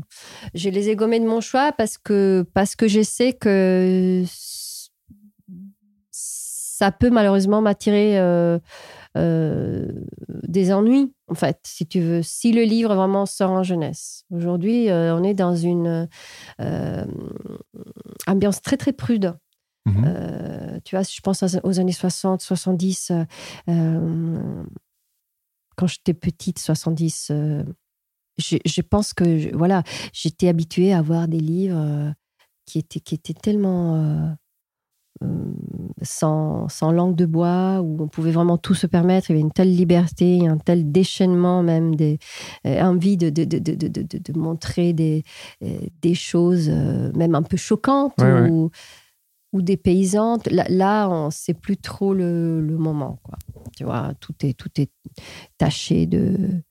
je 0.55 0.69
les 0.69 0.89
ai 0.89 0.95
gommés 0.95 1.19
de 1.19 1.27
mon 1.27 1.41
choix 1.41 1.71
parce 1.73 1.99
que, 1.99 2.43
parce 2.55 2.75
que 2.75 2.87
je 2.87 3.03
sais 3.03 3.33
que 3.33 4.23
ça 6.11 6.91
peut 6.91 7.09
malheureusement 7.09 7.61
m'attirer 7.61 8.17
euh, 8.19 8.57
euh, 9.17 9.87
des 10.47 10.73
ennuis, 10.73 11.13
en 11.27 11.35
fait, 11.35 11.59
si 11.65 11.85
tu 11.85 11.99
veux. 12.01 12.21
Si 12.23 12.51
le 12.51 12.63
livre 12.63 12.95
vraiment 12.95 13.25
sort 13.25 13.51
en 13.51 13.63
jeunesse. 13.63 14.23
Aujourd'hui, 14.31 14.89
euh, 14.89 15.15
on 15.15 15.23
est 15.23 15.33
dans 15.33 15.55
une 15.55 16.07
euh, 16.61 17.05
ambiance 18.27 18.61
très, 18.61 18.77
très 18.77 18.93
prude. 18.93 19.33
Mhm. 19.85 20.79
Tu 20.85 20.95
vois, 20.95 21.03
je 21.03 21.19
pense 21.21 21.43
aux- 21.63 21.79
années 21.79 21.91
60, 21.91 22.41
70, 22.41 23.11
euh, 23.11 23.23
euh, 23.69 24.63
quand 25.75 25.87
j'étais 25.87 26.13
petite, 26.13 26.59
70, 26.59 27.29
euh, 27.31 27.63
je, 28.37 28.57
je 28.65 28.81
pense 28.81 29.13
que 29.13 29.37
je- 29.37 29.49
voilà, 29.55 29.83
j'étais 30.13 30.47
habituée 30.47 30.93
à 30.93 31.01
voir 31.01 31.27
des 31.27 31.39
livres 31.39 32.13
qui, 32.65 32.79
étaient, 32.79 32.99
qui 33.01 33.15
étaient 33.15 33.33
tellement 33.33 34.35
sans, 36.01 36.67
sans 36.67 36.91
langue 36.91 37.15
de 37.15 37.25
bois, 37.25 37.81
où 37.81 37.97
on 38.01 38.07
pouvait 38.07 38.31
vraiment 38.31 38.57
tout 38.57 38.73
se 38.73 38.87
permettre. 38.87 39.29
Il 39.29 39.33
y 39.33 39.35
avait 39.35 39.41
une 39.41 39.51
telle 39.51 39.73
liberté, 39.73 40.47
un 40.47 40.57
tel 40.57 40.91
déchaînement 40.91 41.63
même, 41.63 41.95
des, 41.95 42.19
euh, 42.65 42.81
envie 42.81 43.17
de, 43.17 43.29
de, 43.29 43.45
de, 43.45 43.59
de, 43.59 44.39
montrer 44.39 44.93
des, 44.93 45.23
euh, 45.63 45.77
des 46.01 46.15
choses 46.15 46.67
euh, 46.69 47.11
même 47.13 47.35
un 47.35 47.43
peu 47.43 47.57
choquantes 47.57 48.13
Ouais, 48.19 48.33
ouais. 48.33 48.49
ou, 48.49 48.69
ou 49.53 49.61
dépaysantes. 49.61 50.47
Là, 50.47 50.65
là 50.69 51.07
on 51.09 51.29
sait 51.31 51.53
plus 51.53 51.77
trop 51.77 52.13
le, 52.13 52.61
le 52.61 52.77
moment. 52.77 53.19
Quoi. 53.23 53.37
Tu 53.77 53.83
vois, 53.85 54.13
tout 54.19 54.33
est, 54.43 54.53
tout 54.57 54.69
est 54.77 54.91
taché 55.57 56.05
de 56.05 56.63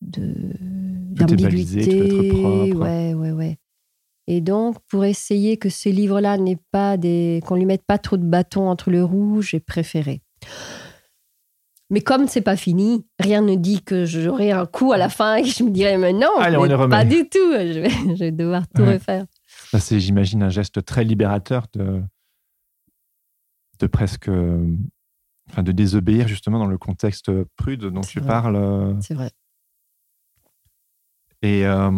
d'ambiguïté. 0.00 2.72
Ouais, 2.74 3.14
ouais, 3.14 3.32
ouais. 3.32 3.58
Et 4.26 4.40
donc, 4.40 4.76
pour 4.88 5.04
essayer 5.04 5.58
que 5.58 5.68
ce 5.68 5.88
livre-là 5.88 6.38
n'ait 6.38 6.60
pas 6.70 6.96
des. 6.96 7.40
qu'on 7.46 7.56
lui 7.56 7.66
mette 7.66 7.84
pas 7.86 7.98
trop 7.98 8.16
de 8.16 8.24
bâtons 8.24 8.68
entre 8.68 8.90
le 8.90 9.04
rouge, 9.04 9.50
j'ai 9.50 9.60
préféré. 9.60 10.22
Mais 11.90 12.00
comme 12.00 12.26
c'est 12.26 12.40
pas 12.40 12.56
fini, 12.56 13.06
rien 13.20 13.42
ne 13.42 13.54
dit 13.54 13.82
que 13.82 14.06
j'aurai 14.06 14.50
un 14.50 14.64
coup 14.66 14.92
à 14.92 14.96
la 14.96 15.10
fin 15.10 15.36
et 15.36 15.42
que 15.42 15.48
je 15.48 15.62
me 15.62 15.70
dirais 15.70 15.98
mais 15.98 16.12
non, 16.12 16.30
pas 16.88 17.04
du 17.04 17.28
tout, 17.28 17.52
je 17.52 18.14
vais, 18.16 18.32
devoir 18.32 18.66
tout 18.68 18.84
refaire. 18.84 19.26
Ça, 19.70 19.78
c'est, 19.78 20.00
j'imagine, 20.00 20.42
un 20.42 20.48
geste 20.48 20.84
très 20.84 21.04
libérateur 21.04 21.66
de, 21.74 22.02
de 23.78 23.86
presque. 23.86 24.30
Enfin, 25.50 25.62
de 25.62 25.72
désobéir 25.72 26.26
justement 26.26 26.58
dans 26.58 26.66
le 26.66 26.78
contexte 26.78 27.30
prude 27.56 27.84
dont 27.84 28.00
tu 28.00 28.22
parles. 28.22 28.96
C'est 29.02 29.12
vrai. 29.12 29.30
Et 31.42 31.66
euh, 31.66 31.90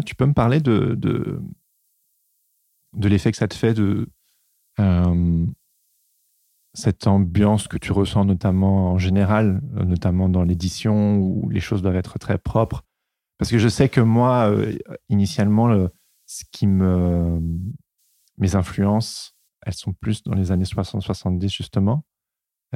tu 0.00 0.14
peux 0.14 0.26
me 0.26 0.32
parler 0.32 0.60
de, 0.60 0.94
de, 0.94 3.08
l'effet 3.08 3.30
que 3.30 3.36
ça 3.36 3.48
te 3.48 3.54
fait 3.54 3.74
de 3.74 4.08
euh, 4.78 5.46
cette 6.72 7.06
ambiance 7.06 7.68
que 7.68 7.76
tu 7.76 7.92
ressens 7.92 8.24
notamment 8.24 8.92
en 8.92 8.98
général, 8.98 9.60
notamment 9.72 10.28
dans 10.28 10.44
l'édition 10.44 11.18
où 11.18 11.48
les 11.50 11.60
choses 11.60 11.82
doivent 11.82 11.96
être 11.96 12.18
très 12.18 12.38
propres? 12.38 12.84
Parce 13.38 13.50
que 13.50 13.58
je 13.58 13.68
sais 13.68 13.88
que 13.88 14.00
moi, 14.00 14.50
euh, 14.50 14.78
initialement, 15.08 15.88
ce 16.26 16.44
qui 16.52 16.66
me. 16.66 17.40
Mes 18.38 18.56
influences, 18.56 19.34
elles 19.66 19.74
sont 19.74 19.92
plus 19.92 20.22
dans 20.22 20.34
les 20.34 20.52
années 20.52 20.64
60-70, 20.64 21.54
justement 21.54 22.04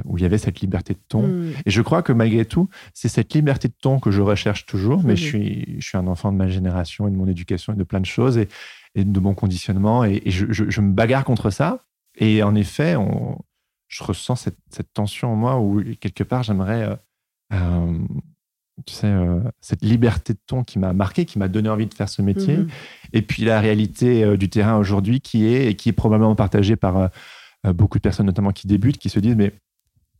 où 0.04 0.18
il 0.18 0.22
y 0.22 0.24
avait 0.24 0.38
cette 0.38 0.60
liberté 0.60 0.94
de 0.94 1.00
ton. 1.08 1.26
Mm. 1.26 1.52
Et 1.64 1.70
je 1.70 1.82
crois 1.82 2.02
que 2.02 2.12
malgré 2.12 2.44
tout, 2.44 2.68
c'est 2.92 3.08
cette 3.08 3.32
liberté 3.34 3.68
de 3.68 3.74
ton 3.80 3.98
que 3.98 4.10
je 4.10 4.20
recherche 4.20 4.66
toujours, 4.66 5.02
mais 5.02 5.16
je, 5.16 5.24
suis, 5.24 5.76
je 5.78 5.88
suis 5.88 5.98
un 5.98 6.06
enfant 6.06 6.32
de 6.32 6.36
ma 6.36 6.48
génération 6.48 7.08
et 7.08 7.10
de 7.10 7.16
mon 7.16 7.26
éducation 7.26 7.72
et 7.72 7.76
de 7.76 7.84
plein 7.84 8.00
de 8.00 8.06
choses 8.06 8.38
et, 8.38 8.48
de 8.94 9.20
mon 9.20 9.34
conditionnement. 9.34 10.04
Et, 10.04 10.22
je, 10.26 10.80
me 10.80 10.92
bagarre 10.92 11.24
contre 11.24 11.50
ça. 11.50 11.80
Et 12.18 12.42
en 12.42 12.54
effet, 12.54 12.96
on, 12.96 13.38
je 13.88 14.04
ressens 14.04 14.36
cette, 14.36 14.92
tension 14.92 15.32
en 15.32 15.36
moi 15.36 15.60
où, 15.60 15.82
quelque 16.00 16.24
part, 16.24 16.42
j'aimerais, 16.42 16.82
euh, 16.82 16.96
euh, 17.52 17.98
tu 18.84 18.94
sais, 18.94 19.06
euh, 19.06 19.40
cette 19.60 19.82
liberté 19.82 20.32
de 20.34 20.38
ton 20.46 20.62
qui 20.64 20.78
m'a 20.78 20.92
marqué, 20.92 21.24
qui 21.24 21.38
m'a 21.38 21.48
donné 21.48 21.68
envie 21.68 21.86
de 21.86 21.94
faire 21.94 22.08
ce 22.08 22.22
métier. 22.22 22.56
Mm-hmm. 22.56 22.70
Et 23.12 23.22
puis 23.22 23.44
la 23.44 23.60
réalité 23.60 24.36
du 24.36 24.48
terrain 24.48 24.76
aujourd'hui 24.76 25.20
qui 25.20 25.46
est, 25.46 25.70
et 25.70 25.74
qui 25.74 25.90
est 25.90 25.94
probablement 25.94 26.34
partagée 26.34 26.76
par 26.76 27.10
beaucoup 27.64 27.98
de 27.98 28.02
personnes, 28.02 28.26
notamment 28.26 28.52
qui 28.52 28.66
débutent, 28.66 28.98
qui 28.98 29.08
se 29.08 29.18
disent, 29.18 29.36
mais 29.36 29.52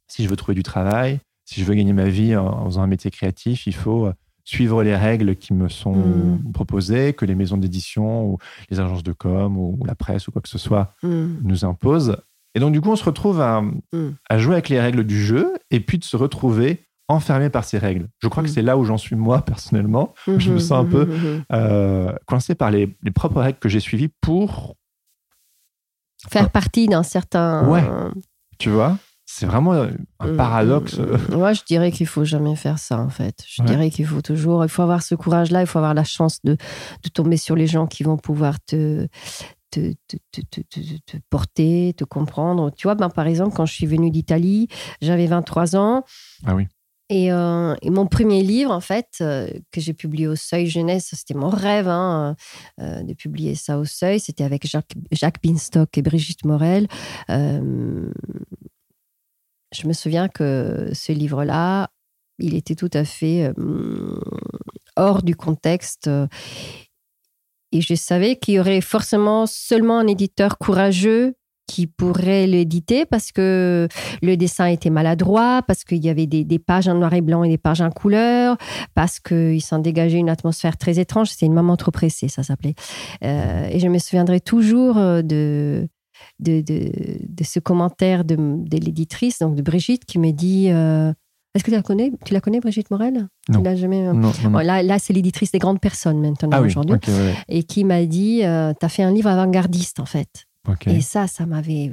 si 0.09 0.25
je 0.25 0.29
veux 0.29 0.37
trouver 0.37 0.55
du 0.55 0.63
travail, 0.63 1.21
si 1.45 1.61
je 1.61 1.65
veux 1.65 1.75
gagner 1.75 1.93
ma 1.93 2.09
vie 2.09 2.37
en, 2.37 2.67
faisant 2.67 2.83
un 2.83 2.87
métier 2.87 3.11
créatif, 3.11 3.67
il 3.67 3.75
faut 3.75 4.07
euh, 4.07 4.13
suivre 4.45 4.83
les 4.83 4.97
règles 4.97 5.37
qui 5.37 5.55
me 5.55 5.69
sont 5.69 5.95
mm. 5.95 6.53
proposées, 6.53 7.13
que 7.13 7.25
les 7.25 7.35
maisons 7.35 7.57
d'édition 7.57 8.27
ou 8.27 8.39
les 8.71 8.81
agences 8.81 9.03
de 9.03 9.13
com 9.13 9.57
ou, 9.57 9.79
la 9.87 9.95
presse 9.95 10.29
ou 10.29 10.33
quoi 10.33 10.43
que 10.43 10.49
ce 10.49 10.59
soit 10.59 10.95
mm. 11.03 11.39
nous 11.43 11.65
imposent. 11.65 12.17
Et 12.55 12.61
donc, 12.61 12.73
du 12.73 12.81
coup, 12.81 12.91
on 12.91 12.97
se 12.97 13.05
retrouve 13.05 13.39
mm. 13.39 14.11
à, 14.29 14.39
jouer 14.39 14.55
avec 14.55 14.69
les 14.69 14.81
règles 14.81 15.05
du 15.05 15.23
jeu 15.23 15.55
et 15.71 15.81
puis 15.81 15.99
de 15.99 16.05
se 16.05 16.17
retrouver 16.17 16.83
enfermé 17.09 17.51
par 17.51 17.65
ces 17.65 17.79
règles. 17.79 18.09
Je 18.19 18.27
crois 18.27 18.43
que 18.43 18.49
c'est 18.49 18.63
là 18.63 18.77
où 18.77 18.85
j'en 18.85 18.99
suis 18.99 19.15
moi 19.15 19.43
personnellement. 19.45 20.15
Mm-hmm, 20.27 20.41
je 20.41 20.53
me 20.53 20.59
sens 20.59 20.85
un 20.85 20.89
peu 20.89 21.05
mm-hmm, 21.05 21.39
mm-hmm. 21.39 21.43
Euh, 21.53 22.13
coincé 22.27 22.55
par 22.57 22.71
les, 22.73 22.97
les, 23.03 23.11
propres 23.13 23.41
règles 23.41 23.59
que 23.59 23.69
j'ai 23.69 23.79
suivies 23.79 24.11
pour 24.21 24.75
faire 26.29 26.51
partie 26.51 26.87
d'un 26.87 27.05
certain. 27.05 27.69
Ouais. 27.69 27.85
Tu 28.59 28.71
vois? 28.71 28.99
C'est 29.27 29.47
vraiment 29.47 29.73
un 30.21 30.33
mm, 30.33 30.37
paradoxe. 30.37 31.01
Moi, 31.31 31.53
je 31.53 31.63
dirais 31.65 31.91
qu'il 31.91 32.07
faut 32.07 32.25
jamais 32.25 32.55
faire 32.55 32.79
ça, 32.79 32.99
en 32.99 33.09
fait. 33.09 33.45
Je 33.47 33.63
dirais 33.65 33.91
qu'il 33.91 34.07
faut 34.07 34.23
toujours, 34.23 34.65
il 34.65 34.69
faut 34.69 34.83
avoir 34.83 35.03
ce 35.03 35.17
courage-là, 35.17 35.63
il 35.63 35.67
faut 35.67 35.79
avoir 35.79 35.95
la 35.95 36.05
chance 36.05 36.41
de, 36.45 36.57
de 37.03 37.09
tomber 37.09 37.37
sur 37.37 37.57
les 37.57 37.67
gens 37.67 37.89
qui 37.89 38.05
vont 38.05 38.17
pouvoir 38.17 38.61
te, 38.65 39.09
te, 39.71 39.93
te, 40.07 40.17
te, 40.31 40.61
te, 40.61 41.17
porter, 41.29 41.93
te 41.97 42.05
comprendre. 42.05 42.71
Tu 42.77 42.87
vois, 42.87 42.95
ben, 42.95 43.11
par 43.11 43.27
exemple, 43.27 43.55
quand 43.55 43.67
je 43.67 43.75
suis 43.75 43.87
venue 43.87 44.11
d'Italie, 44.11 44.69
j'avais 45.03 45.27
23 45.27 45.77
ans. 45.77 46.05
Ah 46.47 46.55
oui. 46.55 46.69
Et, 47.09 47.31
euh, 47.31 47.77
et, 47.83 47.91
mon 47.91 48.07
premier 48.07 48.43
livre, 48.43 48.73
en 48.73 48.81
fait, 48.81 49.19
euh, 49.21 49.49
que 49.71 49.81
j'ai 49.81 49.95
publié 49.95 50.27
au 50.27 50.35
Seuil 50.35 50.67
Jeunesse, 50.67 51.11
c'était 51.15 51.35
mon 51.35 51.51
rêve 51.51 51.87
hein, 51.87 52.35
euh, 52.81 53.03
de 53.03 53.15
publier 53.15 53.55
ça 53.55 53.79
au 53.79 53.85
Seuil. 53.85 54.19
C'était 54.19 54.43
avec 54.43 54.67
Jacques, 54.67 54.95
Jacques 55.13 55.41
Binstock 55.41 55.97
et 55.97 56.03
Brigitte 56.03 56.45
Morel 56.45 56.89
je 59.77 59.87
me 59.87 59.93
souviens 59.93 60.29
que 60.29 60.91
ce 60.93 61.13
livre-là, 61.13 61.91
il 62.39 62.55
était 62.55 62.75
tout 62.75 62.91
à 62.93 63.05
fait 63.05 63.53
euh, 63.59 64.21
hors 64.97 65.23
du 65.23 65.37
contexte. 65.37 66.11
Et 67.73 67.81
je 67.81 67.95
savais 67.95 68.37
qu'il 68.37 68.55
y 68.55 68.61
aurait 68.61 68.81
forcément 68.81 69.47
seulement 69.47 69.99
un 69.99 70.07
éditeur 70.07 70.59
courageux 70.59 71.35
qui 71.67 71.87
pourrait 71.87 72.47
l'éditer 72.47 73.07
parce 73.07 73.33
que 73.33 73.89
le 74.23 74.37
dessin 74.37 74.67
était 74.67 74.91
maladroit, 74.91 75.63
parce 75.67 75.85
qu'il 75.85 76.05
y 76.05 76.09
avait 76.09 76.27
des, 76.27 76.59
pages 76.59 76.89
en 76.89 76.95
noir 76.95 77.13
et 77.13 77.21
blanc 77.21 77.45
et 77.45 77.49
des 77.49 77.59
pages 77.59 77.81
en 77.81 77.91
couleur, 77.91 78.57
parce 78.95 79.19
qu'il 79.19 79.61
s'en 79.63 79.79
dégageait 79.79 80.19
une 80.19 80.31
atmosphère 80.31 80.77
très 80.77 80.99
étrange. 80.99 81.31
C'était 81.31 81.47
une 81.47 81.55
maman 81.55 81.77
trop 81.77 81.91
pressée, 81.91 82.29
ça 82.29 82.43
s'appelait. 82.43 82.75
Euh, 83.25 83.69
et 83.71 83.79
je 83.81 83.89
me 83.89 83.99
souviendrai 83.99 84.41
toujours 84.41 84.97
euh, 84.99 85.23
de, 86.39 86.61
de, 86.61 86.91
de, 87.27 87.45
ce 87.45 87.59
commentaire 87.59 88.25
de, 88.25 88.37
de 88.37 88.77
l'éditrice, 88.77 89.39
donc 89.39 89.55
de 89.55 89.63
Brigitte, 89.63 90.05
qui 90.05 90.19
me 90.19 90.33
dit 90.33 90.69
euh, 90.71 91.13
Est-ce 91.55 91.65
que 91.65 91.71
tu 91.71 91.77
la 91.77 91.83
connais 91.83 92.13
Tu 92.25 92.35
la 92.35 92.41
connais, 92.41 92.61
Brigitte 92.61 92.91
Morel? 92.91 93.29
Non. 93.49 93.77
jamais... 93.77 94.07
Euh, 94.07 94.13
non, 94.13 94.33
là, 94.59 94.83
là 94.83 94.99
c'est 94.99 95.13
l'éditrice 95.13 95.53
des 95.53 95.59
grandes 95.59 95.81
personnes 95.81 96.21
maintenant, 96.21 96.51
ah 96.53 96.61
aujourd'hui. 96.61 96.99
Et 97.49 97.63
qui 97.63 97.85
m'a 97.85 98.05
dit 98.05 98.45
euh, 98.45 98.73
Tu 98.79 98.85
as 98.85 98.89
fait 98.89 99.03
un 99.03 99.13
livre 99.13 99.29
avant-gardiste, 99.29 100.01
en 100.01 100.07
fait. 100.07 100.47
Et 100.87 101.01
ça, 101.01 101.27
ça 101.27 101.47
m'avait 101.47 101.93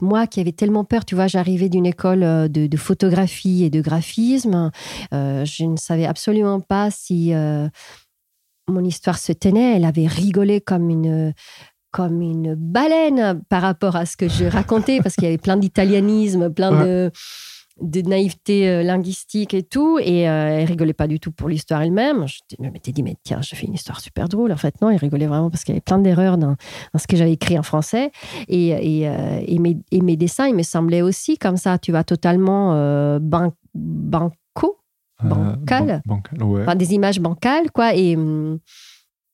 moi 0.00 0.26
qui 0.26 0.40
avais 0.40 0.50
tellement 0.50 0.82
peur, 0.82 1.04
tu 1.04 1.14
vois, 1.14 1.28
j'arrivais 1.28 1.68
d'une 1.68 1.86
école 1.86 2.20
de, 2.20 2.66
de, 2.66 2.76
photographie 2.76 3.62
et 3.62 3.70
de 3.70 3.80
graphisme, 3.80 4.72
je 5.12 5.64
ne 5.64 5.76
savais 5.76 6.06
absolument 6.06 6.58
pas 6.58 6.90
si 6.90 7.32
mon 8.68 8.84
histoire 8.84 9.18
se 9.18 9.32
tenait. 9.32 9.76
Elle 9.76 9.84
avait 9.84 10.06
rigolé 10.06 10.60
comme 10.60 10.90
une, 10.90 11.34
comme 11.92 12.22
une 12.22 12.54
baleine 12.54 13.42
par 13.48 13.62
rapport 13.62 13.96
à 13.96 14.06
ce 14.06 14.16
que 14.16 14.28
je 14.28 14.46
racontais, 14.46 15.00
parce 15.02 15.14
qu'il 15.14 15.24
y 15.24 15.28
avait 15.28 15.38
plein 15.38 15.58
d'italianisme, 15.58 16.50
plein 16.50 16.84
de, 16.84 17.10
de, 17.80 18.00
naïveté 18.00 18.68
euh, 18.68 18.82
linguistique 18.82 19.52
et 19.52 19.62
tout. 19.62 19.98
Et 20.00 20.28
euh, 20.28 20.58
elle 20.58 20.64
rigolait 20.64 20.94
pas 20.94 21.06
du 21.06 21.20
tout 21.20 21.30
pour 21.30 21.50
l'histoire 21.50 21.82
elle-même. 21.82 22.26
Je 22.26 22.56
me 22.58 22.70
m'étais 22.70 22.92
dit, 22.92 23.02
mais 23.02 23.16
tiens, 23.22 23.42
je 23.42 23.54
fais 23.54 23.66
une 23.66 23.74
histoire 23.74 24.00
super 24.00 24.28
drôle. 24.28 24.52
En 24.52 24.56
fait, 24.56 24.80
non, 24.80 24.88
elle 24.88 24.96
rigolait 24.96 25.26
vraiment 25.26 25.50
parce 25.50 25.64
qu'il 25.64 25.74
y 25.74 25.76
avait 25.76 25.82
plein 25.82 25.98
d'erreurs 25.98 26.38
dans, 26.38 26.56
ce 26.96 27.06
que 27.06 27.16
j'avais 27.16 27.32
écrit 27.32 27.58
en 27.58 27.62
français. 27.62 28.10
Et, 28.48 28.68
et, 28.68 29.08
euh, 29.08 29.42
et, 29.46 29.58
mes, 29.58 29.76
et, 29.90 30.00
mes, 30.00 30.16
dessins, 30.16 30.48
ils 30.48 30.56
me 30.56 30.62
semblaient 30.62 31.02
aussi 31.02 31.36
comme 31.36 31.58
ça, 31.58 31.78
tu 31.78 31.90
vois, 31.90 32.04
totalement 32.04 32.72
banco, 33.20 34.78
bancal. 35.22 36.02
enfin, 36.08 36.74
des 36.74 36.94
images 36.94 37.20
bancales, 37.20 37.70
quoi. 37.70 37.94
Et. 37.94 38.16
Hum, 38.16 38.58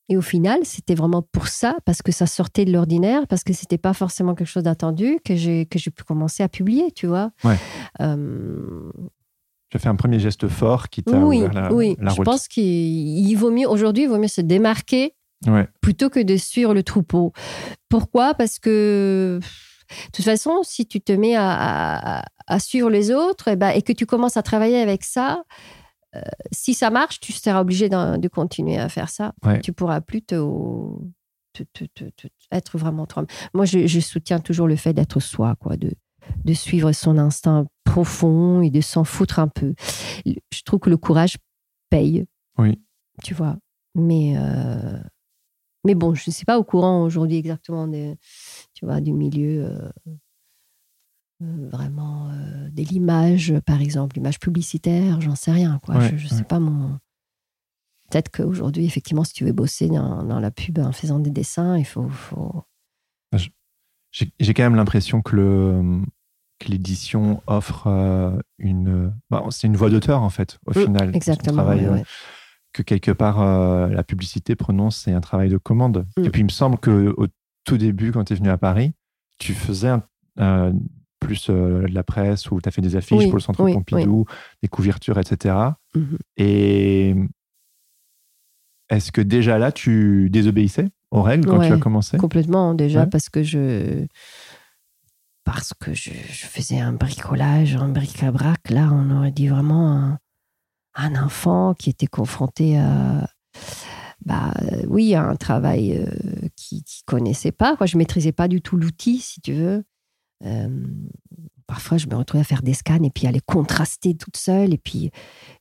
et 0.09 0.17
au 0.17 0.23
final, 0.23 0.61
c'était 0.65 0.95
vraiment 0.95 1.23
pour 1.23 1.49
ça, 1.49 1.77
parce 1.85 2.01
que 2.01 2.13
ça 2.13 2.27
sortait 2.27 2.65
de 2.65 2.73
l'ordinaire, 2.73 3.27
parce 3.27 3.45
que 3.45 3.53
c'était 3.53 3.79
pas 3.79 3.93
forcément 3.93 4.35
quelque 4.35 4.49
chose 4.49 4.63
d'attendu, 4.63 5.19
que 5.25 5.37
j'ai 5.37 5.67
que 5.67 5.79
j'ai 5.79 5.91
pu 5.91 6.03
commencer 6.03 6.43
à 6.43 6.49
publier, 6.49 6.91
tu 6.93 7.07
vois. 7.07 7.31
Ouais. 7.45 7.57
Euh... 8.01 8.91
Tu 9.71 9.77
as 9.77 9.81
fait 9.81 9.89
un 9.89 9.97
premier 9.97 10.19
geste 10.19 10.49
fort 10.49 10.89
qui 10.89 11.03
t'a 11.03 11.19
oui, 11.19 11.39
ouvert 11.39 11.53
la, 11.53 11.73
oui. 11.75 11.95
Je 12.01 12.23
pense 12.23 12.49
qu'il 12.49 13.37
vaut 13.37 13.51
mieux 13.51 13.69
aujourd'hui, 13.69 14.05
il 14.05 14.09
vaut 14.09 14.19
mieux 14.19 14.29
se 14.29 14.41
démarquer 14.41 15.15
plutôt 15.83 16.09
que 16.09 16.21
de 16.21 16.37
suivre 16.37 16.73
le 16.73 16.83
troupeau. 16.83 17.33
Pourquoi? 17.91 18.33
Parce 18.33 18.59
que 18.59 19.41
de 19.41 20.11
toute 20.13 20.25
façon, 20.25 20.61
si 20.63 20.87
tu 20.87 21.01
te 21.01 21.13
mets 21.13 21.37
à, 21.37 22.23
à, 22.47 22.59
suivre 22.59 22.91
les 22.91 23.11
autres 23.11 23.49
et, 23.49 23.53
eh 23.53 23.57
ben, 23.57 23.71
et 23.71 23.83
que 23.83 23.93
tu 23.93 24.07
commences 24.07 24.37
à 24.37 24.43
travailler 24.43 24.81
avec 24.81 25.05
ça, 25.05 25.45
si 26.53 26.75
ça 26.75 26.91
marche, 26.91 27.21
tu 27.21 27.33
seras 27.33 27.61
obligé 27.61 27.89
de, 27.89 28.29
continuer 28.29 28.79
à 28.79 28.89
faire 28.89 29.09
ça. 29.09 29.35
Tu 29.63 29.73
pourras 29.73 30.01
plus 30.01 30.23
te, 30.23 30.35
être 32.53 32.79
vraiment 32.79 33.07
toi. 33.07 33.25
Moi, 33.55 33.65
je, 33.65 34.01
soutiens 34.01 34.41
toujours 34.41 34.67
le 34.67 34.77
fait 34.77 34.93
d'être 34.93 35.21
soi, 35.21 35.57
quoi, 35.57 35.77
de, 35.77 35.93
de 36.45 36.55
suivre 36.55 36.93
son 36.93 37.19
instinct 37.19 37.67
profond 37.85 38.63
et 38.63 38.71
de 38.71 38.81
s'en 38.81 39.05
foutre 39.05 39.39
un 39.39 39.49
peu. 39.49 39.75
Je 40.27 40.63
trouve 40.65 40.81
que 40.81 40.91
le 40.91 40.97
courage 40.97 41.37
paye. 41.91 42.27
Oui. 42.59 42.81
Tu 43.23 43.35
vois. 43.35 43.57
Mais, 43.95 44.35
euh, 44.37 44.99
mais 45.85 45.95
bon, 45.95 46.15
je 46.15 46.25
ne 46.29 46.33
suis 46.33 46.45
pas 46.45 46.59
au 46.59 46.65
courant 46.65 47.03
aujourd'hui 47.03 47.37
exactement 47.37 47.89
de, 47.89 48.15
tu 48.75 48.85
vois, 48.85 49.01
du 49.01 49.13
milieu. 49.13 49.65
Euh, 49.65 49.89
euh, 50.07 50.15
vraiment 51.41 52.31
euh, 52.31 52.69
de 52.71 52.83
l'image, 52.83 53.55
par 53.67 53.81
exemple, 53.81 54.17
l'image 54.17 54.41
publicitaire, 54.41 55.21
j'en 55.21 55.35
sais 55.37 55.53
rien. 55.53 55.79
Quoi. 55.83 56.01
je 56.01 56.15
ne 56.15 56.29
sais 56.29 56.45
pas 56.45 56.59
mon. 56.59 56.99
Peut-être 58.11 58.31
qu'aujourd'hui, 58.31 58.85
effectivement, 58.87 59.23
si 59.25 59.35
tu 59.35 59.45
veux 59.45 59.53
bosser 59.53 59.89
dans, 59.89 60.41
la 60.41 60.51
pub 60.51 60.79
en 60.79 60.93
faisant 60.93 61.19
des 61.19 61.31
dessins, 61.31 61.77
il 61.77 61.85
faut. 61.85 62.09
faut... 62.09 62.63
J'ai 64.11 64.55
quand 64.55 64.63
même 64.63 64.75
l'impression 64.75 65.21
que 65.21 65.37
le, 65.37 66.01
que 66.59 66.69
l'édition 66.69 67.43
offre 67.47 67.87
euh, 67.89 68.39
une. 68.59 69.13
bah, 69.31 69.45
c'est 69.51 69.67
une 69.67 69.77
voix 69.77 69.91
d'auteur, 69.91 70.23
en 70.23 70.31
fait, 70.31 70.59
au 70.67 70.71
Mm, 70.71 70.83
final. 70.83 71.15
Exactement. 71.17 71.63
Travail, 71.63 71.85
euh, 71.85 71.93
ouais. 71.93 72.05
Que 72.73 72.83
quelque 72.83 73.11
part, 73.11 73.41
euh, 73.41 73.89
la 73.89 74.03
publicité 74.03 74.57
prononce, 74.57 74.97
c'est 74.97 75.13
un 75.13 75.21
travail 75.21 75.51
de 75.51 75.59
commande. 75.59 76.07
Mm. 76.17 76.25
Et 76.25 76.31
puis, 76.31 76.41
il 76.41 76.45
me 76.45 76.51
semble 76.51 76.79
que 76.79 77.15
au 77.19 77.27
tout 77.65 77.77
début, 77.77 78.11
quand 78.13 78.25
tu 78.25 78.33
es 78.33 78.37
venu 78.37 78.49
à 78.49 78.57
Paris, 78.59 78.93
tu 79.39 79.53
faisais 79.53 79.89
un- 79.89 80.03
euh, 80.41 80.73
plus 81.29 81.51
euh, 81.51 81.83
de 81.83 81.95
la 81.95 82.03
presse 82.03 82.51
ou 82.51 82.61
tu 82.61 82.69
as 82.69 82.73
fait 82.73 82.81
des 82.81 82.97
affiches 82.97 83.19
Oui, 83.19 83.27
pour 83.27 83.37
le 83.37 83.41
Centre 83.43 83.63
oui, 83.63 83.75
Pompidou, 83.75 84.25
des 84.63 84.69
couvertures, 84.69 85.19
etc. 85.19 85.55
Mhm. 85.95 86.19
Et 86.39 87.15
est-ce 88.89 89.13
que 89.13 89.21
déjà 89.21 89.59
là, 89.59 89.71
tu 89.73 90.31
désobéissais 90.31 90.89
aux 91.11 91.23
règles 91.23 91.47
quand 91.47 91.61
tu 91.61 91.73
as 91.73 91.79
commencé? 91.79 92.17
Complètement, 92.17 92.75
déjà, 92.75 93.01
Ouais. 93.01 93.07
parce 93.07 93.29
que 93.29 93.43
je. 93.43 94.07
Parce 95.45 95.73
que 95.79 95.95
je, 95.95 96.11
je 96.11 96.47
faisais 96.47 96.79
un 96.79 96.93
bricolage, 96.93 97.77
un 97.77 97.89
bric-à-brac. 97.89 98.71
Là, 98.71 98.91
on 98.93 99.11
aurait 99.17 99.31
dit 99.33 99.49
vraiment 99.49 99.93
un, 99.93 100.19
un 100.95 101.23
enfant 101.23 101.75
qui 101.75 101.91
était 101.91 102.07
confronté 102.07 102.79
à. 102.79 103.29
Bah, 104.25 104.53
euh, 104.63 104.83
oui, 104.89 105.15
à 105.15 105.23
un 105.23 105.37
travail 105.37 105.97
euh, 105.97 106.49
qui 106.57 106.77
ne 106.77 107.07
connaissait 107.07 107.53
pas. 107.53 107.77
Quoi. 107.77 107.87
Je 107.87 107.97
ne 107.97 107.99
maîtrisais 107.99 108.33
pas 108.33 108.49
du 108.49 108.61
tout 108.61 108.77
l'outil, 108.77 109.19
si 109.21 109.41
tu 109.41 109.53
veux. 109.53 109.85
Euh, 110.45 110.69
parfois, 111.67 111.99
je 111.99 112.07
me 112.07 112.15
retrouvais 112.15 112.43
à 112.43 112.45
faire 112.45 112.63
des 112.63 112.75
scans 112.75 113.03
et 113.03 113.11
puis 113.11 113.27
à 113.27 113.33
les 113.33 113.41
contraster 113.41 114.15
toute 114.15 114.37
seule. 114.37 114.73
Et 114.73 114.79
puis, 114.79 115.11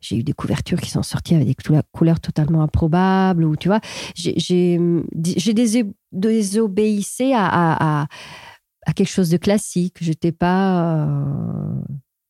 j'ai 0.02 0.18
eu 0.18 0.24
des 0.24 0.34
couvertures 0.34 0.80
qui 0.80 0.90
sont 0.90 1.04
sorties 1.04 1.36
avec 1.36 1.48
des 1.48 1.56
couleurs, 1.92 2.20
totalement 2.20 2.62
improbables. 2.62 3.44
Ou, 3.44 3.56
tu 3.56 3.68
vois, 3.68 3.82
j'ai 4.16 4.78
désobéissé 6.12 7.34
à, 7.34 7.46
à, 7.46 8.02
à, 8.04 8.08
à 8.86 8.94
quelque 8.94 9.10
chose 9.10 9.30
de 9.30 9.38
classique. 9.38 9.98
Je 10.00 10.10
n'étais 10.10 10.32
pas 10.32 11.06
euh, 11.06 11.82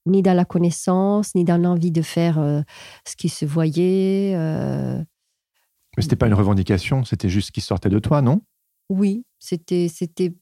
ni 0.05 0.21
dans 0.21 0.33
la 0.33 0.45
connaissance, 0.45 1.35
ni 1.35 1.43
dans 1.43 1.57
l'envie 1.57 1.91
de 1.91 2.01
faire 2.01 2.39
euh, 2.39 2.61
ce 3.07 3.15
qui 3.15 3.29
se 3.29 3.45
voyait. 3.45 4.33
euh. 4.35 5.03
Mais 5.97 6.03
c'était 6.03 6.15
pas 6.15 6.27
une 6.27 6.33
revendication, 6.33 7.03
c'était 7.03 7.29
juste 7.29 7.47
ce 7.47 7.51
qui 7.51 7.61
sortait 7.61 7.89
de 7.89 7.99
toi, 7.99 8.21
non? 8.21 8.41
Oui, 8.89 9.25
c'était 9.39 9.87
c'était 9.89 10.33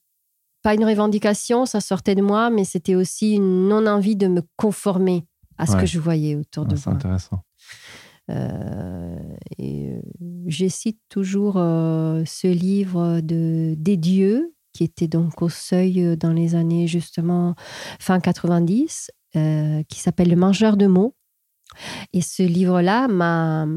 pas 0.66 0.74
une 0.74 0.84
revendication, 0.86 1.66
ça 1.68 1.80
sortait 1.80 2.16
de 2.16 2.22
moi, 2.24 2.50
mais 2.50 2.66
c'était 2.66 2.96
aussi 2.96 3.34
une 3.36 3.68
non-envie 3.70 4.16
de 4.16 4.28
me 4.28 4.42
conformer 4.58 5.26
à 5.58 5.68
ce 5.68 5.74
Ouais. 5.74 5.82
que 5.82 5.86
je 5.86 6.00
voyais 6.00 6.36
autour 6.36 6.66
de 6.66 6.72
Ouais, 6.72 6.78
C'est 6.82 6.90
moi. 6.90 6.96
intéressant. 6.98 7.40
Euh, 8.32 9.20
et 9.60 9.92
euh, 9.92 10.02
je 10.48 10.68
cite 10.68 11.00
toujours 11.10 11.58
euh, 11.58 12.24
ce 12.26 12.48
livre 12.48 13.20
de 13.22 13.76
des 13.78 13.98
dieux 13.98 14.54
qui 14.74 14.84
était 14.84 15.08
donc 15.08 15.44
au 15.44 15.50
seuil 15.50 16.04
euh, 16.04 16.16
dans 16.16 16.34
les 16.34 16.56
années 16.56 16.88
justement 16.88 17.54
fin 18.00 18.20
90, 18.20 19.12
euh, 19.36 19.84
qui 19.88 20.00
s'appelle 20.00 20.30
Le 20.30 20.36
Mangeur 20.36 20.76
de 20.78 20.88
mots. 20.88 21.16
Et 22.14 22.22
ce 22.22 22.42
livre-là 22.44 23.08
m'a 23.08 23.68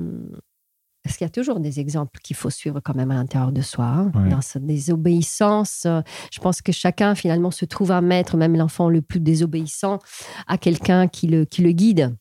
parce 1.09 1.17
qu'il 1.17 1.25
y 1.25 1.29
a 1.29 1.31
toujours 1.31 1.59
des 1.59 1.81
exemples 1.81 2.21
qu'il 2.23 2.37
faut 2.37 2.51
suivre 2.51 2.81
quand 2.85 2.95
même 2.95 3.11
à 3.11 3.15
l'intérieur 3.15 3.51
de 3.51 3.63
soi, 3.63 3.87
hein, 3.87 4.13
Ouais. 4.15 4.29
dans 4.29 4.43
sa 4.43 4.59
désobéissance. 4.59 5.85
euh, 5.87 6.03
Je 6.31 6.39
pense 6.39 6.61
que 6.61 6.71
chacun 6.71 7.15
finalement 7.15 7.51
se 7.51 7.65
trouve 7.65 7.93
un 7.93 8.03
maître, 8.03 8.37
même 8.37 8.55
l'enfant 8.55 8.91
le 8.91 9.01
plus 9.01 9.19
désobéissant, 9.19 10.01
à 10.47 10.59
quelqu'un 10.59 11.09
qui 11.09 11.27
le, 11.27 11.47
qui 11.47 11.63
le 11.63 11.73
guide. 11.73 12.15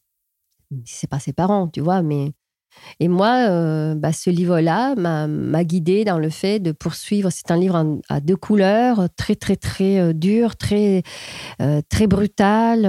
Si 0.85 0.95
c'est 0.99 1.07
pas 1.09 1.19
ses 1.19 1.33
parents, 1.33 1.67
tu 1.67 1.81
vois, 1.81 2.01
mais 2.01 2.31
et 3.01 3.09
moi, 3.09 3.49
euh, 3.49 3.93
bah, 3.95 4.13
ce 4.13 4.29
livre-là 4.29 4.95
m'a 4.95 5.63
guidée 5.65 6.05
dans 6.05 6.19
le 6.19 6.29
fait 6.29 6.59
de 6.59 6.71
poursuivre. 6.71 7.29
C'est 7.29 7.51
un 7.51 7.57
livre 7.57 7.99
à 8.07 8.19
deux 8.21 8.38
couleurs, 8.38 9.07
très 9.17 9.35
très 9.35 9.57
très 9.57 9.99
euh, 9.99 10.13
dur, 10.13 10.55
très 10.55 11.03
euh, 11.61 11.81
très 11.89 12.07
brutal, 12.07 12.85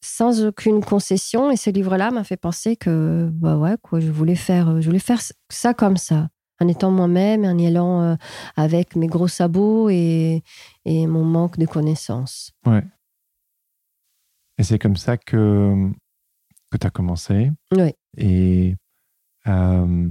sans 0.00 0.44
aucune 0.44 0.82
concession. 0.84 1.50
Et 1.50 1.56
ce 1.56 1.70
livre-là 1.70 2.10
m'a 2.10 2.24
fait 2.24 2.36
penser 2.36 2.76
que 2.76 3.28
bah 3.32 3.56
ouais 3.56 3.76
quoi, 3.82 4.00
je 4.00 4.10
voulais 4.10 4.34
faire, 4.36 4.80
je 4.80 4.86
voulais 4.86 4.98
faire 4.98 5.20
ça 5.48 5.74
comme 5.74 5.96
ça, 5.96 6.28
en 6.60 6.68
étant 6.68 6.90
moi-même, 6.90 7.44
en 7.44 7.56
y 7.58 7.66
allant 7.66 8.02
euh, 8.02 8.14
avec 8.56 8.96
mes 8.96 9.06
gros 9.08 9.28
sabots 9.28 9.88
et, 9.90 10.42
et 10.84 11.06
mon 11.06 11.24
manque 11.24 11.58
de 11.58 11.66
connaissances. 11.66 12.52
Et 14.58 14.64
c'est 14.64 14.78
comme 14.78 14.96
ça 14.96 15.16
que, 15.16 15.88
que 16.70 16.76
tu 16.78 16.86
as 16.86 16.90
commencé. 16.90 17.50
Oui. 17.72 17.92
Et 18.16 18.74
euh, 19.46 20.08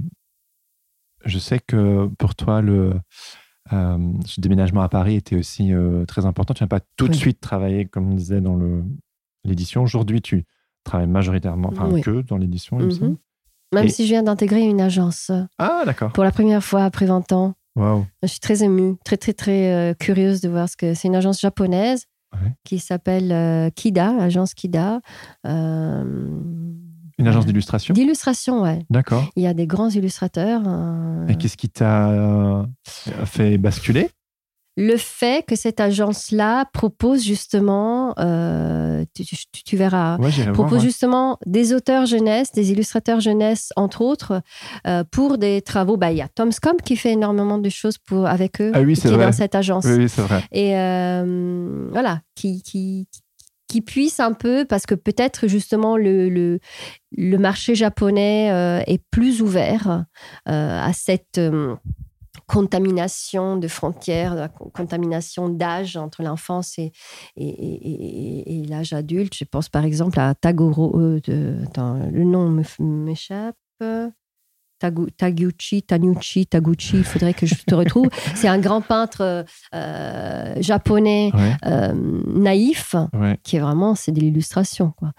je 1.24 1.38
sais 1.38 1.58
que 1.58 2.06
pour 2.18 2.34
toi, 2.34 2.62
le, 2.62 2.94
euh, 3.72 4.12
ce 4.24 4.40
déménagement 4.40 4.80
à 4.80 4.88
Paris 4.88 5.16
était 5.16 5.36
aussi 5.36 5.72
euh, 5.74 6.06
très 6.06 6.24
important. 6.24 6.54
Tu 6.54 6.62
n'as 6.62 6.68
pas 6.68 6.80
tout 6.96 7.08
de 7.08 7.14
suite 7.14 7.40
travaillé, 7.40 7.84
comme 7.84 8.10
on 8.12 8.14
disait, 8.14 8.40
dans 8.40 8.56
le- 8.56 8.84
l'édition. 9.48 9.82
Aujourd'hui, 9.82 10.20
tu 10.22 10.44
travailles 10.84 11.08
majoritairement, 11.08 11.68
enfin 11.72 11.88
Oui. 11.90 12.00
que 12.00 12.22
dans 12.22 12.36
l'édition, 12.36 12.78
Mhm. 12.78 13.16
Même 13.74 13.84
Et- 13.84 13.90
si 13.90 14.04
je 14.06 14.12
viens 14.12 14.22
d'intégrer 14.22 14.62
une 14.62 14.80
agence 14.80 15.28
euh, 15.30 15.42
Ah, 15.58 15.82
d'accord. 15.84 16.10
pour 16.14 16.24
la 16.24 16.30
première 16.32 16.64
fois 16.64 16.84
après 16.84 17.04
20 17.04 17.32
ans. 17.32 17.52
Waouh. 17.76 18.06
Je 18.22 18.28
suis 18.28 18.40
très 18.40 18.62
émue, 18.64 18.94
très, 19.04 19.18
très, 19.18 19.34
très 19.34 19.72
euh, 19.72 19.92
curieuse 19.94 20.40
de 20.40 20.48
voir 20.48 20.68
ce 20.70 20.76
que 20.76 20.94
c'est 20.94 21.06
une 21.08 21.14
agence 21.16 21.38
japonaise 21.40 22.04
Ouais. 22.34 22.52
qui 22.64 22.78
s'appelle 22.78 23.30
euh, 23.30 23.68
Kida, 23.70 24.14
l'agence 24.14 24.54
Kida. 24.54 25.00
Euh, 25.46 26.02
Une 27.18 27.26
agence 27.28 27.44
d'illustration? 27.46 27.92
D'illustration, 27.94 28.62
ouais. 28.62 28.86
D'accord. 28.90 29.24
Il 29.36 29.42
y 29.42 29.46
a 29.46 29.52
des 29.54 29.66
grands 29.66 29.90
illustrateurs. 29.90 30.62
euh, 30.66 31.26
Et 31.28 31.34
qu'est-ce 31.36 31.56
qui 31.56 31.68
t'a 31.68 32.64
fait 33.24 33.58
basculer? 33.58 34.08
Le 34.80 34.96
fait 34.96 35.44
que 35.44 35.56
cette 35.56 35.80
agence-là 35.80 36.64
propose 36.72 37.24
justement, 37.24 38.14
euh, 38.20 39.04
tu, 39.12 39.24
tu- 39.24 39.36
tu 39.64 39.76
verras, 39.76 40.18
Ouais, 40.18 40.30
voir. 40.30 40.52
propose 40.52 40.74
ouais. 40.78 40.84
justement 40.84 41.36
des 41.46 41.74
auteurs 41.74 42.06
jeunesse, 42.06 42.52
des 42.52 42.70
illustrateurs 42.70 43.18
jeunesse, 43.18 43.70
entre 43.74 44.02
autres, 44.02 44.40
euh, 44.86 45.02
pour 45.10 45.36
des 45.36 45.62
travaux. 45.62 45.96
Bah, 45.96 46.12
il 46.12 46.18
y 46.18 46.22
a 46.22 46.28
Tom 46.28 46.52
Scomp 46.52 46.76
qui 46.84 46.94
fait 46.94 47.10
énormément 47.14 47.58
de 47.58 47.68
choses 47.68 47.98
pour, 47.98 48.28
avec 48.28 48.60
eux, 48.60 48.70
Ah 48.72 48.82
oui, 48.82 48.94
qui 48.94 49.08
est 49.08 49.10
dans 49.10 49.32
cette 49.32 49.56
agence. 49.56 49.84
Oui, 49.84 49.96
oui, 49.98 50.08
c'est 50.08 50.22
vrai. 50.22 50.44
et 50.52 50.76
euh, 50.78 51.88
voilà, 51.90 52.20
qui, 52.36 52.62
qui, 52.62 53.08
qui 53.66 53.80
puisse 53.82 54.20
un 54.20 54.32
peu, 54.32 54.64
parce 54.64 54.86
que 54.86 54.94
peut-être 54.94 55.48
justement 55.48 55.96
le, 55.96 56.28
le, 56.28 56.60
le 57.16 57.36
marché 57.36 57.74
japonais 57.74 58.46
est 58.86 59.02
plus 59.10 59.42
ouvert 59.42 60.04
à 60.46 60.92
cette 60.94 61.40
contamination 62.48 63.56
de 63.56 63.68
frontières, 63.68 64.34
la 64.34 64.48
co- 64.48 64.70
contamination 64.70 65.48
d'âge 65.48 65.96
entre 65.96 66.22
l'enfance 66.22 66.78
et, 66.78 66.90
et, 67.36 67.48
et- 67.48 67.88
et- 68.48 68.60
et 68.60 68.64
l'âge 68.66 68.92
adulte. 68.92 69.34
Je 69.36 69.44
pense 69.44 69.68
par 69.68 69.84
exemple 69.84 70.18
à 70.18 70.34
Tagoro, 70.34 70.98
euh, 70.98 71.20
de- 71.26 71.56
attends, 71.64 71.94
le 72.10 72.24
nom 72.24 72.50
m'échappe. 72.80 73.54
Tagu- 74.80 75.10
Taguchi, 75.16 75.82
Tanuchi, 75.82 76.46
Taguchi, 76.46 76.98
il 76.98 77.04
faudrait 77.04 77.34
que 77.34 77.46
je 77.46 77.56
te 77.66 77.74
retrouve. 77.74 78.08
C'est 78.36 78.46
un 78.46 78.60
grand 78.60 78.80
peintre 78.80 79.44
euh, 79.74 80.54
japonais 80.62 81.32
Ouais, 81.34 81.56
euh, 81.66 81.92
naïf 82.28 82.94
ouais. 83.12 83.40
qui 83.42 83.56
est 83.56 83.58
vraiment, 83.58 83.96
c'est 83.96 84.12
de 84.12 84.20
l'illustration. 84.20 84.92
quoi. 84.96 85.10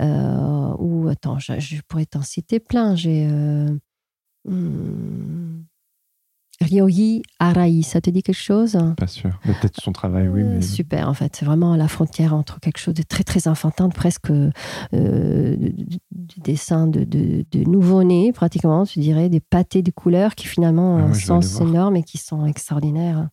Euh, 0.00 0.72
ou, 0.78 1.08
attends, 1.08 1.40
je, 1.40 1.58
je 1.58 1.80
pourrais 1.88 2.06
t'en 2.06 2.22
citer 2.22 2.60
plein. 2.60 2.94
J'ai. 2.94 3.26
Hmm, 4.44 5.64
Ryohi 6.60 7.22
Arai, 7.38 7.82
ça 7.82 8.00
te 8.00 8.10
dit 8.10 8.22
quelque 8.22 8.34
chose? 8.34 8.76
Pas 8.96 9.06
sûr. 9.06 9.30
Peut-être 9.44 9.80
son 9.80 9.92
travail, 9.92 10.28
oui. 10.28 10.42
Euh, 10.42 10.54
Mais... 10.56 10.62
Super, 10.62 11.08
en 11.08 11.14
fait. 11.14 11.36
C'est 11.36 11.44
vraiment 11.44 11.72
à 11.72 11.76
la 11.76 11.86
frontière 11.88 12.34
entre 12.34 12.58
quelque 12.58 12.78
chose 12.78 12.94
de 12.94 13.02
très, 13.02 13.22
très 13.22 13.46
enfantin, 13.46 13.88
de 13.88 13.94
presque 13.94 14.30
euh, 14.30 15.56
du, 15.56 16.40
dessin 16.40 16.86
de, 16.86 17.04
de, 17.04 17.44
de 17.52 17.64
nouveau-né, 17.64 18.32
pratiquement, 18.32 18.84
tu 18.84 18.98
dirais, 18.98 19.28
des 19.28 19.40
pâtés 19.40 19.82
de 19.82 19.90
couleurs 19.90 20.34
qui 20.34 20.48
finalement 20.48 20.98
Ah 20.98 21.04
ont 21.04 21.10
un 21.10 21.14
sens 21.14 21.60
énorme 21.60 21.96
et 21.96 22.02
qui 22.02 22.18
sont 22.18 22.44
extraordinaires, 22.46 23.28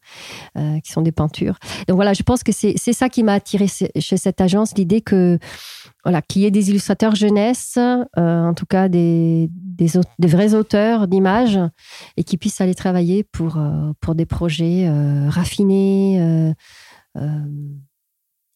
euh, 0.57 0.79
qui 0.81 0.91
sont 0.91 1.01
des 1.01 1.11
peintures. 1.11 1.57
Donc 1.87 1.95
voilà, 1.95 2.13
je 2.13 2.23
pense 2.23 2.43
que 2.43 2.51
c'est 2.51 2.75
c'est 2.77 2.93
ça 2.93 3.09
qui 3.09 3.23
m'a 3.23 3.33
attiré 3.33 3.67
chez 3.67 4.17
cette 4.17 4.41
agence, 4.41 4.77
l'idée 4.77 5.01
que 5.01 5.39
voilà, 6.05 6.21
qu'il 6.21 6.43
y 6.43 6.45
ait 6.45 6.51
des 6.51 6.69
illustrateurs 6.69 7.15
jeunesse, 7.15 7.77
euh, 7.77 8.43
en 8.45 8.53
tout 8.53 8.67
cas 8.67 8.87
des, 8.87 9.49
des, 9.51 9.87
vrais 10.27 10.53
auteurs 10.53 11.07
d'images, 11.07 11.59
et 12.15 12.23
qui 12.23 12.37
puissent 12.37 12.61
aller 12.61 12.75
travailler 12.75 13.23
pour, 13.23 13.57
euh, 13.57 13.91
pour 13.99 14.15
des 14.15 14.25
projets 14.27 14.87
euh, 14.87 15.27
raffinés 15.29 16.53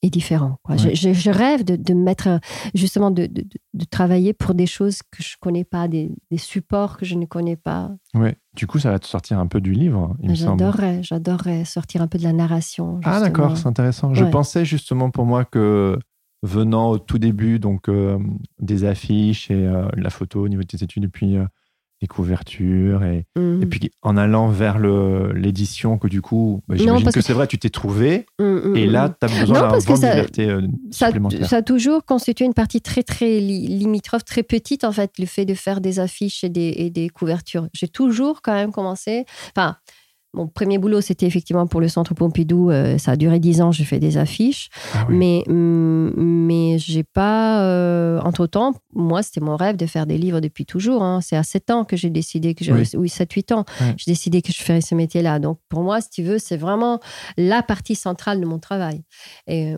et 0.02 0.10
différents. 0.10 0.58
quoi. 0.64 0.76
Ouais. 0.76 0.96
Je, 0.96 1.10
je- 1.10 1.14
je 1.14 1.30
rêve 1.30 1.66
de, 1.66 1.76
de 1.76 1.94
me 1.94 2.02
mettre, 2.04 2.40
justement, 2.74 3.12
de, 3.12 3.26
de, 3.26 3.44
de 3.74 3.86
travailler 3.86 4.32
pour 4.32 4.54
des 4.54 4.66
choses 4.66 5.02
que 5.12 5.22
je 5.22 5.34
ne 5.36 5.40
connais 5.42 5.66
pas, 5.66 5.90
des, 5.90 6.10
des 6.32 6.38
supports 6.38 6.96
que 6.98 7.06
je 7.06 7.16
ne 7.16 7.26
connais 7.26 7.58
pas. 7.58 7.92
Ouais. 8.14 8.38
Du 8.56 8.66
coup, 8.66 8.80
ça 8.80 8.92
va 8.92 9.00
te 9.00 9.06
sortir 9.08 9.40
un 9.40 9.48
peu 9.48 9.60
du 9.60 9.74
livre, 9.74 10.16
il 10.22 10.30
me 10.30 10.36
semble. 10.36 10.60
J'adorerais, 10.60 11.04
j'adorerais 11.04 11.66
sortir 11.66 12.02
un 12.02 12.08
peu 12.08 12.18
de 12.18 12.24
la 12.24 12.32
narration. 12.32 13.02
Ah 13.04 13.20
d'accord, 13.20 13.58
c'est 13.58 13.68
intéressant. 13.68 14.14
Je 14.14 14.24
Ouais. 14.24 14.30
pensais 14.32 14.64
justement 14.64 15.10
pour 15.12 15.26
moi 15.26 15.44
que 15.44 16.00
venant 16.44 16.92
au 16.92 16.98
tout 17.00 17.18
début 17.20 17.60
donc 17.60 17.90
euh, 17.90 18.18
des 18.60 18.86
affiches 18.86 19.52
et 19.52 19.66
euh, 19.68 19.88
la 19.98 20.10
photo 20.10 20.42
au 20.44 20.48
niveau 20.48 20.62
de 20.62 20.68
tes 20.68 20.84
études 20.84 21.04
et 21.06 21.08
puis 21.10 21.38
euh, 21.38 21.44
les 22.02 22.08
couvertures 22.08 23.04
et, 23.04 23.26
et 23.36 23.66
puis 23.66 23.92
en 24.02 24.16
allant 24.16 24.48
vers 24.48 24.80
l'édition 25.34 25.98
que 25.98 26.08
du 26.08 26.22
coup, 26.22 26.62
bah, 26.70 26.76
j'imagine 26.78 27.08
que, 27.08 27.12
que- 27.16 27.22
c'est 27.22 27.34
vrai, 27.34 27.46
tu 27.46 27.58
t'es 27.58 27.70
trouvé 27.70 28.26
Mhm, 28.40 28.74
et 28.78 28.86
mhm. 28.88 28.92
là, 28.94 29.10
tu 29.10 29.26
as 29.26 29.28
besoin 29.40 29.58
Non, 29.58 29.66
d'un 29.66 29.70
parce 29.72 29.84
que 29.84 29.90
vent 29.92 29.96
de 29.98 30.02
ça- 30.02 30.16
liberté 30.16 30.50
euh, 30.50 30.62
ça, 30.92 31.10
ça 31.46 31.58
a 31.58 31.62
toujours 31.62 32.06
constitué 32.06 32.46
une 32.46 32.54
partie 32.54 32.80
très 32.80 33.04
très 33.04 33.42
li- 33.42 33.68
limitrophe, 33.68 34.24
très 34.24 34.44
petite 34.44 34.86
en 34.86 34.94
fait, 34.94 35.12
le 35.20 35.26
fait 35.26 35.44
de 35.44 35.54
faire 35.54 35.82
des 35.82 36.00
affiches 36.00 36.44
et 36.46 36.50
des, 36.50 36.74
et 36.78 36.90
des 36.90 37.10
couvertures. 37.10 37.68
J'ai 37.74 37.90
toujours 37.90 38.42
quand 38.42 38.54
même 38.54 38.72
commencé. 38.72 39.26
Enfin, 39.56 39.76
mon 40.34 40.48
premier 40.48 40.78
boulot 40.78 41.02
c'était 41.02 41.26
effectivement 41.26 41.66
pour 41.68 41.82
le 41.82 41.88
Centre 41.88 42.14
Pompidou. 42.14 42.70
euh, 42.70 42.98
ça 42.98 43.12
a 43.12 43.16
duré 43.16 43.40
dix 43.40 43.62
ans. 43.62 43.72
J'ai 43.72 43.84
fait 43.84 44.00
des 44.00 44.18
affiches, 44.18 44.70
Ah 44.94 45.06
oui. 45.10 45.16
mais 45.18 45.44
hum, 45.48 46.14
mais 46.18 46.78
j'ai 46.80 47.04
pas. 47.04 48.20
entre 48.24 48.46
temps, 48.48 48.74
moi 48.94 49.24
c'était 49.24 49.42
mon 49.42 49.56
rêve 49.56 49.76
de 49.78 49.86
faire 49.86 50.06
des 50.06 50.18
livres 50.18 50.40
depuis 50.40 50.66
toujours. 50.66 51.04
hein. 51.04 51.20
C'est 51.22 51.36
à 51.36 51.44
7 51.44 51.72
ans 51.72 51.84
que 51.86 51.96
j'ai 51.98 52.10
décidé 52.10 52.54
que 52.56 52.64
je, 52.64 52.72
Oui. 52.74 52.84
oui, 52.96 53.10
7-8 53.10 53.52
ans, 53.54 53.66
Ouais. 53.82 53.94
j'ai 53.98 54.12
décidé 54.12 54.42
que 54.42 54.52
je 54.54 54.62
ferais 54.62 54.82
ce 54.82 54.94
métier-là. 54.96 55.40
Donc 55.40 55.60
pour 55.70 55.82
moi, 55.84 56.02
si 56.02 56.10
tu 56.10 56.24
veux, 56.24 56.38
c'est 56.40 56.58
vraiment 56.58 57.00
la 57.38 57.64
partie 57.64 57.96
centrale 57.96 58.40
de 58.40 58.46
mon 58.46 58.60
travail. 58.60 59.04
Et 59.48 59.60
et 59.60 59.76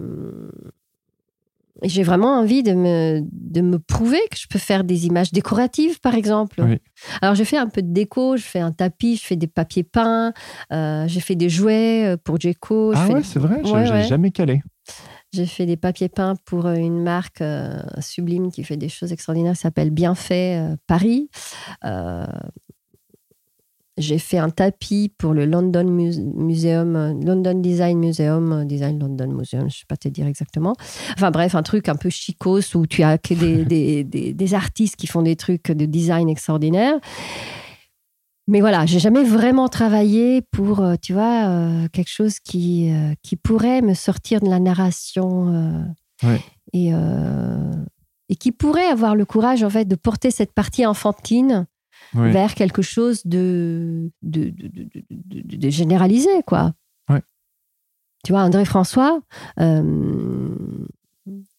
j'ai 1.84 2.04
vraiment 2.04 2.38
envie 2.40 2.64
de 2.64 2.74
me, 2.74 3.22
de 3.32 3.62
me 3.62 3.80
prouver 3.80 4.20
que 4.30 4.38
je 4.38 4.48
peux 4.48 4.60
faire 4.60 4.84
des 4.84 5.06
images 5.06 5.32
décoratives, 5.32 6.00
par 6.00 6.16
exemple. 6.16 6.62
Oui. 6.64 6.78
Alors, 7.22 7.36
j'ai 7.36 7.46
fait 7.46 7.58
un 7.58 7.68
peu 7.68 7.82
de 7.82 7.92
déco, 7.92 8.38
je 8.38 8.44
fais 8.44 8.60
un 8.60 8.72
tapis, 8.72 9.16
je 9.18 9.26
fais 9.26 9.36
des 9.36 9.48
papiers 9.48 9.84
peints, 9.84 10.34
euh, 10.72 11.08
j'ai 11.08 11.20
fait 11.20 11.36
des 11.36 11.50
jouets 11.50 12.06
euh, 12.06 12.18
pour 12.18 12.40
Jeco. 12.40 12.94
je 12.94 12.98
Ah 13.00 13.08
fais 13.08 13.14
ouais, 13.14 13.20
des- 13.22 13.26
c'est 13.26 13.40
vrai, 13.40 13.62
je- 13.64 13.70
Ouais, 13.70 13.86
j'ai 13.86 13.94
ouais. 13.94 14.04
jamais 14.04 14.32
calé. 14.32 14.62
J'ai 15.34 15.46
fait 15.46 15.66
des 15.66 15.78
papiers 15.78 16.10
peints 16.10 16.36
pour 16.46 16.66
euh, 16.66 16.76
une 16.76 17.02
marque 17.02 17.40
euh, 17.42 17.82
sublime 18.02 18.52
qui 18.52 18.64
fait 18.66 18.76
des 18.76 18.90
choses 18.90 19.14
extraordinaires 19.14 19.54
qui 19.54 19.60
s'appelle 19.62 19.90
Bienfait 19.90 20.58
euh, 20.60 20.76
Paris. 20.88 21.30
J'ai 23.98 24.20
fait 24.20 24.38
un 24.38 24.50
tapis 24.50 25.12
pour 25.18 25.34
le 25.34 25.46
London 25.46 25.84
Muse- 25.84 26.22
Museum, 26.36 26.96
euh, 26.96 27.14
London 27.14 27.56
Design 27.60 28.00
Museum, 28.00 28.52
euh, 28.54 28.64
Design 28.66 28.98
London 29.00 29.28
Museum, 29.28 29.62
je 29.62 29.66
ne 29.66 29.70
sais 29.70 29.86
pas 29.88 29.98
te 29.98 30.08
dire 30.08 30.28
exactement. 30.28 30.76
Enfin 31.14 31.30
bref, 31.30 31.56
un 31.56 31.62
truc 31.64 31.90
un 31.90 31.96
peu 31.96 32.10
chicos 32.10 32.74
où 32.76 32.88
tu 32.88 33.04
as 33.04 33.18
que 33.18 33.34
des, 33.34 33.66
des, 33.66 34.04
des- 34.06 34.34
des 34.34 34.54
artistes 34.54 34.96
qui 34.96 35.08
font 35.08 35.22
des 35.22 35.36
trucs 35.36 35.72
de 35.72 35.86
design 35.86 36.30
extraordinaires. 36.30 37.00
Mais 38.48 38.60
voilà, 38.62 38.86
j'ai 38.86 39.00
jamais 39.00 39.24
vraiment 39.24 39.68
travaillé 39.70 40.42
pour, 40.52 40.80
euh, 40.82 40.96
tu 41.02 41.14
vois, 41.14 41.48
euh, 41.48 41.88
quelque 41.94 42.10
chose 42.10 42.40
qui, 42.40 42.92
euh, 42.92 43.14
qui 43.24 43.36
pourrait 43.36 43.82
me 43.82 43.94
sortir 43.94 44.40
de 44.42 44.50
la 44.50 44.60
narration 44.60 45.54
euh, 45.54 45.84
Ouais. 46.28 46.40
et, 46.74 46.92
et 48.30 48.36
qui 48.36 48.52
pourrait 48.52 48.86
avoir 48.86 49.16
le 49.16 49.26
courage, 49.26 49.64
en 49.64 49.70
fait, 49.70 49.86
de 49.86 49.96
porter 49.96 50.30
cette 50.32 50.54
partie 50.54 50.86
enfantine 50.86 51.66
Oui. 52.14 52.32
vers 52.32 52.56
quelque 52.56 52.82
chose 52.82 53.26
de, 53.26 54.12
de, 54.22 54.50
de, 54.50 54.68
de- 54.68 54.90
de- 54.94 55.42
de- 55.42 55.56
de 55.58 55.70
généralisé, 55.70 56.30
quoi. 56.46 56.74
Tu 58.24 58.34
vois, 58.34 58.44
André 58.44 58.66
François, 58.66 59.20
euh, 59.60 60.56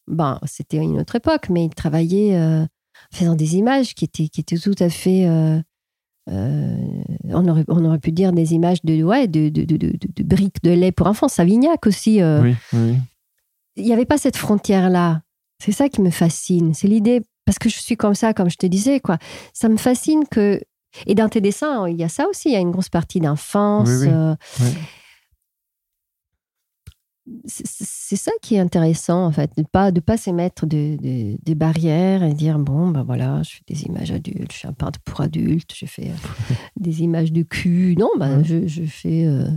ben, 0.07 0.39
c'était 0.45 0.77
une 0.77 1.01
autre 1.01 1.17
époque, 1.17 1.49
mais 1.49 1.65
il 1.65 1.71
travaillait 1.75 2.37
euh, 2.37 2.63
en 2.63 2.67
faisant 3.17 3.35
des 3.35 3.57
images 3.57 3.97
qui 3.97 4.05
étaient, 4.05 4.29
qui 4.29 4.41
étaient 4.43 4.59
tout 4.59 4.77
à 4.79 4.89
fait. 4.89 5.27
euh, 5.27 5.61
euh, 6.31 6.77
on, 7.25 7.49
aurait, 7.49 7.65
on 7.67 7.85
aurait 7.85 7.99
pu 7.99 8.13
dire 8.13 8.33
des 8.33 8.55
images 8.55 8.81
de, 8.85 9.03
ouais, 9.03 9.27
de, 9.27 9.49
de, 9.49 9.65
de, 9.65 9.77
de- 9.77 9.99
de 9.99 10.23
briques 10.23 10.63
de 10.63 10.71
lait 10.71 10.93
pour 10.93 11.09
enfants. 11.09 11.27
Savignac 11.27 11.85
aussi. 11.85 12.23
euh, 12.23 12.41
Oui, 12.43 12.55
oui, 12.75 12.79
oui. 12.93 12.97
il 13.75 13.85
n'y 13.85 13.93
avait 13.93 14.05
pas 14.07 14.19
cette 14.19 14.37
frontière-là. 14.37 15.23
C'est 15.59 15.73
ça 15.73 15.89
qui 15.89 16.01
me 16.01 16.11
fascine. 16.11 16.75
C'est 16.75 16.87
l'idée, 16.87 17.23
parce 17.53 17.59
que 17.59 17.69
je 17.69 17.79
suis 17.83 17.97
comme 17.99 18.15
ça, 18.15 18.33
comme 18.33 18.49
je 18.49 18.57
te 18.57 18.65
disais, 18.67 18.99
quoi. 19.01 19.19
Ça 19.53 19.69
me 19.69 19.77
fascine 19.77 20.25
que. 20.31 20.59
Et 21.07 21.15
dans 21.15 21.29
tes 21.29 21.43
dessins, 21.43 21.87
il 21.87 21.97
y 21.99 22.03
a 22.05 22.09
ça 22.09 22.27
aussi. 22.29 22.49
Il 22.49 22.53
y 22.53 22.57
a 22.57 22.61
une 22.61 22.71
grosse 22.71 22.89
partie 22.89 23.21
d'enfance. 23.21 23.89
Oui, 23.91 24.07
oui. 24.07 24.09
euh, 24.11 24.35
Oui. 24.61 24.67
c'est- 27.47 28.17
ça 28.17 28.31
qui 28.43 28.55
est 28.57 28.59
intéressant, 28.59 29.25
en 29.27 29.33
fait, 29.33 29.51
de 29.57 29.63
pas 29.71 29.91
de 29.91 30.01
pas 30.01 30.17
s'émettre 30.17 30.67
de, 30.67 30.97
de- 31.01 31.37
des 31.43 31.55
barrières 31.55 32.23
et 32.23 32.35
dire 32.35 32.59
bon, 32.59 32.89
ben 32.89 33.03
voilà, 33.05 33.43
je 33.43 33.51
fais 33.57 33.63
des 33.67 33.83
images 33.85 34.11
adultes, 34.11 34.53
je 34.53 34.59
suis 34.59 34.69
un 34.69 34.73
peintre 34.73 34.99
pour 35.05 35.21
adultes, 35.21 35.73
je 35.75 35.87
fais 35.87 36.11
des 36.77 37.03
images 37.03 37.33
de 37.33 37.43
cul. 37.43 37.97
Non, 37.99 38.11
ben, 38.19 38.39
Ouais. 38.39 38.45
je, 38.45 38.67
je 38.67 38.83
fais. 38.85 39.25
euh, 39.27 39.49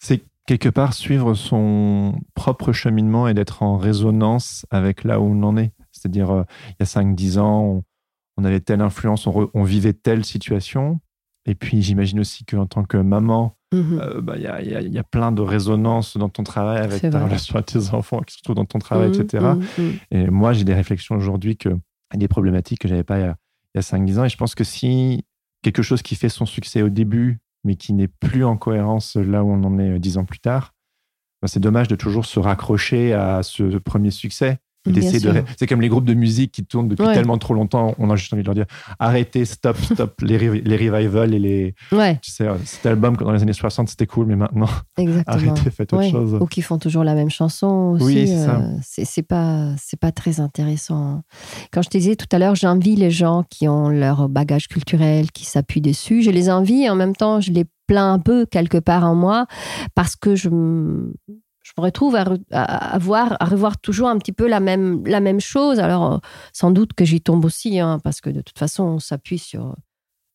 C'est 0.00 0.22
quelque 0.46 0.68
part 0.68 0.92
suivre 0.94 1.34
son 1.34 2.14
propre 2.34 2.72
cheminement 2.72 3.26
et 3.28 3.34
d'être 3.34 3.62
en 3.62 3.76
résonance 3.78 4.64
avec 4.70 5.04
là 5.04 5.20
où 5.20 5.24
on 5.24 5.42
en 5.42 5.56
est. 5.56 5.72
C'est-à-dire, 5.96 6.30
euh, 6.30 6.42
il 6.70 6.76
y 6.80 6.82
a 6.82 6.86
5-10 6.86 7.38
ans, 7.38 7.62
on, 7.64 7.84
on 8.36 8.44
avait 8.44 8.60
telle 8.60 8.80
influence, 8.80 9.26
on, 9.26 9.32
re- 9.32 9.50
on 9.54 9.64
vivait 9.64 9.92
telle 9.92 10.24
situation. 10.24 11.00
Et 11.46 11.54
puis, 11.54 11.80
j'imagine 11.82 12.20
aussi 12.20 12.44
qu'en 12.44 12.66
tant 12.66 12.84
que 12.84 12.96
maman, 12.96 13.56
mhm. 13.72 13.98
euh, 14.00 14.20
bah, 14.20 14.34
il 14.36 14.42
y, 14.42 14.46
a, 14.46 14.60
y 14.62 14.74
a- 14.74 14.80
y 14.82 14.98
a 14.98 15.04
plein 15.04 15.32
de 15.32 15.42
résonances 15.42 16.16
dans 16.16 16.28
ton 16.28 16.42
travail 16.42 16.78
avec 16.78 17.00
ta 17.02 17.10
vrai. 17.10 17.24
relation 17.24 17.56
à 17.58 17.62
tes 17.62 17.90
enfants 17.94 18.20
qui 18.20 18.34
se 18.36 18.42
trouvent 18.42 18.56
dans 18.56 18.64
ton 18.64 18.78
travail, 18.78 19.08
Mhm, 19.10 19.20
etc. 19.20 19.44
mhm. 19.78 19.92
Et 20.10 20.26
moi, 20.28 20.52
j'ai 20.52 20.64
des 20.64 20.74
réflexions 20.74 21.14
aujourd'hui 21.16 21.56
que 21.56 21.70
des 22.14 22.28
problématiques 22.28 22.80
que 22.80 22.88
j'avais 22.88 23.04
pas 23.04 23.18
il 23.18 23.22
y 23.22 23.26
a, 23.26 23.36
a 23.76 23.80
5-10 23.80 24.18
ans. 24.18 24.24
Et 24.24 24.28
je 24.28 24.36
pense 24.36 24.54
que 24.54 24.64
si 24.64 25.24
quelque 25.62 25.82
chose 25.82 26.02
qui 26.02 26.14
fait 26.14 26.28
son 26.28 26.46
succès 26.46 26.82
au 26.82 26.88
début, 26.88 27.38
mais 27.64 27.74
qui 27.76 27.92
n'est 27.92 28.06
plus 28.08 28.44
en 28.44 28.56
cohérence 28.56 29.16
là 29.16 29.42
où 29.42 29.50
on 29.50 29.62
en 29.64 29.78
est 29.78 29.90
euh, 29.92 29.98
10 29.98 30.18
ans 30.18 30.24
plus 30.24 30.38
tard, 30.38 30.72
bah, 31.42 31.48
c'est 31.48 31.60
dommage 31.60 31.88
de 31.88 31.96
toujours 31.96 32.24
se 32.26 32.38
raccrocher 32.40 33.12
à 33.12 33.42
ce 33.42 33.76
premier 33.78 34.10
succès. 34.10 34.58
D'essayer 34.92 35.20
de 35.20 35.42
C'est 35.58 35.66
comme 35.66 35.80
les 35.80 35.88
groupes 35.88 36.04
de 36.04 36.14
musique 36.14 36.52
qui 36.52 36.64
tournent 36.64 36.88
depuis 36.88 37.04
Ouais. 37.06 37.14
tellement 37.14 37.38
trop 37.38 37.54
longtemps. 37.54 37.94
On 37.98 38.10
a 38.10 38.16
juste 38.16 38.32
envie 38.32 38.42
de 38.42 38.46
leur 38.48 38.54
dire 38.54 38.66
arrêtez, 38.98 39.44
stop, 39.44 39.76
stop, 39.78 40.14
les, 40.22 40.38
revi- 40.38 40.62
les 40.64 40.76
revivals 40.90 41.34
et 41.34 41.38
les. 41.38 41.74
Ouais, 41.92 42.18
Tu 42.22 42.30
sais, 42.30 42.46
euh, 42.48 42.56
cet 42.64 42.86
album 42.86 43.16
dans 43.16 43.32
les 43.32 43.42
années 43.42 43.52
60, 43.52 43.88
c'était 43.88 44.06
cool, 44.06 44.26
mais 44.26 44.36
maintenant, 44.36 44.68
exactement. 44.96 45.52
arrêtez, 45.52 45.70
faites 45.70 45.92
autre 45.92 46.10
chose. 46.10 46.38
Ou 46.40 46.46
qui 46.46 46.62
font 46.62 46.78
toujours 46.78 47.04
la 47.04 47.14
même 47.14 47.30
chanson 47.30 47.96
aussi. 47.96 48.04
Oui, 48.04 48.28
c'est 48.82 49.20
euh, 49.20 49.24
pas, 49.28 49.74
c'est 49.78 49.98
pas 50.00 50.12
très 50.12 50.40
intéressant. 50.40 51.22
Quand 51.72 51.82
je 51.82 51.88
te 51.88 51.98
disais 51.98 52.16
tout 52.16 52.26
à 52.32 52.38
l'heure, 52.38 52.54
j'envie 52.54 52.96
les 52.96 53.10
gens 53.10 53.44
qui 53.48 53.68
ont 53.68 53.88
leur 53.88 54.28
bagage 54.28 54.68
culturel, 54.68 55.30
qui 55.32 55.44
s'appuient 55.44 55.80
dessus. 55.80 56.22
Je 56.22 56.30
les 56.30 56.50
envie 56.50 56.82
et 56.82 56.90
en 56.90 56.96
même 56.96 57.14
temps, 57.16 57.40
je 57.40 57.52
les 57.52 57.64
plains 57.86 58.12
un 58.14 58.18
peu 58.18 58.46
quelque 58.46 58.78
part 58.78 59.04
en 59.04 59.14
moi 59.14 59.46
parce 59.94 60.16
que 60.16 60.34
je, 60.34 60.48
je 61.66 61.72
me 61.76 61.82
retrouve 61.84 62.14
à, 62.14 62.22
re- 62.22 62.44
à, 62.52 62.94
à 62.94 62.98
voir, 62.98 63.36
à 63.40 63.44
revoir 63.44 63.78
toujours 63.80 64.08
un 64.08 64.18
petit 64.18 64.30
peu 64.32 64.46
la 64.46 64.60
même, 64.60 65.04
la 65.04 65.18
même 65.18 65.40
chose. 65.40 65.80
Alors, 65.80 66.12
euh, 66.12 66.18
sans 66.52 66.70
doute 66.70 66.92
que 66.92 67.04
j'y 67.04 67.20
tombe 67.20 67.44
aussi, 67.44 67.80
hein, 67.80 67.98
parce 68.04 68.20
que 68.20 68.30
de 68.30 68.40
toute 68.40 68.56
façon, 68.58 68.84
on 68.84 68.98
s'appuie 69.00 69.38
sur, 69.40 69.74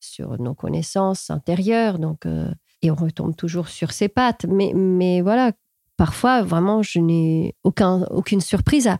sur 0.01 0.37
nos 0.41 0.53
connaissances 0.53 1.29
intérieures. 1.29 1.99
Donc, 1.99 2.25
euh, 2.25 2.51
et 2.81 2.91
on 2.91 2.95
retombe 2.95 3.33
toujours 3.35 3.69
sur 3.69 3.91
ses 3.93 4.09
pattes. 4.09 4.45
Mais, 4.49 4.73
mais 4.75 5.21
voilà, 5.21 5.53
parfois, 5.95 6.41
vraiment, 6.41 6.81
je 6.83 6.99
n'ai 6.99 7.55
aucun, 7.63 8.01
aucune 8.11 8.41
surprise 8.41 8.87
à, 8.87 8.97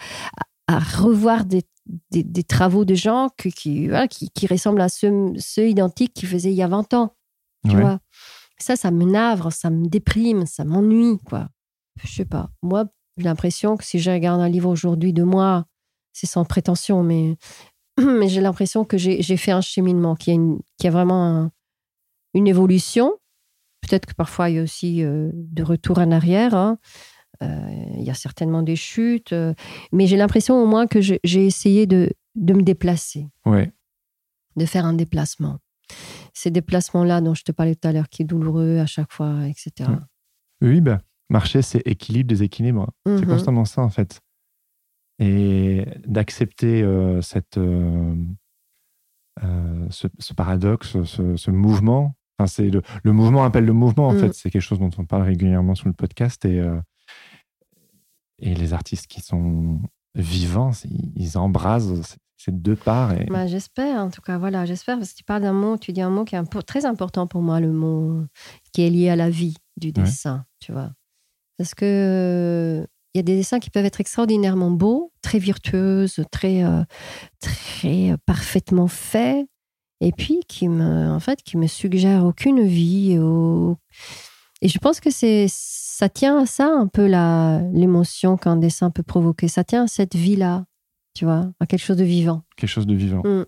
revoir 0.80 1.44
des, 1.44 1.64
des, 2.12 2.24
des 2.24 2.44
travaux 2.44 2.86
de 2.86 2.96
gens 2.96 3.28
qui, 3.38 3.90
voilà, 3.90 4.08
qui, 4.08 4.30
qui 4.30 4.48
ressemblent 4.48 4.80
à 4.80 4.88
ceux, 4.88 5.34
ceux 5.38 5.68
identiques 5.68 6.14
qu'ils 6.14 6.30
faisaient 6.30 6.52
il 6.52 6.56
y 6.56 6.64
a 6.64 6.68
20 6.68 6.94
ans. 6.94 7.14
Tu 7.70 7.76
Ouais. 7.76 7.82
vois 7.82 8.00
ça, 8.58 8.76
ça 8.76 8.92
me 8.92 9.06
navre, 9.06 9.52
ça 9.52 9.72
me 9.72 9.88
déprime, 9.88 10.46
ça 10.46 10.64
m'ennuie, 10.64 11.18
quoi. 11.26 11.50
Je 12.04 12.12
sais 12.12 12.26
pas. 12.26 12.50
Moi, 12.62 12.86
j'ai 13.18 13.24
l'impression 13.24 13.78
que 13.78 13.84
si 13.84 14.00
je 14.00 14.10
regarde 14.12 14.42
un 14.42 14.50
livre 14.50 14.70
aujourd'hui 14.70 15.14
de 15.14 15.24
moi, 15.24 15.66
c'est 16.14 16.28
sans 16.28 16.46
prétention, 16.46 17.04
mais, 17.04 17.38
mais 18.00 18.28
j'ai 18.30 18.42
l'impression 18.42 18.86
que 18.86 18.98
j'ai 18.98 19.38
fait 19.38 19.52
un 19.52 19.62
cheminement, 19.62 20.16
qu'il 20.16 20.34
y 20.34 20.38
a, 20.86 20.88
y 20.88 20.92
vraiment 20.92 21.26
un- 21.26 21.52
une 22.34 22.48
évolution. 22.48 23.14
Peut-être 23.82 24.06
que 24.06 24.14
parfois, 24.14 24.50
il 24.50 24.56
y 24.56 24.60
a 24.60 24.64
aussi 24.64 25.04
euh, 25.04 25.32
de 25.34 25.64
retour 25.64 25.98
en 26.00 26.12
arrière. 26.12 26.54
hein. 26.56 26.78
Euh, 27.42 27.86
il 27.98 28.04
y 28.04 28.10
a 28.12 28.14
certainement 28.14 28.62
des 28.62 28.76
chutes. 28.76 29.34
euh, 29.34 29.54
mais 29.92 30.06
j'ai 30.08 30.18
l'impression 30.18 30.62
au 30.62 30.66
moins 30.68 30.86
que 30.88 31.02
j'ai 31.02 31.20
essayé 31.24 31.88
de, 31.88 32.12
de 32.36 32.54
me 32.54 32.62
déplacer 32.62 33.28
Ouais. 33.46 33.72
de 34.56 34.66
faire 34.66 34.86
un 34.86 34.94
déplacement. 34.94 35.58
Ces 36.34 36.52
déplacements-là 36.52 37.20
dont 37.22 37.34
je 37.34 37.44
te 37.44 37.52
parlais 37.52 37.76
tout 37.76 37.88
à 37.88 37.92
l'heure, 37.92 38.08
qui 38.10 38.22
est 38.22 38.26
douloureux 38.26 38.78
à 38.78 38.86
chaque 38.86 39.12
fois, 39.12 39.48
etc. 39.48 39.90
Mm. 39.90 40.06
Oui, 40.62 40.82
bah, 40.82 41.02
marcher, 41.32 41.62
c'est 41.62 41.82
équilibre, 41.88 42.28
déséquilibre. 42.30 42.92
C'est 43.06 43.22
Mhm. 43.22 43.28
constamment 43.28 43.66
ça, 43.66 43.82
en 43.82 43.90
fait. 43.90 44.20
Et 45.20 45.86
d'accepter 46.06 46.82
euh, 46.82 47.22
cette, 47.22 47.58
euh, 47.58 48.16
euh, 49.44 49.88
ce, 49.90 50.08
ce 50.20 50.34
paradoxe, 50.34 51.02
ce, 51.04 51.36
ce 51.36 51.52
mouvement. 51.52 52.16
Enfin, 52.38 52.48
c'est 52.48 52.70
le, 52.70 52.82
le 53.04 53.12
mouvement 53.14 53.44
appelle 53.44 53.66
le 53.66 53.74
mouvement, 53.74 54.08
en 54.08 54.14
Mm. 54.14 54.20
fait. 54.20 54.34
C'est 54.34 54.50
quelque 54.50 54.62
chose 54.62 54.80
dont 54.80 54.90
on 54.98 55.06
parle 55.06 55.24
régulièrement 55.24 55.76
sur 55.76 55.88
le 55.88 55.94
podcast. 55.94 56.44
Et, 56.46 56.62
et 58.40 58.56
les 58.56 58.74
artistes 58.74 59.08
qui 59.08 59.22
sont 59.22 59.80
vivants, 60.16 60.72
ils 61.16 61.38
embrasent 61.38 62.02
ces- 62.38 62.52
deux 62.52 62.76
parts. 62.76 63.14
Et... 63.14 63.26
Bah, 63.26 63.46
j'espère, 63.46 64.00
en 64.02 64.10
tout 64.10 64.22
cas, 64.22 64.40
voilà, 64.40 64.66
j'espère, 64.66 64.98
parce 64.98 65.12
que 65.12 65.18
tu 65.18 65.24
parles 65.24 65.44
d'un 65.44 65.54
mot, 65.54 65.78
tu 65.78 65.94
dis 65.94 66.02
un 66.02 66.10
mot 66.10 66.26
qui 66.26 66.36
est 66.36 66.44
très 66.66 66.86
important 66.88 67.28
pour 67.28 67.44
moi, 67.44 67.60
le 67.60 67.72
mot 67.72 68.24
qui 68.74 68.82
est 68.82 68.90
lié 68.90 69.10
à 69.10 69.16
la 69.16 69.30
vie 69.30 69.56
du 69.78 69.92
dessin, 69.92 70.44
tu 70.60 70.72
vois. 70.72 70.92
Parce 71.62 71.76
que 71.76 71.86
euh, 71.86 72.88
il 73.14 73.18
y 73.18 73.20
a 73.20 73.22
des 73.22 73.36
dessins 73.36 73.60
qui 73.60 73.70
peuvent 73.70 73.86
être 73.86 74.02
extraordinairement 74.02 74.72
beaux, 74.72 75.14
très 75.22 75.38
virtueuses, 75.38 76.20
très, 76.32 76.64
euh, 76.64 76.82
très 77.40 78.14
euh, 78.14 78.18
parfaitement 78.26 78.88
faits, 78.88 79.46
et 80.00 80.12
puis 80.12 80.40
qui 80.48 80.68
me, 80.68 81.12
en 81.12 81.20
fait, 81.20 81.44
qui 81.44 81.58
me 81.58 81.68
suggère 81.68 82.26
aucune 82.26 82.66
vie. 82.66 83.12
Et 84.64 84.68
je 84.68 84.78
pense 84.80 85.00
que 85.00 85.12
c'est, 85.12 85.46
ça 85.50 86.10
tient 86.10 86.40
à 86.42 86.46
ça 86.48 86.66
un 86.66 86.88
peu 86.88 87.06
la, 87.06 87.62
l'émotion 87.74 88.38
qu'un 88.38 88.58
dessin 88.58 88.90
peut 88.90 89.04
provoquer. 89.04 89.48
Ça 89.48 89.64
tient 89.64 89.84
à 89.84 89.88
cette 89.88 90.16
vie-là, 90.16 90.66
tu 91.14 91.26
vois, 91.26 91.52
à 91.60 91.68
quelque 91.68 91.84
chose 91.84 91.98
de 91.98 92.04
vivant. 92.04 92.42
Quelque 92.56 92.70
chose 92.72 92.88
de 92.88 92.96
vivant. 92.96 93.22
Mm. 93.24 93.46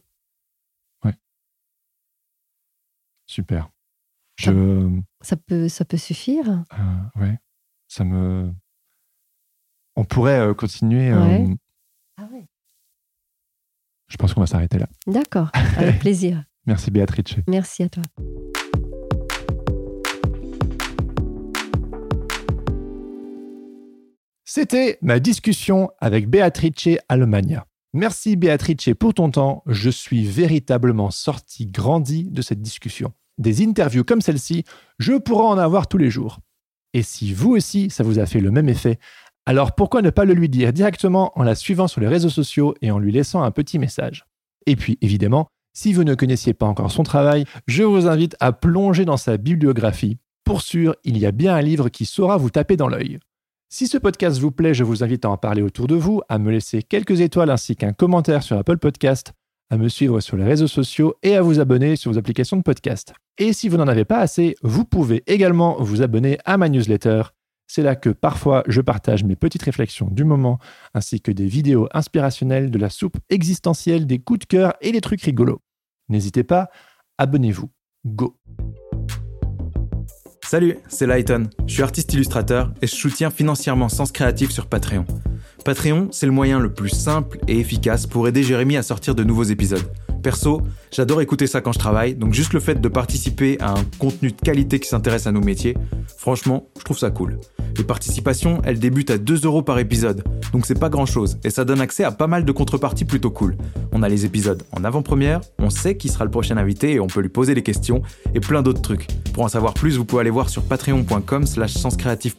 Ouais. 1.05 1.15
Super. 3.25 3.71
Je, 4.35 4.99
Ça 5.21 5.35
peut, 5.35 5.67
ça 5.69 5.85
peut 5.85 5.97
suffire. 5.97 6.63
euh, 6.73 7.19
ouais, 7.21 7.37
ça 7.93 8.03
me. 8.03 8.51
On 9.95 10.03
pourrait 10.03 10.39
euh, 10.39 10.53
continuer. 10.55 11.11
euh, 11.11 11.23
Ouais. 11.23 11.55
Ah 12.17 12.27
ouais. 12.31 12.45
je 14.07 14.17
pense 14.17 14.33
qu'on 14.33 14.41
va 14.41 14.47
s'arrêter 14.47 14.79
là. 14.79 14.87
D'accord, 15.05 15.49
avec 15.77 15.99
plaisir. 15.99 16.43
Merci 16.65 16.89
Béatrice. 16.91 17.35
Merci 17.47 17.83
à 17.83 17.89
toi. 17.89 18.03
C'était 24.45 24.97
ma 25.01 25.19
discussion 25.19 25.89
avec 25.99 26.29
Beatrice 26.29 26.99
Almagna. 27.09 27.65
Merci 27.93 28.35
Beatrice 28.35 28.89
pour 28.99 29.13
ton 29.13 29.31
temps. 29.31 29.63
Je 29.67 29.89
suis 29.89 30.25
véritablement 30.25 31.11
sorti 31.11 31.67
grandi 31.67 32.29
de 32.29 32.41
cette 32.41 32.61
discussion. 32.61 33.13
Des 33.37 33.63
interviews 33.63 34.03
comme 34.03 34.21
celle-ci, 34.21 34.63
je 34.99 35.13
pourrais 35.13 35.45
en 35.45 35.57
avoir 35.57 35.87
tous 35.87 35.97
les 35.97 36.09
jours. 36.09 36.39
Et 36.93 37.01
si 37.01 37.33
vous 37.33 37.51
aussi, 37.51 37.89
ça 37.89 38.03
vous 38.03 38.19
a 38.19 38.25
fait 38.25 38.39
le 38.39 38.51
même 38.51 38.69
effet, 38.69 38.99
alors 39.45 39.73
pourquoi 39.75 40.01
ne 40.01 40.09
pas 40.09 40.25
le 40.25 40.33
lui 40.33 40.47
dire 40.47 40.71
directement 40.71 41.31
en 41.37 41.43
la 41.43 41.55
suivant 41.55 41.87
sur 41.87 42.01
les 42.01 42.07
réseaux 42.07 42.29
sociaux 42.29 42.75
et 42.81 42.91
en 42.91 42.99
lui 42.99 43.11
laissant 43.11 43.43
un 43.43 43.51
petit 43.51 43.79
message? 43.79 44.25
Et 44.67 44.75
puis 44.75 44.97
évidemment, 45.01 45.47
si 45.73 45.91
vous 45.91 46.03
ne 46.03 46.15
connaissiez 46.15 46.53
pas 46.53 46.67
encore 46.67 46.91
son 46.91 47.03
travail, 47.03 47.45
je 47.67 47.83
vous 47.83 48.07
invite 48.07 48.35
à 48.39 48.53
plonger 48.53 49.05
dans 49.05 49.17
sa 49.17 49.37
bibliographie. 49.37 50.17
Pour 50.45 50.61
sûr, 50.61 50.95
il 51.03 51.17
y 51.17 51.25
a 51.25 51.31
bien 51.31 51.55
un 51.55 51.61
livre 51.61 51.89
qui 51.89 52.05
saura 52.05 52.37
vous 52.37 52.51
taper 52.51 52.77
dans 52.77 52.87
l'œil. 52.87 53.19
Si 53.69 53.87
ce 53.87 53.97
podcast 53.97 54.39
vous 54.39 54.51
plaît, 54.51 54.75
je 54.75 54.83
vous 54.83 55.03
invite 55.03 55.25
à 55.25 55.29
en 55.29 55.37
parler 55.37 55.63
autour 55.63 55.87
de 55.87 55.95
vous, 55.95 56.21
à 56.29 56.37
me 56.37 56.51
laisser 56.51 56.83
quelques 56.83 57.21
étoiles 57.21 57.49
ainsi 57.49 57.75
qu'un 57.75 57.91
commentaire 57.91 58.43
sur 58.43 58.55
Apple 58.55 58.77
Podcast, 58.77 59.33
à 59.73 59.77
me 59.77 59.89
suivre 59.89 60.19
sur 60.19 60.37
les 60.37 60.43
réseaux 60.43 60.67
sociaux 60.67 61.15
et 61.23 61.35
à 61.35 61.41
vous 61.41 61.59
abonner 61.59 61.95
sur 61.95 62.11
vos 62.11 62.19
applications 62.19 62.57
de 62.57 62.61
podcast. 62.61 63.13
Et 63.39 63.53
si 63.53 63.69
vous 63.69 63.77
n'en 63.77 63.87
avez 63.87 64.05
pas 64.05 64.19
assez, 64.19 64.55
vous 64.61 64.85
pouvez 64.85 65.23
également 65.25 65.77
vous 65.79 66.03
abonner 66.03 66.37
à 66.45 66.57
ma 66.57 66.69
newsletter. 66.69 67.23
C'est 67.65 67.81
là 67.81 67.95
que 67.95 68.11
parfois 68.11 68.63
je 68.67 68.81
partage 68.81 69.23
mes 69.23 69.35
petites 69.35 69.63
réflexions 69.63 70.09
du 70.11 70.25
moment, 70.25 70.59
ainsi 70.93 71.21
que 71.21 71.31
des 71.31 71.47
vidéos 71.47 71.89
inspirationnelles 71.91 72.69
de 72.69 72.77
la 72.77 72.91
soupe 72.91 73.17
existentielle, 73.31 74.05
des 74.05 74.19
coups 74.19 74.41
de 74.41 74.45
cœur 74.45 74.73
et 74.81 74.91
des 74.91 75.01
trucs 75.01 75.23
rigolos. 75.23 75.61
N'hésitez 76.07 76.43
pas, 76.43 76.69
abonnez-vous. 77.17 77.71
Go 78.05 78.37
Salut, 80.53 80.77
c'est 80.87 81.07
Lighton. 81.07 81.49
Je 81.65 81.73
suis 81.73 81.81
artiste 81.81 82.13
illustrateur 82.13 82.71
et 82.83 82.85
je 82.85 82.93
soutiens 82.93 83.31
financièrement 83.31 83.89
Sens 83.89 84.11
Créatif 84.11 84.51
sur 84.51 84.67
Patreon. 84.67 85.03
Patreon, 85.65 86.09
c'est 86.11 86.27
le 86.27 86.31
moyen 86.31 86.59
le 86.59 86.71
plus 86.71 86.89
simple 86.89 87.39
et 87.47 87.57
efficace 87.57 88.05
pour 88.05 88.27
aider 88.27 88.43
Jérémy 88.43 88.77
à 88.77 88.83
sortir 88.83 89.15
de 89.15 89.23
nouveaux 89.23 89.45
épisodes. 89.45 89.81
Perso, 90.23 90.61
j'adore 90.91 91.21
écouter 91.21 91.45
ça 91.45 91.61
quand 91.61 91.73
je 91.73 91.79
travaille, 91.79 92.15
donc 92.15 92.33
juste 92.33 92.53
le 92.53 92.59
fait 92.59 92.79
de 92.81 92.87
participer 92.87 93.59
à 93.59 93.73
un 93.73 93.83
contenu 93.99 94.31
de 94.31 94.41
qualité 94.41 94.79
qui 94.79 94.87
s'intéresse 94.87 95.27
à 95.27 95.31
nos 95.31 95.41
métiers, 95.41 95.77
franchement, 96.17 96.69
je 96.79 96.83
trouve 96.83 96.97
ça 96.97 97.11
cool. 97.11 97.39
Les 97.77 97.83
participations, 97.83 98.61
elles 98.63 98.79
débutent 98.79 99.11
à 99.11 99.17
2 99.17 99.45
euros 99.45 99.61
par 99.61 99.77
épisode, 99.79 100.23
donc 100.53 100.65
c'est 100.65 100.79
pas 100.79 100.89
grand 100.89 101.05
chose, 101.05 101.37
et 101.43 101.49
ça 101.49 101.65
donne 101.65 101.81
accès 101.81 102.05
à 102.05 102.11
pas 102.11 102.27
mal 102.27 102.45
de 102.45 102.51
contreparties 102.51 103.05
plutôt 103.05 103.31
cool. 103.31 103.57
On 103.91 104.01
a 104.01 104.09
les 104.09 104.25
épisodes 104.25 104.63
en 104.71 104.83
avant-première, 104.83 105.41
on 105.59 105.69
sait 105.69 105.97
qui 105.97 106.07
sera 106.07 106.23
le 106.23 106.31
prochain 106.31 106.57
invité 106.57 106.93
et 106.93 106.99
on 106.99 107.07
peut 107.07 107.21
lui 107.21 107.29
poser 107.29 107.53
des 107.53 107.63
questions, 107.63 108.01
et 108.33 108.39
plein 108.39 108.61
d'autres 108.61 108.81
trucs. 108.81 109.07
Pour 109.33 109.43
en 109.43 109.49
savoir 109.49 109.73
plus, 109.73 109.97
vous 109.97 110.05
pouvez 110.05 110.21
aller 110.21 110.29
voir 110.29 110.49
sur 110.49 110.63
patreon.com 110.63 111.45
slash 111.45 111.73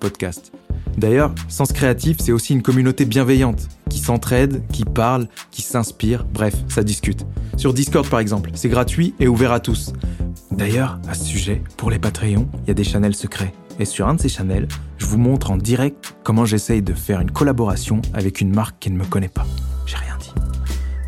podcast. 0.00 0.52
D'ailleurs, 0.96 1.34
Sens 1.48 1.72
Créatif, 1.72 2.18
c'est 2.20 2.32
aussi 2.32 2.52
une 2.52 2.62
communauté 2.62 3.04
bienveillante, 3.04 3.68
qui 3.90 3.98
s'entraide, 3.98 4.62
qui 4.72 4.84
parle, 4.84 5.28
qui 5.50 5.62
s'inspire, 5.62 6.24
bref, 6.24 6.54
ça 6.68 6.82
discute. 6.82 7.26
Sur 7.56 7.74
Discord 7.74 8.08
par 8.08 8.20
exemple, 8.20 8.50
c'est 8.54 8.68
gratuit 8.68 9.14
et 9.20 9.28
ouvert 9.28 9.52
à 9.52 9.60
tous. 9.60 9.92
D'ailleurs, 10.50 11.00
à 11.08 11.14
ce 11.14 11.24
sujet, 11.24 11.62
pour 11.76 11.90
les 11.90 11.98
Patreons, 11.98 12.48
il 12.62 12.68
y 12.68 12.70
a 12.70 12.74
des 12.74 12.84
channels 12.84 13.14
secrets. 13.14 13.52
Et 13.80 13.84
sur 13.84 14.06
un 14.06 14.14
de 14.14 14.20
ces 14.20 14.28
channels, 14.28 14.68
je 14.98 15.06
vous 15.06 15.18
montre 15.18 15.50
en 15.50 15.56
direct 15.56 16.14
comment 16.22 16.44
j'essaye 16.44 16.80
de 16.80 16.94
faire 16.94 17.20
une 17.20 17.32
collaboration 17.32 18.00
avec 18.12 18.40
une 18.40 18.54
marque 18.54 18.78
qui 18.78 18.90
ne 18.90 18.96
me 18.96 19.04
connaît 19.04 19.28
pas. 19.28 19.46
J'ai 19.86 19.96
rien 19.96 20.16
dit. 20.20 20.32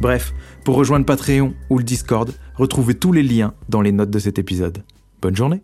Bref, 0.00 0.34
pour 0.64 0.74
rejoindre 0.74 1.06
Patreon 1.06 1.54
ou 1.70 1.78
le 1.78 1.84
Discord, 1.84 2.32
retrouvez 2.56 2.94
tous 2.94 3.12
les 3.12 3.22
liens 3.22 3.54
dans 3.68 3.82
les 3.82 3.92
notes 3.92 4.10
de 4.10 4.18
cet 4.18 4.40
épisode. 4.40 4.82
Bonne 5.22 5.36
journée 5.36 5.62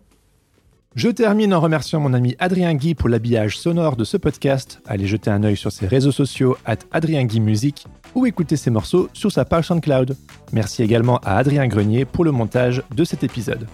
Je 0.95 1.09
termine 1.09 1.55
en 1.55 1.59
remerciant 1.59 1.99
mon 1.99 2.13
ami 2.13 2.35
Adrien 2.37 2.75
Guy 2.75 2.93
pour 2.93 3.09
l'habillage 3.09 3.57
sonore 3.57 3.95
de 3.95 4.03
ce 4.03 4.15
podcast. 4.15 4.79
Allez 4.85 5.07
jeter 5.07 5.31
un 5.31 5.43
œil 5.43 5.57
sur 5.57 5.71
ses 5.71 5.87
réseaux 5.87 6.11
sociaux 6.11 6.55
at 6.65 6.77
Adrien 6.91 7.25
Guy 7.25 7.39
Musique 7.39 7.87
ou 8.13 8.27
écouter 8.27 8.57
ses 8.57 8.69
morceaux 8.69 9.09
sur 9.11 9.31
sa 9.31 9.43
page 9.43 9.67
SoundCloud. 9.67 10.15
Merci 10.51 10.83
également 10.83 11.17
à 11.19 11.37
Adrien 11.37 11.67
Grenier 11.67 12.05
pour 12.05 12.23
le 12.23 12.31
montage 12.31 12.83
de 12.95 13.03
cet 13.03 13.23
épisode. 13.23 13.67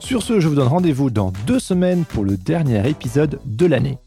Sur 0.00 0.22
ce, 0.22 0.40
je 0.40 0.48
vous 0.48 0.56
donne 0.56 0.66
rendez-vous 0.66 1.10
dans 1.10 1.32
deux 1.46 1.60
semaines 1.60 2.04
pour 2.04 2.24
le 2.24 2.36
dernier 2.36 2.88
épisode 2.88 3.38
de 3.44 3.66
l'année. 3.66 3.98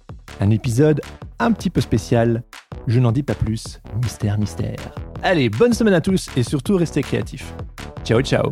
Un 0.42 0.50
épisode 0.50 1.00
un 1.40 1.54
petit 1.54 1.70
peu 1.70 1.80
spécial. 1.80 2.44
Je 2.86 3.00
n'en 3.00 3.14
dis 3.14 3.24
pas 3.24 3.36
plus. 3.36 3.80
Mystère, 4.04 4.38
mystère. 4.38 4.94
Allez, 5.24 5.50
bonne 5.50 5.74
semaine 5.74 5.94
à 5.94 6.02
tous 6.02 6.28
et 6.36 6.44
surtout 6.44 6.76
restez 6.76 7.02
créatifs. 7.02 7.54
Ciao, 8.04 8.22
ciao. 8.22 8.52